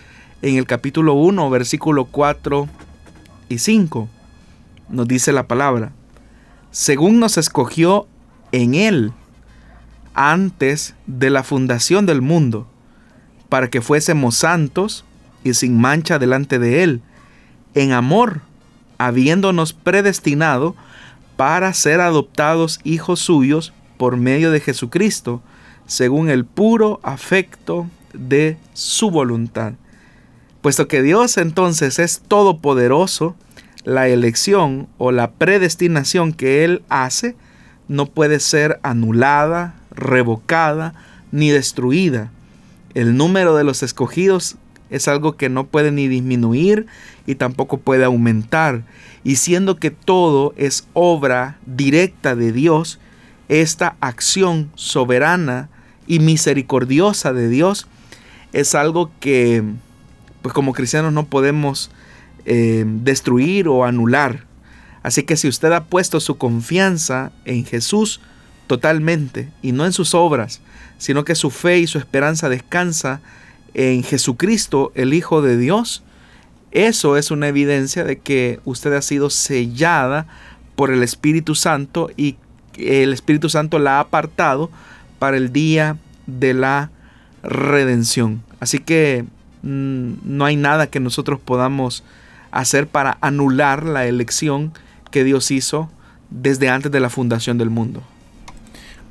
en 0.43 0.57
el 0.57 0.67
capítulo 0.67 1.15
1, 1.15 1.51
versículo 1.51 2.05
4 2.05 2.69
y 3.49 3.59
5. 3.59 4.09
Nos 4.89 5.09
dice 5.09 5.33
la 5.33 5.47
palabra, 5.47 5.93
según 6.71 7.19
nos 7.19 7.37
escogió 7.37 8.07
en 8.53 8.75
Él 8.75 9.13
antes 10.15 10.95
de 11.07 11.31
la 11.31 11.43
fundación 11.43 12.07
del 12.07 12.23
mundo, 12.23 12.69
para 13.49 13.69
que 13.69 13.81
fuésemos 13.81 14.37
santos 14.37 15.05
y 15.43 15.55
sin 15.55 15.81
mancha 15.81 16.19
delante 16.19 16.59
de 16.59 16.83
Él, 16.83 17.03
en 17.75 17.93
amor, 17.93 18.43
habiéndonos 19.01 19.73
predestinado 19.73 20.77
para 21.39 21.73
ser 21.73 22.03
adoptados 22.03 22.81
hijos 22.85 23.19
suyos 23.21 23.73
por 23.97 24.19
medio 24.19 24.51
de 24.51 24.61
Jesucristo, 24.61 25.41
según 25.87 26.29
el 26.29 26.45
puro 26.45 27.01
afecto 27.03 27.87
de 28.13 28.59
su 28.75 29.11
voluntad. 29.11 29.73
Puesto 30.61 30.87
que 30.87 31.01
Dios 31.01 31.39
entonces 31.39 31.99
es 31.99 32.21
todopoderoso, 32.21 33.37
la 33.85 34.07
elección 34.07 34.87
o 34.99 35.13
la 35.13 35.31
predestinación 35.31 36.35
que 36.35 36.63
Él 36.65 36.83
hace 36.91 37.37
no 37.89 38.05
puede 38.05 38.39
ser 38.39 38.81
anulada, 38.83 39.77
revocada 39.93 40.93
ni 41.33 41.49
destruida. 41.49 42.31
El 42.93 43.17
número 43.17 43.57
de 43.57 43.65
los 43.65 43.83
escogidos 43.83 44.57
es 44.91 45.09
algo 45.09 45.37
que 45.37 45.49
no 45.49 45.67
puede 45.67 45.93
ni 45.93 46.09
disminuir 46.09 46.87
y 47.27 47.37
tampoco 47.37 47.79
puede 47.79 48.05
aumentar. 48.05 48.83
Y 49.23 49.37
siendo 49.37 49.77
que 49.77 49.91
todo 49.91 50.53
es 50.57 50.87
obra 50.93 51.59
directa 51.67 52.35
de 52.35 52.53
Dios, 52.53 52.99
esta 53.49 53.97
acción 54.01 54.71
soberana 54.75 55.69
y 56.07 56.19
misericordiosa 56.19 57.33
de 57.33 57.49
Dios 57.49 57.87
es 58.53 58.75
algo 58.75 59.11
que, 59.21 59.63
pues 60.43 60.53
como 60.55 60.73
cristianos 60.73 61.13
no 61.13 61.27
podemos 61.27 61.91
eh, 62.47 62.85
destruir 62.87 63.69
o 63.69 63.85
anular. 63.85 64.45
Así 65.03 65.23
que 65.23 65.37
si 65.37 65.49
usted 65.49 65.73
ha 65.73 65.85
puesto 65.85 66.21
su 66.21 66.37
confianza 66.37 67.33
en 67.45 67.65
Jesús 67.65 68.21
totalmente 68.67 69.49
y 69.63 69.73
no 69.73 69.87
en 69.87 69.93
sus 69.93 70.15
obras, 70.15 70.61
sino 70.99 71.25
que 71.25 71.35
su 71.35 71.51
fe 71.51 71.79
y 71.79 71.87
su 71.87 71.99
esperanza 71.99 72.49
descansa 72.49 73.21
en 73.75 74.03
Jesucristo, 74.03 74.93
el 74.95 75.15
Hijo 75.15 75.43
de 75.43 75.57
Dios, 75.57 76.03
eso 76.73 77.17
es 77.17 77.31
una 77.31 77.49
evidencia 77.49 78.05
de 78.05 78.19
que 78.19 78.61
usted 78.65 78.93
ha 78.93 79.03
sido 79.03 79.31
sellada 79.31 80.27
por 80.77 80.91
el 80.91 81.03
Espíritu 81.03 81.55
Santo 81.55 82.11
y 82.17 82.37
el 82.77 83.13
Espíritu 83.13 83.49
Santo 83.49 83.79
la 83.79 83.97
ha 83.97 84.01
apartado 84.01 84.71
para 85.19 85.37
el 85.37 85.53
día 85.53 85.99
de 86.27 86.55
la 86.55 86.91
redención. 87.43 88.43
Así 88.61 88.79
que 88.79 89.25
mm, 89.63 90.13
no 90.25 90.45
hay 90.45 90.57
nada 90.57 90.89
que 90.89 91.01
nosotros 91.01 91.41
podamos 91.45 92.05
hacer 92.53 92.87
para 92.87 93.19
anular 93.21 93.85
la 93.85 94.07
elección 94.07 94.73
que 95.11 95.25
Dios 95.25 95.51
hizo 95.51 95.91
desde 96.31 96.69
antes 96.69 96.93
de 96.93 97.01
la 97.01 97.11
fundación 97.11 97.59
del 97.59 97.71
mundo. 97.71 98.03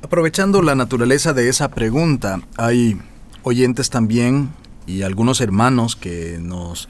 Aprovechando 0.02 0.62
la 0.62 0.74
naturaleza 0.74 1.34
de 1.34 1.48
esa 1.48 1.68
pregunta, 1.68 2.40
hay 2.56 2.98
oyentes 3.42 3.90
también 3.90 4.50
y 4.86 5.02
algunos 5.02 5.40
hermanos 5.40 5.96
que 5.96 6.38
nos 6.40 6.88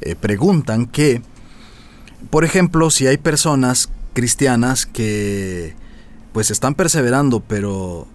eh, 0.00 0.14
preguntan 0.14 0.86
que, 0.86 1.22
por 2.30 2.44
ejemplo, 2.44 2.90
si 2.90 3.06
hay 3.06 3.18
personas 3.18 3.90
cristianas 4.12 4.86
que 4.86 5.74
pues 6.32 6.50
están 6.50 6.74
perseverando, 6.74 7.40
pero 7.40 8.06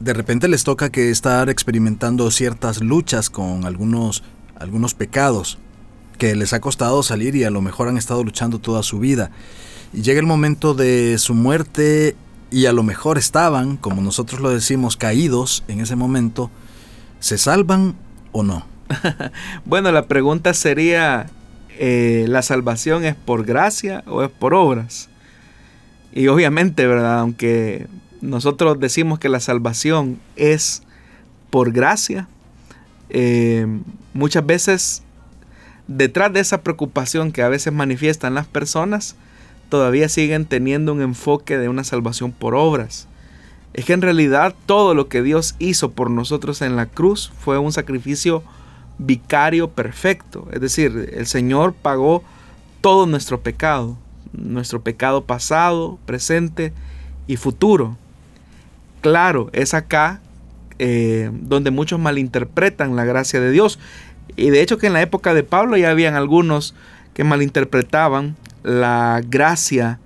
de 0.00 0.14
repente 0.14 0.48
les 0.48 0.64
toca 0.64 0.90
que 0.90 1.10
estar 1.10 1.48
experimentando 1.48 2.30
ciertas 2.30 2.80
luchas 2.80 3.30
con 3.30 3.64
algunos 3.64 4.22
algunos 4.58 4.94
pecados 4.94 5.58
que 6.18 6.34
les 6.34 6.52
ha 6.52 6.60
costado 6.60 7.02
salir 7.02 7.36
y 7.36 7.44
a 7.44 7.50
lo 7.50 7.62
mejor 7.62 7.88
han 7.88 7.96
estado 7.96 8.24
luchando 8.24 8.58
toda 8.58 8.82
su 8.82 8.98
vida. 8.98 9.30
Y 9.92 10.02
llega 10.02 10.20
el 10.20 10.26
momento 10.26 10.74
de 10.74 11.16
su 11.18 11.32
muerte 11.34 12.16
y 12.50 12.66
a 12.66 12.72
lo 12.72 12.82
mejor 12.82 13.18
estaban, 13.18 13.76
como 13.76 14.02
nosotros 14.02 14.40
lo 14.40 14.50
decimos, 14.50 14.96
caídos 14.96 15.64
en 15.68 15.80
ese 15.80 15.96
momento, 15.96 16.50
¿se 17.20 17.38
salvan 17.38 17.94
o 18.32 18.42
no? 18.42 18.66
bueno, 19.64 19.92
la 19.92 20.06
pregunta 20.06 20.54
sería, 20.54 21.26
eh, 21.78 22.26
¿la 22.28 22.42
salvación 22.42 23.04
es 23.04 23.14
por 23.14 23.44
gracia 23.44 24.02
o 24.06 24.22
es 24.22 24.30
por 24.30 24.54
obras? 24.54 25.08
Y 26.12 26.28
obviamente, 26.28 26.86
¿verdad? 26.86 27.20
Aunque 27.20 27.86
nosotros 28.20 28.80
decimos 28.80 29.18
que 29.18 29.28
la 29.28 29.40
salvación 29.40 30.18
es 30.36 30.82
por 31.50 31.72
gracia, 31.72 32.28
eh, 33.10 33.66
muchas 34.12 34.44
veces 34.44 35.02
detrás 35.86 36.32
de 36.32 36.40
esa 36.40 36.62
preocupación 36.62 37.32
que 37.32 37.42
a 37.42 37.48
veces 37.48 37.72
manifiestan 37.72 38.34
las 38.34 38.46
personas, 38.46 39.16
todavía 39.68 40.08
siguen 40.08 40.46
teniendo 40.46 40.92
un 40.92 41.02
enfoque 41.02 41.58
de 41.58 41.68
una 41.68 41.84
salvación 41.84 42.32
por 42.32 42.54
obras. 42.54 43.08
Es 43.74 43.84
que 43.84 43.92
en 43.92 44.02
realidad 44.02 44.54
todo 44.66 44.94
lo 44.94 45.08
que 45.08 45.22
Dios 45.22 45.54
hizo 45.58 45.90
por 45.90 46.10
nosotros 46.10 46.62
en 46.62 46.76
la 46.76 46.86
cruz 46.86 47.32
fue 47.38 47.58
un 47.58 47.72
sacrificio 47.72 48.42
vicario 48.98 49.70
perfecto. 49.70 50.48
Es 50.52 50.60
decir, 50.60 51.12
el 51.14 51.26
Señor 51.26 51.74
pagó 51.74 52.24
todo 52.80 53.06
nuestro 53.06 53.40
pecado, 53.40 53.96
nuestro 54.32 54.82
pecado 54.82 55.24
pasado, 55.24 55.98
presente 56.06 56.72
y 57.26 57.36
futuro. 57.36 57.96
Claro, 59.00 59.48
es 59.52 59.74
acá 59.74 60.20
eh, 60.78 61.30
donde 61.32 61.70
muchos 61.70 61.98
malinterpretan 61.98 62.96
la 62.96 63.04
gracia 63.04 63.40
de 63.40 63.50
Dios. 63.50 63.78
Y 64.36 64.50
de 64.50 64.62
hecho 64.62 64.78
que 64.78 64.88
en 64.88 64.92
la 64.92 65.02
época 65.02 65.34
de 65.34 65.42
Pablo 65.42 65.76
ya 65.76 65.90
habían 65.90 66.14
algunos 66.14 66.74
que 67.14 67.24
malinterpretaban 67.24 68.36
la 68.62 69.22
gracia 69.26 69.98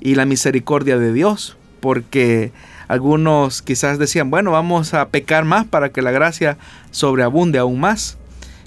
y 0.00 0.14
la 0.14 0.26
misericordia 0.26 0.98
de 0.98 1.12
Dios, 1.12 1.56
porque 1.80 2.52
algunos 2.88 3.62
quizás 3.62 3.98
decían, 3.98 4.30
bueno, 4.30 4.50
vamos 4.50 4.94
a 4.94 5.08
pecar 5.08 5.44
más 5.44 5.66
para 5.66 5.90
que 5.90 6.02
la 6.02 6.10
gracia 6.10 6.58
sobreabunde 6.90 7.58
aún 7.58 7.80
más. 7.80 8.18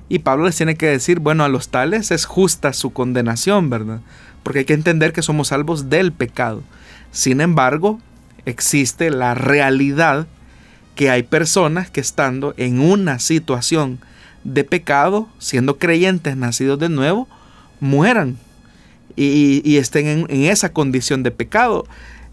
Y 0.10 0.20
Pablo 0.20 0.46
les 0.46 0.56
tiene 0.56 0.76
que 0.76 0.88
decir, 0.88 1.20
bueno, 1.20 1.44
a 1.44 1.50
los 1.50 1.70
tales 1.70 2.12
es 2.12 2.26
justa 2.26 2.74
su 2.74 2.94
condenación, 2.94 3.70
¿verdad? 3.70 4.00
Porque 4.44 4.60
hay 4.60 4.66
que 4.66 4.74
entender 4.74 5.14
que 5.14 5.22
somos 5.22 5.50
salvos 5.50 5.90
del 5.90 6.14
pecado. 6.14 6.64
Sin 7.12 7.42
embargo, 7.42 8.00
existe 8.46 9.12
la 9.12 9.34
realidad 9.34 10.28
que 10.96 11.10
hay 11.10 11.24
personas 11.24 11.90
que 11.90 12.00
estando 12.00 12.54
en 12.58 12.80
una 12.80 13.20
situación 13.20 14.00
de 14.44 14.64
pecado, 14.64 15.28
siendo 15.38 15.78
creyentes 15.78 16.38
nacidos 16.38 16.80
de 16.80 16.90
nuevo, 16.90 17.28
mueran 17.80 18.38
y, 19.18 19.78
estén 19.78 20.26
en, 20.30 20.46
esa 20.46 20.72
condición 20.72 21.24
de 21.24 21.32
pecado. 21.32 21.86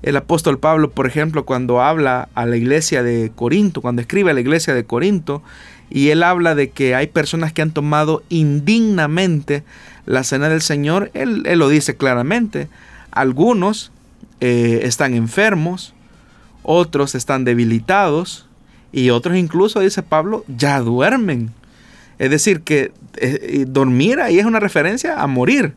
El 0.05 0.19
apóstol 0.19 0.59
Pablo, 0.59 0.91
por 0.91 1.07
ejemplo, 1.07 1.47
cuando 1.47 1.81
habla 1.81 2.29
a 2.35 2.45
la 2.45 2.59
iglesia 2.59 3.03
de 3.03 3.33
Corinto, 3.35 3.81
cuando 3.81 4.03
escribe 4.03 4.33
a 4.33 4.35
la 4.35 4.41
iglesia 4.41 4.75
de 4.75 4.85
Corinto, 4.85 5.43
y 5.89 6.11
él 6.11 6.23
habla 6.23 6.55
de 6.55 6.69
que 6.69 6.95
hay 6.95 7.07
personas 7.07 7.55
que 7.55 7.63
han 7.63 7.71
tomado 7.71 8.23
indignamente 8.29 9.65
la 10.05 10.23
cena 10.23 10.51
del 10.51 10.61
Señor, 10.61 11.11
él, 11.15 11.45
lo 11.57 11.71
dice 11.71 11.97
claramente. 11.97 12.69
Algunos 13.13 13.93
eh, 14.41 14.81
están 14.83 15.15
enfermos, 15.15 15.95
otros 16.63 17.15
están 17.15 17.45
debilitados 17.45 18.47
y 18.93 19.09
otros 19.09 19.39
incluso, 19.39 19.81
dice 19.81 20.03
Pablo, 20.03 20.45
ya 20.49 20.81
duermen. 20.81 21.49
Es 22.19 22.29
decir, 22.29 22.61
que 22.61 22.93
eh, 23.17 23.65
dormir 23.67 24.21
ahí 24.21 24.39
es 24.39 24.45
una 24.45 24.61
referencia 24.61 25.23
a 25.23 25.27
morir, 25.29 25.73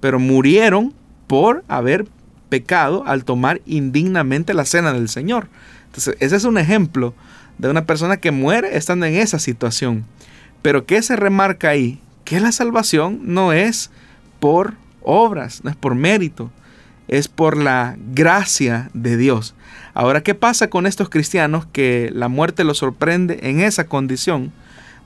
pero 0.00 0.18
murieron 0.18 0.92
por 1.26 1.64
haber 1.66 2.04
pecado 2.50 3.04
al 3.06 3.24
tomar 3.24 3.62
indignamente 3.64 4.52
la 4.52 4.66
cena 4.66 4.92
del 4.92 5.08
Señor. 5.08 5.48
Entonces, 5.86 6.16
ese 6.20 6.36
es 6.36 6.44
un 6.44 6.58
ejemplo 6.58 7.14
de 7.56 7.70
una 7.70 7.86
persona 7.86 8.18
que 8.18 8.30
muere 8.30 8.76
estando 8.76 9.06
en 9.06 9.14
esa 9.14 9.38
situación. 9.38 10.04
Pero 10.60 10.84
¿qué 10.84 11.00
se 11.00 11.16
remarca 11.16 11.70
ahí? 11.70 12.00
Que 12.24 12.40
la 12.40 12.52
salvación 12.52 13.20
no 13.22 13.54
es 13.54 13.90
por 14.38 14.74
obras, 15.02 15.64
no 15.64 15.70
es 15.70 15.76
por 15.76 15.94
mérito, 15.94 16.50
es 17.08 17.28
por 17.28 17.56
la 17.56 17.96
gracia 18.12 18.90
de 18.94 19.16
Dios. 19.16 19.54
Ahora, 19.94 20.22
¿qué 20.22 20.34
pasa 20.34 20.70
con 20.70 20.86
estos 20.86 21.08
cristianos 21.08 21.66
que 21.66 22.10
la 22.12 22.28
muerte 22.28 22.64
los 22.64 22.78
sorprende 22.78 23.40
en 23.42 23.60
esa 23.60 23.84
condición? 23.84 24.52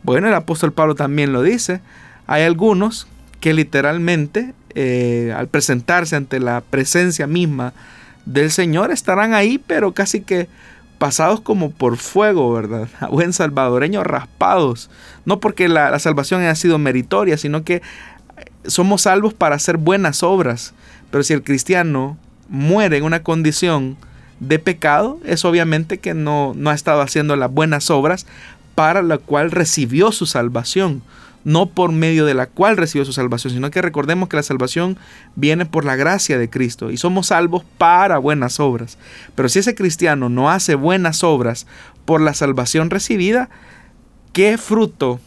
Bueno, 0.03 0.29
el 0.29 0.35
apóstol 0.35 0.73
Pablo 0.73 0.95
también 0.95 1.33
lo 1.33 1.43
dice. 1.43 1.81
Hay 2.27 2.43
algunos 2.43 3.07
que 3.41 3.55
literalmente, 3.55 4.53
eh, 4.75 5.33
al 5.37 5.49
presentarse 5.49 6.17
ante 6.17 6.41
la 6.41 6.61
presencia 6.61 7.27
misma 7.27 7.73
del 8.27 8.51
Señor, 8.51 8.91
estarán 8.91 9.35
ahí, 9.35 9.59
pero 9.59 9.93
casi 9.93 10.21
que 10.21 10.49
pasados 10.99 11.41
como 11.41 11.71
por 11.71 11.97
fuego, 11.97 12.53
¿verdad? 12.53 12.89
A 13.01 13.09
buen 13.09 13.33
salvadoreño, 13.33 14.03
raspados. 14.05 14.91
No 15.25 15.41
porque 15.41 15.69
la, 15.69 15.99
salvación 15.99 16.41
haya 16.41 16.55
sido 16.55 16.79
meritoria, 16.79 17.37
sino 17.37 17.65
que 17.65 17.83
somos 18.67 19.03
salvos 19.03 19.35
para 19.35 19.57
hacer 19.57 19.77
buenas 19.77 20.23
obras. 20.23 20.75
Pero 21.11 21.23
si 21.23 21.33
el 21.33 21.43
cristiano 21.43 22.17
muere 22.49 22.97
en 22.97 23.05
una 23.05 23.23
condición 23.23 23.97
de 24.41 24.59
pecado, 24.59 25.21
es 25.25 25.45
obviamente 25.45 25.99
que 25.99 26.15
no, 26.15 26.53
no 26.57 26.71
ha 26.71 26.75
estado 26.75 27.01
haciendo 27.01 27.37
las 27.37 27.51
buenas 27.51 27.91
obras 27.91 28.27
para 28.75 29.03
la 29.03 29.19
cual 29.19 29.51
recibió 29.51 30.11
su 30.11 30.27
salvación 30.27 31.03
no 31.45 31.67
por 31.67 31.93
medio 31.93 32.25
de 32.25 32.35
la 32.35 32.47
cual 32.47 32.77
recibió 32.77 33.05
su 33.05 33.13
salvación, 33.13 33.53
sino 33.53 33.71
que 33.71 33.83
recordemos 33.83 34.29
que 34.29 34.37
la 34.37 34.43
salvación 34.43 34.99
viene 35.37 35.67
por 35.67 35.85
la 35.85 35.97
gracia 35.97 36.39
de 36.39 36.51
Cristo 36.51 36.91
y 36.91 36.97
somos 36.97 37.29
salvos 37.29 37.65
para 37.79 38.19
buenas 38.19 38.61
obras. 38.61 38.99
Pero 39.35 39.49
si 39.49 39.59
ese 39.59 39.75
cristiano 39.75 40.29
no 40.29 40.51
hace 40.51 40.75
buenas 40.75 41.23
obras 41.23 41.67
por 42.05 42.21
la 42.21 42.35
salvación 42.35 42.91
recibida, 42.91 43.51
¿qué 44.33 44.59
fruto 44.59 45.21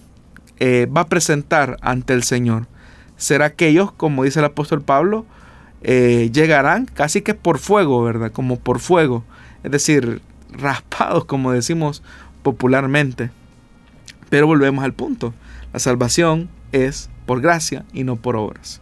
eh, 0.59 0.87
va 0.95 1.01
a 1.01 1.07
presentar 1.07 1.77
ante 1.81 2.13
el 2.13 2.23
Señor? 2.23 2.67
Será 3.15 3.53
que 3.53 3.67
ellos, 3.67 3.91
como 3.91 4.23
dice 4.23 4.39
el 4.39 4.45
apóstol 4.45 4.81
Pablo, 4.81 5.25
eh, 5.81 6.29
llegarán 6.33 6.85
casi 6.85 7.21
que 7.21 7.33
por 7.33 7.59
fuego, 7.59 8.03
¿verdad? 8.03 8.31
Como 8.31 8.59
por 8.59 8.79
fuego. 8.79 9.23
Es 9.63 9.71
decir, 9.71 10.21
raspados, 10.51 11.25
como 11.25 11.51
decimos 11.51 12.03
popularmente. 12.43 13.29
Pero 14.29 14.47
volvemos 14.47 14.83
al 14.83 14.93
punto. 14.93 15.33
La 15.73 15.79
salvación 15.79 16.49
es 16.71 17.09
por 17.25 17.41
gracia 17.41 17.85
y 17.93 18.03
no 18.03 18.15
por 18.15 18.35
obras. 18.35 18.81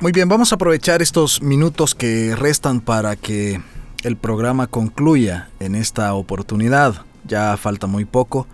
Muy 0.00 0.12
bien, 0.12 0.28
vamos 0.28 0.52
a 0.52 0.54
aprovechar 0.54 1.02
estos 1.02 1.42
minutos 1.42 1.94
que 1.94 2.36
restan 2.36 2.80
para 2.80 3.16
que 3.16 3.60
el 4.04 4.16
programa 4.16 4.68
concluya 4.68 5.50
en 5.58 5.74
esta 5.74 6.14
oportunidad. 6.14 7.04
Ya 7.26 7.56
falta 7.56 7.86
muy 7.86 8.04
poco 8.04 8.46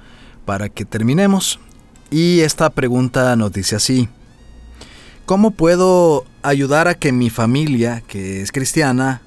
para 0.47 0.69
que 0.69 0.85
terminemos. 0.85 1.61
Y 2.11 2.41
esta 2.41 2.71
pregunta 2.71 3.37
nos 3.37 3.53
dice 3.53 3.77
así. 3.77 4.09
¿Cómo 5.27 5.53
puedo 5.53 6.25
ayudar 6.43 6.89
a 6.89 6.95
que 6.95 7.13
mi 7.13 7.31
familia, 7.31 8.03
que 8.07 8.41
es 8.41 8.53
cristiana, 8.53 9.23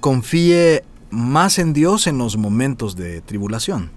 confíe 0.00 0.84
más 1.10 1.58
en 1.58 1.72
Dios 1.72 2.06
en 2.06 2.18
los 2.18 2.36
momentos 2.36 2.96
de 2.96 3.20
tribulación? 3.20 3.90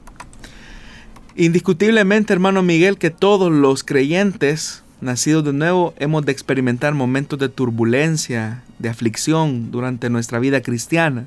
Indiscutiblemente, 1.36 2.32
hermano 2.32 2.62
Miguel, 2.62 3.00
que 3.00 3.10
todos 3.10 3.52
los 3.52 3.84
creyentes 3.84 4.84
nacidos 5.02 5.44
de 5.44 5.52
nuevo 5.52 5.96
hemos 5.98 6.24
de 6.26 6.32
experimentar 6.32 6.94
momentos 6.94 7.40
de 7.40 7.50
turbulencia, 7.50 8.64
de 8.78 8.90
aflicción 8.90 9.72
durante 9.72 10.12
nuestra 10.12 10.38
vida 10.38 10.62
cristiana. 10.62 11.26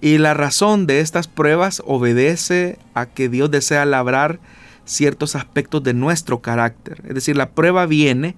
Y 0.00 0.16
la 0.16 0.32
razón 0.32 0.86
de 0.86 1.00
estas 1.00 1.28
pruebas 1.28 1.82
obedece 1.84 2.78
a 2.94 3.04
que 3.04 3.28
Dios 3.28 3.50
desea 3.50 3.84
labrar 3.84 4.40
ciertos 4.86 5.36
aspectos 5.36 5.82
de 5.82 5.92
nuestro 5.92 6.40
carácter. 6.40 7.02
Es 7.06 7.14
decir, 7.14 7.36
la 7.36 7.50
prueba 7.50 7.84
viene 7.84 8.34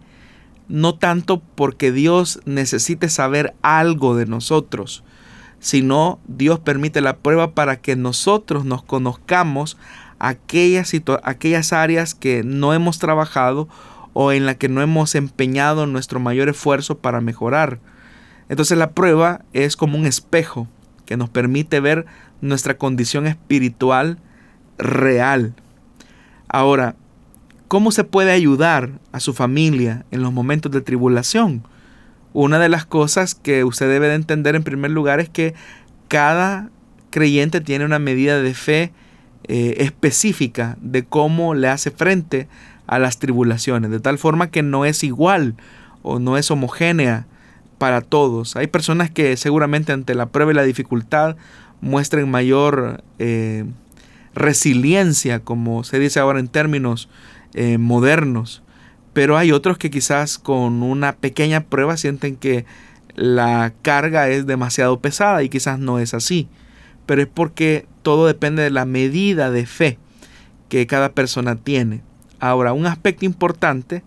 no 0.69 0.97
tanto 0.97 1.41
porque 1.55 1.93
Dios 1.93 2.41
necesite 2.47 3.09
saber 3.11 3.55
algo 3.63 4.17
de 4.17 4.27
nosotros, 4.27 5.05
sino 5.61 6.19
Dios 6.27 6.59
permite 6.59 7.01
la 7.01 7.17
prueba 7.17 7.53
para 7.53 7.77
que 7.77 7.95
nosotros 7.95 8.65
nos 8.65 8.83
conozcamos 8.83 9.77
aquellas, 10.29 10.93
aquellas 11.23 11.73
áreas 11.73 12.15
que 12.15 12.43
no 12.43 12.73
hemos 12.73 12.99
trabajado 12.99 13.69
o 14.15 14.33
en 14.33 14.47
la 14.47 14.55
que 14.55 14.69
no 14.69 14.81
hemos 14.81 15.15
empeñado 15.15 15.87
nuestro 15.87 16.19
mayor 16.19 16.49
esfuerzo 16.49 16.99
para 16.99 17.21
mejorar. 17.21 17.79
Entonces 18.49 18.79
la 18.79 18.93
prueba 18.93 19.45
es 19.53 19.77
como 19.77 19.99
un 19.99 20.07
espejo 20.07 20.67
que 21.05 21.19
nos 21.19 21.29
permite 21.29 21.81
ver 21.81 22.07
nuestra 22.41 22.79
condición 22.79 23.27
espiritual 23.27 24.19
real. 24.79 25.55
Ahora, 26.49 26.97
¿cómo 27.69 27.93
se 27.93 28.05
puede 28.05 28.33
ayudar 28.33 28.93
a 29.13 29.21
su 29.21 29.35
familia 29.35 30.07
en 30.11 30.23
los 30.23 30.33
momentos 30.33 30.73
de 30.73 30.81
tribulación? 30.81 31.65
Una 32.33 32.59
de 32.59 32.71
las 32.71 32.87
cosas 32.87 33.35
que 33.35 33.63
usted 33.63 33.91
debe 33.91 34.09
de 34.09 34.15
entender 34.15 34.55
en 34.55 34.65
primer 34.65 34.91
lugar 34.91 35.21
es 35.21 35.29
que 35.29 35.55
cada 36.09 36.71
creyente 37.11 37.61
tiene 37.61 37.85
una 37.85 37.99
medida 37.99 38.41
de 38.41 38.55
fe 38.55 38.93
eh, 39.49 39.77
específica 39.79 40.77
de 40.81 41.05
cómo 41.05 41.55
le 41.55 41.69
hace 41.69 41.91
frente 41.91 42.49
a 42.87 42.99
las 42.99 43.19
tribulaciones, 43.19 43.91
de 43.91 44.01
tal 44.01 44.19
forma 44.19 44.51
que 44.51 44.63
no 44.63 44.85
es 44.85 45.05
igual 45.05 45.55
o 46.03 46.19
no 46.19 46.37
es 46.37 46.51
homogénea 46.51 47.27
para 47.79 48.01
todos. 48.01 48.57
Hay 48.57 48.67
personas 48.67 49.11
que 49.11 49.37
seguramente 49.37 49.93
ante 49.93 50.15
la 50.15 50.27
prueba 50.27 50.53
y 50.53 50.55
la 50.55 50.63
dificultad 50.63 51.37
muestren 51.81 52.31
mayor 52.31 53.03
eh, 53.19 53.65
resiliencia, 54.35 55.41
como 55.41 55.85
se 55.85 55.99
dice 55.99 56.21
ahora 56.21 56.41
en 56.41 56.49
términos 56.49 57.09
eh, 57.55 57.79
modernos, 57.79 58.63
pero 59.13 59.37
hay 59.37 59.53
otros 59.53 59.79
que 59.79 59.91
quizás 59.91 60.39
con 60.39 60.83
una 60.83 61.15
pequeña 61.15 61.65
prueba 61.65 61.97
sienten 61.97 62.37
que 62.37 62.65
la 63.15 63.73
carga 63.83 64.29
es 64.29 64.47
demasiado 64.47 65.01
pesada 65.01 65.43
y 65.43 65.49
quizás 65.49 65.79
no 65.79 65.99
es 65.99 66.15
así 66.15 66.49
pero 67.07 67.23
es 67.23 67.29
porque 67.29 67.87
todo 68.05 68.29
depende 68.29 68.63
de 68.63 68.71
la 68.71 68.85
medida 68.85 69.51
de 69.51 69.67
fe 69.67 69.99
que 70.69 70.87
cada 70.87 71.13
persona 71.13 71.57
tiene. 71.57 72.03
Ahora, 72.39 72.73
un 72.73 72.87
aspecto 72.87 73.25
importante 73.25 74.05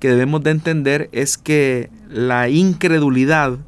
que 0.00 0.08
debemos 0.08 0.42
de 0.42 0.50
entender 0.50 1.08
es 1.12 1.38
que 1.38 1.90
la 2.08 2.48
incredulidad, 2.48 3.58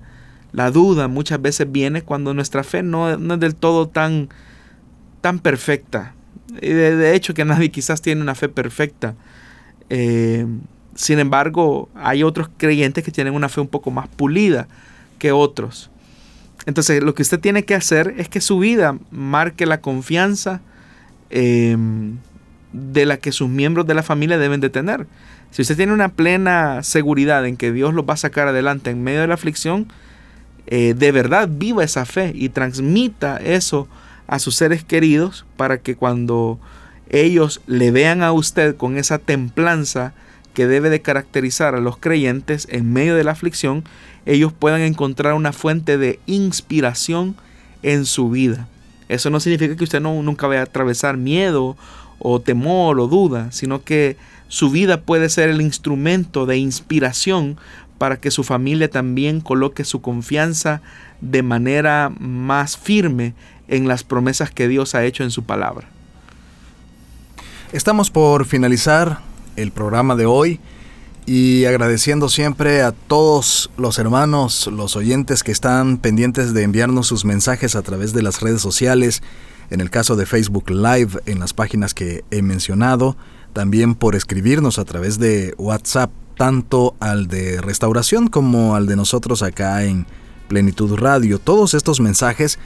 la 0.52 0.70
duda 0.70 1.06
muchas 1.06 1.40
veces 1.40 1.70
viene 1.70 2.02
cuando 2.02 2.34
nuestra 2.34 2.64
fe 2.64 2.82
no, 2.82 3.10
es 3.10 3.40
del 3.40 3.54
todo 3.54 3.88
tan, 3.88 4.28
tan 5.20 5.38
perfecta. 5.38 6.14
De, 6.60 6.96
de, 6.96 7.14
hecho 7.14 7.34
que 7.34 7.44
nadie 7.44 7.70
quizás 7.70 8.02
tiene 8.02 8.22
una 8.22 8.34
fe 8.34 8.48
perfecta. 8.48 9.14
Eh, 9.90 10.46
sin 10.94 11.18
embargo, 11.18 11.90
hay 11.94 12.22
otros 12.22 12.48
creyentes 12.56 13.04
que 13.04 13.12
tienen 13.12 13.34
una 13.34 13.48
fe 13.48 13.60
un 13.60 13.68
poco 13.68 13.90
más 13.90 14.08
pulida 14.08 14.66
que 15.18 15.32
otros. 15.32 15.90
Entonces, 16.64 17.02
lo 17.02 17.14
que 17.14 17.22
usted 17.22 17.38
tiene 17.38 17.64
que 17.64 17.74
hacer 17.74 18.14
es 18.16 18.28
que 18.28 18.40
su 18.40 18.58
vida 18.58 18.98
marque 19.10 19.66
la 19.66 19.80
confianza 19.80 20.60
em, 21.30 22.16
de 22.72 23.06
la 23.06 23.18
que 23.18 23.32
sus 23.32 23.48
miembros 23.48 23.86
de 23.86 23.94
la 23.94 24.02
familia 24.02 24.38
deben 24.38 24.60
de 24.60 24.70
tener. 24.70 25.06
Si 25.50 25.62
usted 25.62 25.76
tiene 25.76 25.92
una 25.92 26.08
plena 26.08 26.82
seguridad 26.82 27.46
en 27.46 27.56
que 27.56 27.72
Dios 27.72 27.94
los 27.94 28.04
va 28.04 28.14
a 28.14 28.18
sacar 28.18 28.48
adelante 28.48 28.90
en 28.90 29.02
medio 29.02 29.20
de 29.20 29.28
la 29.28 29.34
aflicción, 29.34 29.86
eh, 30.66 30.94
de 30.96 31.12
verdad 31.12 31.48
viva 31.50 31.84
esa 31.84 32.04
fe 32.04 32.32
y 32.34 32.48
transmita 32.48 33.36
eso 33.36 33.88
a 34.26 34.38
sus 34.38 34.56
seres 34.56 34.82
queridos 34.82 35.46
para 35.56 35.78
que 35.78 35.94
cuando 35.94 36.58
ellos 37.08 37.60
le 37.66 37.92
vean 37.92 38.22
a 38.22 38.32
usted 38.32 38.76
con 38.76 38.98
esa 38.98 39.18
templanza 39.18 40.12
que 40.56 40.66
debe 40.66 40.88
de 40.88 41.02
caracterizar 41.02 41.74
a 41.74 41.80
los 41.80 41.98
creyentes 41.98 42.66
en 42.70 42.90
medio 42.90 43.14
de 43.14 43.24
la 43.24 43.32
aflicción, 43.32 43.84
ellos 44.24 44.54
puedan 44.54 44.80
encontrar 44.80 45.34
una 45.34 45.52
fuente 45.52 45.98
de 45.98 46.18
inspiración 46.24 47.36
en 47.82 48.06
su 48.06 48.30
vida. 48.30 48.66
Eso 49.10 49.28
no 49.28 49.38
significa 49.38 49.76
que 49.76 49.84
usted 49.84 50.00
no, 50.00 50.22
nunca 50.22 50.46
vaya 50.46 50.60
a 50.60 50.64
atravesar 50.64 51.18
miedo 51.18 51.76
o 52.18 52.40
temor 52.40 52.98
o 52.98 53.06
duda, 53.06 53.52
sino 53.52 53.84
que 53.84 54.16
su 54.48 54.70
vida 54.70 55.02
puede 55.02 55.28
ser 55.28 55.50
el 55.50 55.60
instrumento 55.60 56.46
de 56.46 56.56
inspiración 56.56 57.58
para 57.98 58.16
que 58.16 58.30
su 58.30 58.42
familia 58.42 58.90
también 58.90 59.42
coloque 59.42 59.84
su 59.84 60.00
confianza 60.00 60.80
de 61.20 61.42
manera 61.42 62.10
más 62.18 62.78
firme 62.78 63.34
en 63.68 63.88
las 63.88 64.04
promesas 64.04 64.50
que 64.50 64.68
Dios 64.68 64.94
ha 64.94 65.04
hecho 65.04 65.22
en 65.22 65.30
su 65.30 65.44
palabra. 65.44 65.86
Estamos 67.72 68.10
por 68.10 68.46
finalizar 68.46 69.18
el 69.56 69.72
programa 69.72 70.16
de 70.16 70.26
hoy 70.26 70.60
y 71.26 71.64
agradeciendo 71.64 72.28
siempre 72.28 72.82
a 72.82 72.92
todos 72.92 73.70
los 73.76 73.98
hermanos, 73.98 74.68
los 74.72 74.94
oyentes 74.94 75.42
que 75.42 75.50
están 75.50 75.98
pendientes 75.98 76.54
de 76.54 76.62
enviarnos 76.62 77.08
sus 77.08 77.24
mensajes 77.24 77.74
a 77.74 77.82
través 77.82 78.12
de 78.12 78.22
las 78.22 78.40
redes 78.40 78.62
sociales, 78.62 79.22
en 79.70 79.80
el 79.80 79.90
caso 79.90 80.14
de 80.14 80.24
Facebook 80.24 80.70
Live, 80.70 81.20
en 81.26 81.40
las 81.40 81.52
páginas 81.52 81.94
que 81.94 82.24
he 82.30 82.42
mencionado, 82.42 83.16
también 83.52 83.96
por 83.96 84.14
escribirnos 84.14 84.78
a 84.78 84.84
través 84.84 85.18
de 85.18 85.54
WhatsApp, 85.58 86.12
tanto 86.36 86.94
al 87.00 87.26
de 87.26 87.60
restauración 87.60 88.28
como 88.28 88.76
al 88.76 88.86
de 88.86 88.94
nosotros 88.94 89.42
acá 89.42 89.82
en 89.84 90.06
Plenitud 90.46 90.94
Radio. 90.96 91.40
Todos 91.40 91.74
estos 91.74 91.98
mensajes 91.98 92.58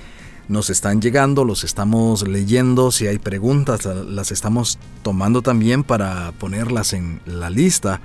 nos 0.51 0.69
están 0.69 1.01
llegando, 1.01 1.45
los 1.45 1.65
estamos 1.65 2.29
leyendo, 2.29 2.91
si 2.91 3.07
hay 3.07 3.19
preguntas 3.19 3.87
las 3.87 4.33
estamos 4.33 4.79
tomando 5.03 5.41
también 5.41 5.85
para 5.85 6.33
ponerlas 6.33 6.93
en 6.93 7.23
la 7.25 7.49
lista 7.49 8.01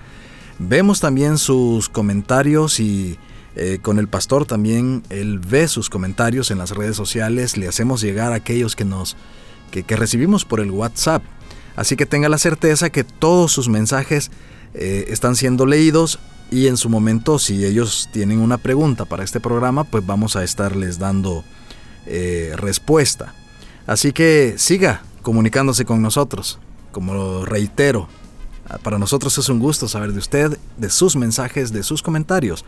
Vemos 0.58 1.02
también 1.02 1.38
sus 1.38 1.90
comentarios 1.90 2.80
y 2.80 3.18
eh, 3.58 3.80
con 3.82 4.00
el 4.00 4.08
pastor 4.08 4.46
también 4.46 5.04
él 5.10 5.40
ve 5.40 5.68
sus 5.68 5.90
comentarios 5.90 6.50
en 6.50 6.58
las 6.58 6.72
redes 6.72 6.96
sociales, 6.96 7.58
le 7.58 7.68
hacemos 7.68 8.00
llegar 8.02 8.32
a 8.32 8.36
aquellos 8.36 8.76
que 8.76 8.86
nos 8.86 9.18
que, 9.72 9.84
recibimos 9.98 10.46
por 10.46 10.62
el 10.62 10.72
WhatsApp. 10.72 11.24
Así 11.76 11.98
que 11.98 12.06
tenga 12.06 12.30
la 12.30 12.38
certeza 12.38 12.90
que 12.90 13.04
todos 13.04 13.52
sus 13.52 13.68
mensajes 13.68 14.32
eh, 14.74 15.08
están 15.10 15.36
siendo 15.36 15.66
leídos 15.66 16.20
y 16.50 16.68
en 16.68 16.78
su 16.78 16.90
momento 16.90 17.38
si 17.38 17.66
ellos 17.66 18.08
tienen 18.14 18.40
una 18.40 18.58
pregunta 18.58 19.04
para 19.04 19.26
este 19.26 19.42
programa 19.42 19.84
pues 19.84 20.06
vamos 20.06 20.38
a 20.38 20.44
estarles 20.46 21.00
dando 21.00 21.44
eh, 22.06 22.54
respuesta. 22.56 23.34
Así 23.88 24.12
que 24.14 24.56
siga 24.58 25.04
comunicándose 25.22 25.86
con 25.86 26.02
nosotros. 26.02 26.60
Como 26.92 27.46
reitero, 27.46 28.08
Ah, 28.68 28.80
para 28.82 28.98
nosotros 28.98 29.38
es 29.38 29.48
un 29.50 29.60
gusto 29.60 29.88
saber 29.88 30.12
de 30.12 30.20
usted, 30.20 30.58
de 30.78 30.90
sus 30.90 31.16
mensajes, 31.16 31.72
de 31.72 31.84
sus 31.84 32.02
comentarios. 32.02 32.66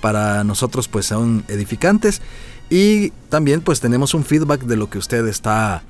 Para 0.00 0.44
nosotros 0.44 0.88
pues 0.88 1.06
son 1.06 1.44
edificantes 1.48 2.20
y 2.68 3.10
también 3.28 3.60
pues 3.60 3.80
tenemos 3.80 4.14
un 4.14 4.24
feedback 4.24 4.62
de 4.62 4.76
lo 4.76 4.90
que 4.90 4.98
usted 4.98 5.26
está 5.26 5.82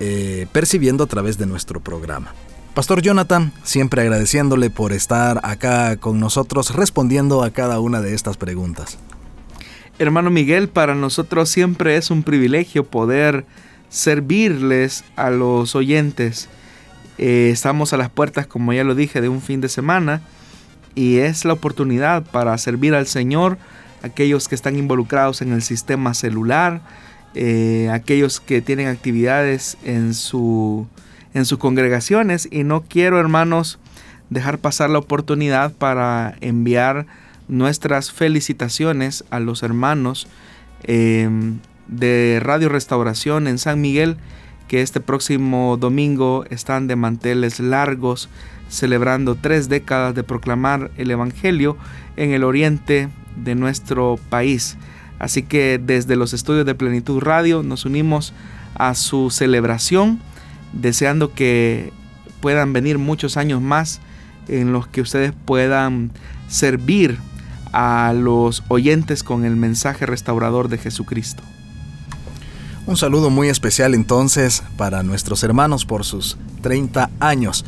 eh, 0.00 0.46
percibiendo 0.52 1.04
a 1.04 1.06
través 1.06 1.38
de 1.38 1.46
nuestro 1.46 1.80
programa. 1.80 2.34
Pastor 2.74 3.02
Jonathan, 3.02 3.52
siempre 3.62 4.02
agradeciéndole 4.02 4.70
por 4.70 4.92
estar 4.92 5.40
acá 5.42 5.96
con 5.96 6.20
nosotros 6.20 6.74
respondiendo 6.74 7.42
a 7.42 7.50
cada 7.50 7.80
una 7.80 8.00
de 8.00 8.14
estas 8.14 8.36
preguntas. 8.36 8.98
Hermano 9.98 10.30
Miguel, 10.30 10.68
para 10.68 10.94
nosotros 10.94 11.48
siempre 11.48 11.96
es 11.96 12.10
un 12.12 12.22
privilegio 12.22 12.84
poder 12.84 13.44
servirles 13.88 15.04
a 15.16 15.30
los 15.30 15.74
oyentes. 15.74 16.48
Eh, 17.18 17.50
estamos 17.52 17.92
a 17.92 17.96
las 17.96 18.08
puertas, 18.08 18.46
como 18.46 18.72
ya 18.72 18.84
lo 18.84 18.94
dije, 18.94 19.20
de 19.20 19.28
un 19.28 19.42
fin 19.42 19.60
de 19.60 19.68
semana 19.68 20.22
y 20.94 21.18
es 21.18 21.44
la 21.44 21.52
oportunidad 21.52 22.24
para 22.24 22.56
servir 22.58 22.94
al 22.94 23.06
Señor, 23.06 23.58
aquellos 24.02 24.48
que 24.48 24.54
están 24.54 24.76
involucrados 24.76 25.42
en 25.42 25.52
el 25.52 25.62
sistema 25.62 26.14
celular, 26.14 26.80
eh, 27.34 27.88
aquellos 27.92 28.40
que 28.40 28.60
tienen 28.62 28.88
actividades 28.88 29.78
en, 29.84 30.14
su, 30.14 30.86
en 31.34 31.44
sus 31.44 31.58
congregaciones. 31.58 32.48
Y 32.50 32.64
no 32.64 32.82
quiero 32.82 33.18
hermanos 33.18 33.78
dejar 34.30 34.58
pasar 34.58 34.90
la 34.90 34.98
oportunidad 34.98 35.72
para 35.72 36.36
enviar 36.40 37.06
nuestras 37.48 38.12
felicitaciones 38.12 39.24
a 39.30 39.40
los 39.40 39.62
hermanos 39.62 40.28
eh, 40.84 41.28
de 41.88 42.40
Radio 42.42 42.68
Restauración 42.68 43.46
en 43.46 43.58
San 43.58 43.80
Miguel 43.80 44.18
que 44.68 44.82
este 44.82 45.00
próximo 45.00 45.78
domingo 45.78 46.44
están 46.50 46.86
de 46.86 46.94
manteles 46.94 47.58
largos, 47.58 48.28
celebrando 48.68 49.34
tres 49.34 49.68
décadas 49.68 50.14
de 50.14 50.22
proclamar 50.22 50.90
el 50.98 51.10
Evangelio 51.10 51.78
en 52.16 52.32
el 52.32 52.44
oriente 52.44 53.08
de 53.42 53.54
nuestro 53.54 54.20
país. 54.28 54.76
Así 55.18 55.42
que 55.42 55.80
desde 55.82 56.16
los 56.16 56.34
estudios 56.34 56.66
de 56.66 56.74
Plenitud 56.74 57.20
Radio 57.20 57.62
nos 57.62 57.86
unimos 57.86 58.34
a 58.74 58.94
su 58.94 59.30
celebración, 59.30 60.20
deseando 60.74 61.32
que 61.32 61.90
puedan 62.40 62.74
venir 62.74 62.98
muchos 62.98 63.38
años 63.38 63.62
más 63.62 64.00
en 64.48 64.72
los 64.72 64.86
que 64.86 65.00
ustedes 65.00 65.32
puedan 65.46 66.12
servir 66.46 67.18
a 67.72 68.12
los 68.14 68.62
oyentes 68.68 69.22
con 69.22 69.44
el 69.44 69.56
mensaje 69.56 70.06
restaurador 70.06 70.68
de 70.68 70.78
Jesucristo. 70.78 71.42
Un 72.86 72.96
saludo 72.96 73.28
muy 73.28 73.48
especial 73.48 73.94
entonces 73.94 74.62
para 74.78 75.02
nuestros 75.02 75.42
hermanos 75.42 75.84
por 75.84 76.04
sus 76.04 76.38
30 76.62 77.10
años. 77.20 77.64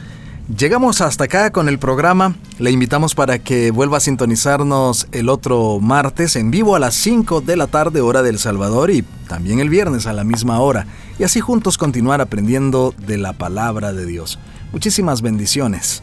Llegamos 0.57 1.01
hasta 1.01 1.25
acá 1.25 1.53
con 1.53 1.69
el 1.69 1.79
programa. 1.79 2.35
Le 2.59 2.71
invitamos 2.71 3.15
para 3.15 3.39
que 3.39 3.71
vuelva 3.71 3.99
a 3.99 4.01
sintonizarnos 4.01 5.07
el 5.13 5.29
otro 5.29 5.79
martes 5.79 6.35
en 6.37 6.51
vivo 6.51 6.75
a 6.75 6.81
las 6.81 6.95
5 6.95 7.41
de 7.43 7.57
la 7.57 7.69
tarde 7.69 8.01
hora 8.01 8.23
del 8.23 8.39
Salvador 8.39 8.91
y 8.91 9.03
también 9.29 9.61
el 9.61 9.69
viernes 9.69 10.07
a 10.07 10.13
la 10.13 10.25
misma 10.25 10.59
hora. 10.59 10.87
Y 11.19 11.25
así 11.25 11.39
juntos 11.39 11.79
continuar 11.79 12.21
aprendiendo 12.21 12.95
de 13.07 13.19
la 13.19 13.35
palabra 13.35 13.93
de 13.93 14.07
Dios. 14.07 14.39
Muchísimas 14.73 15.23
bendiciones. 15.23 16.03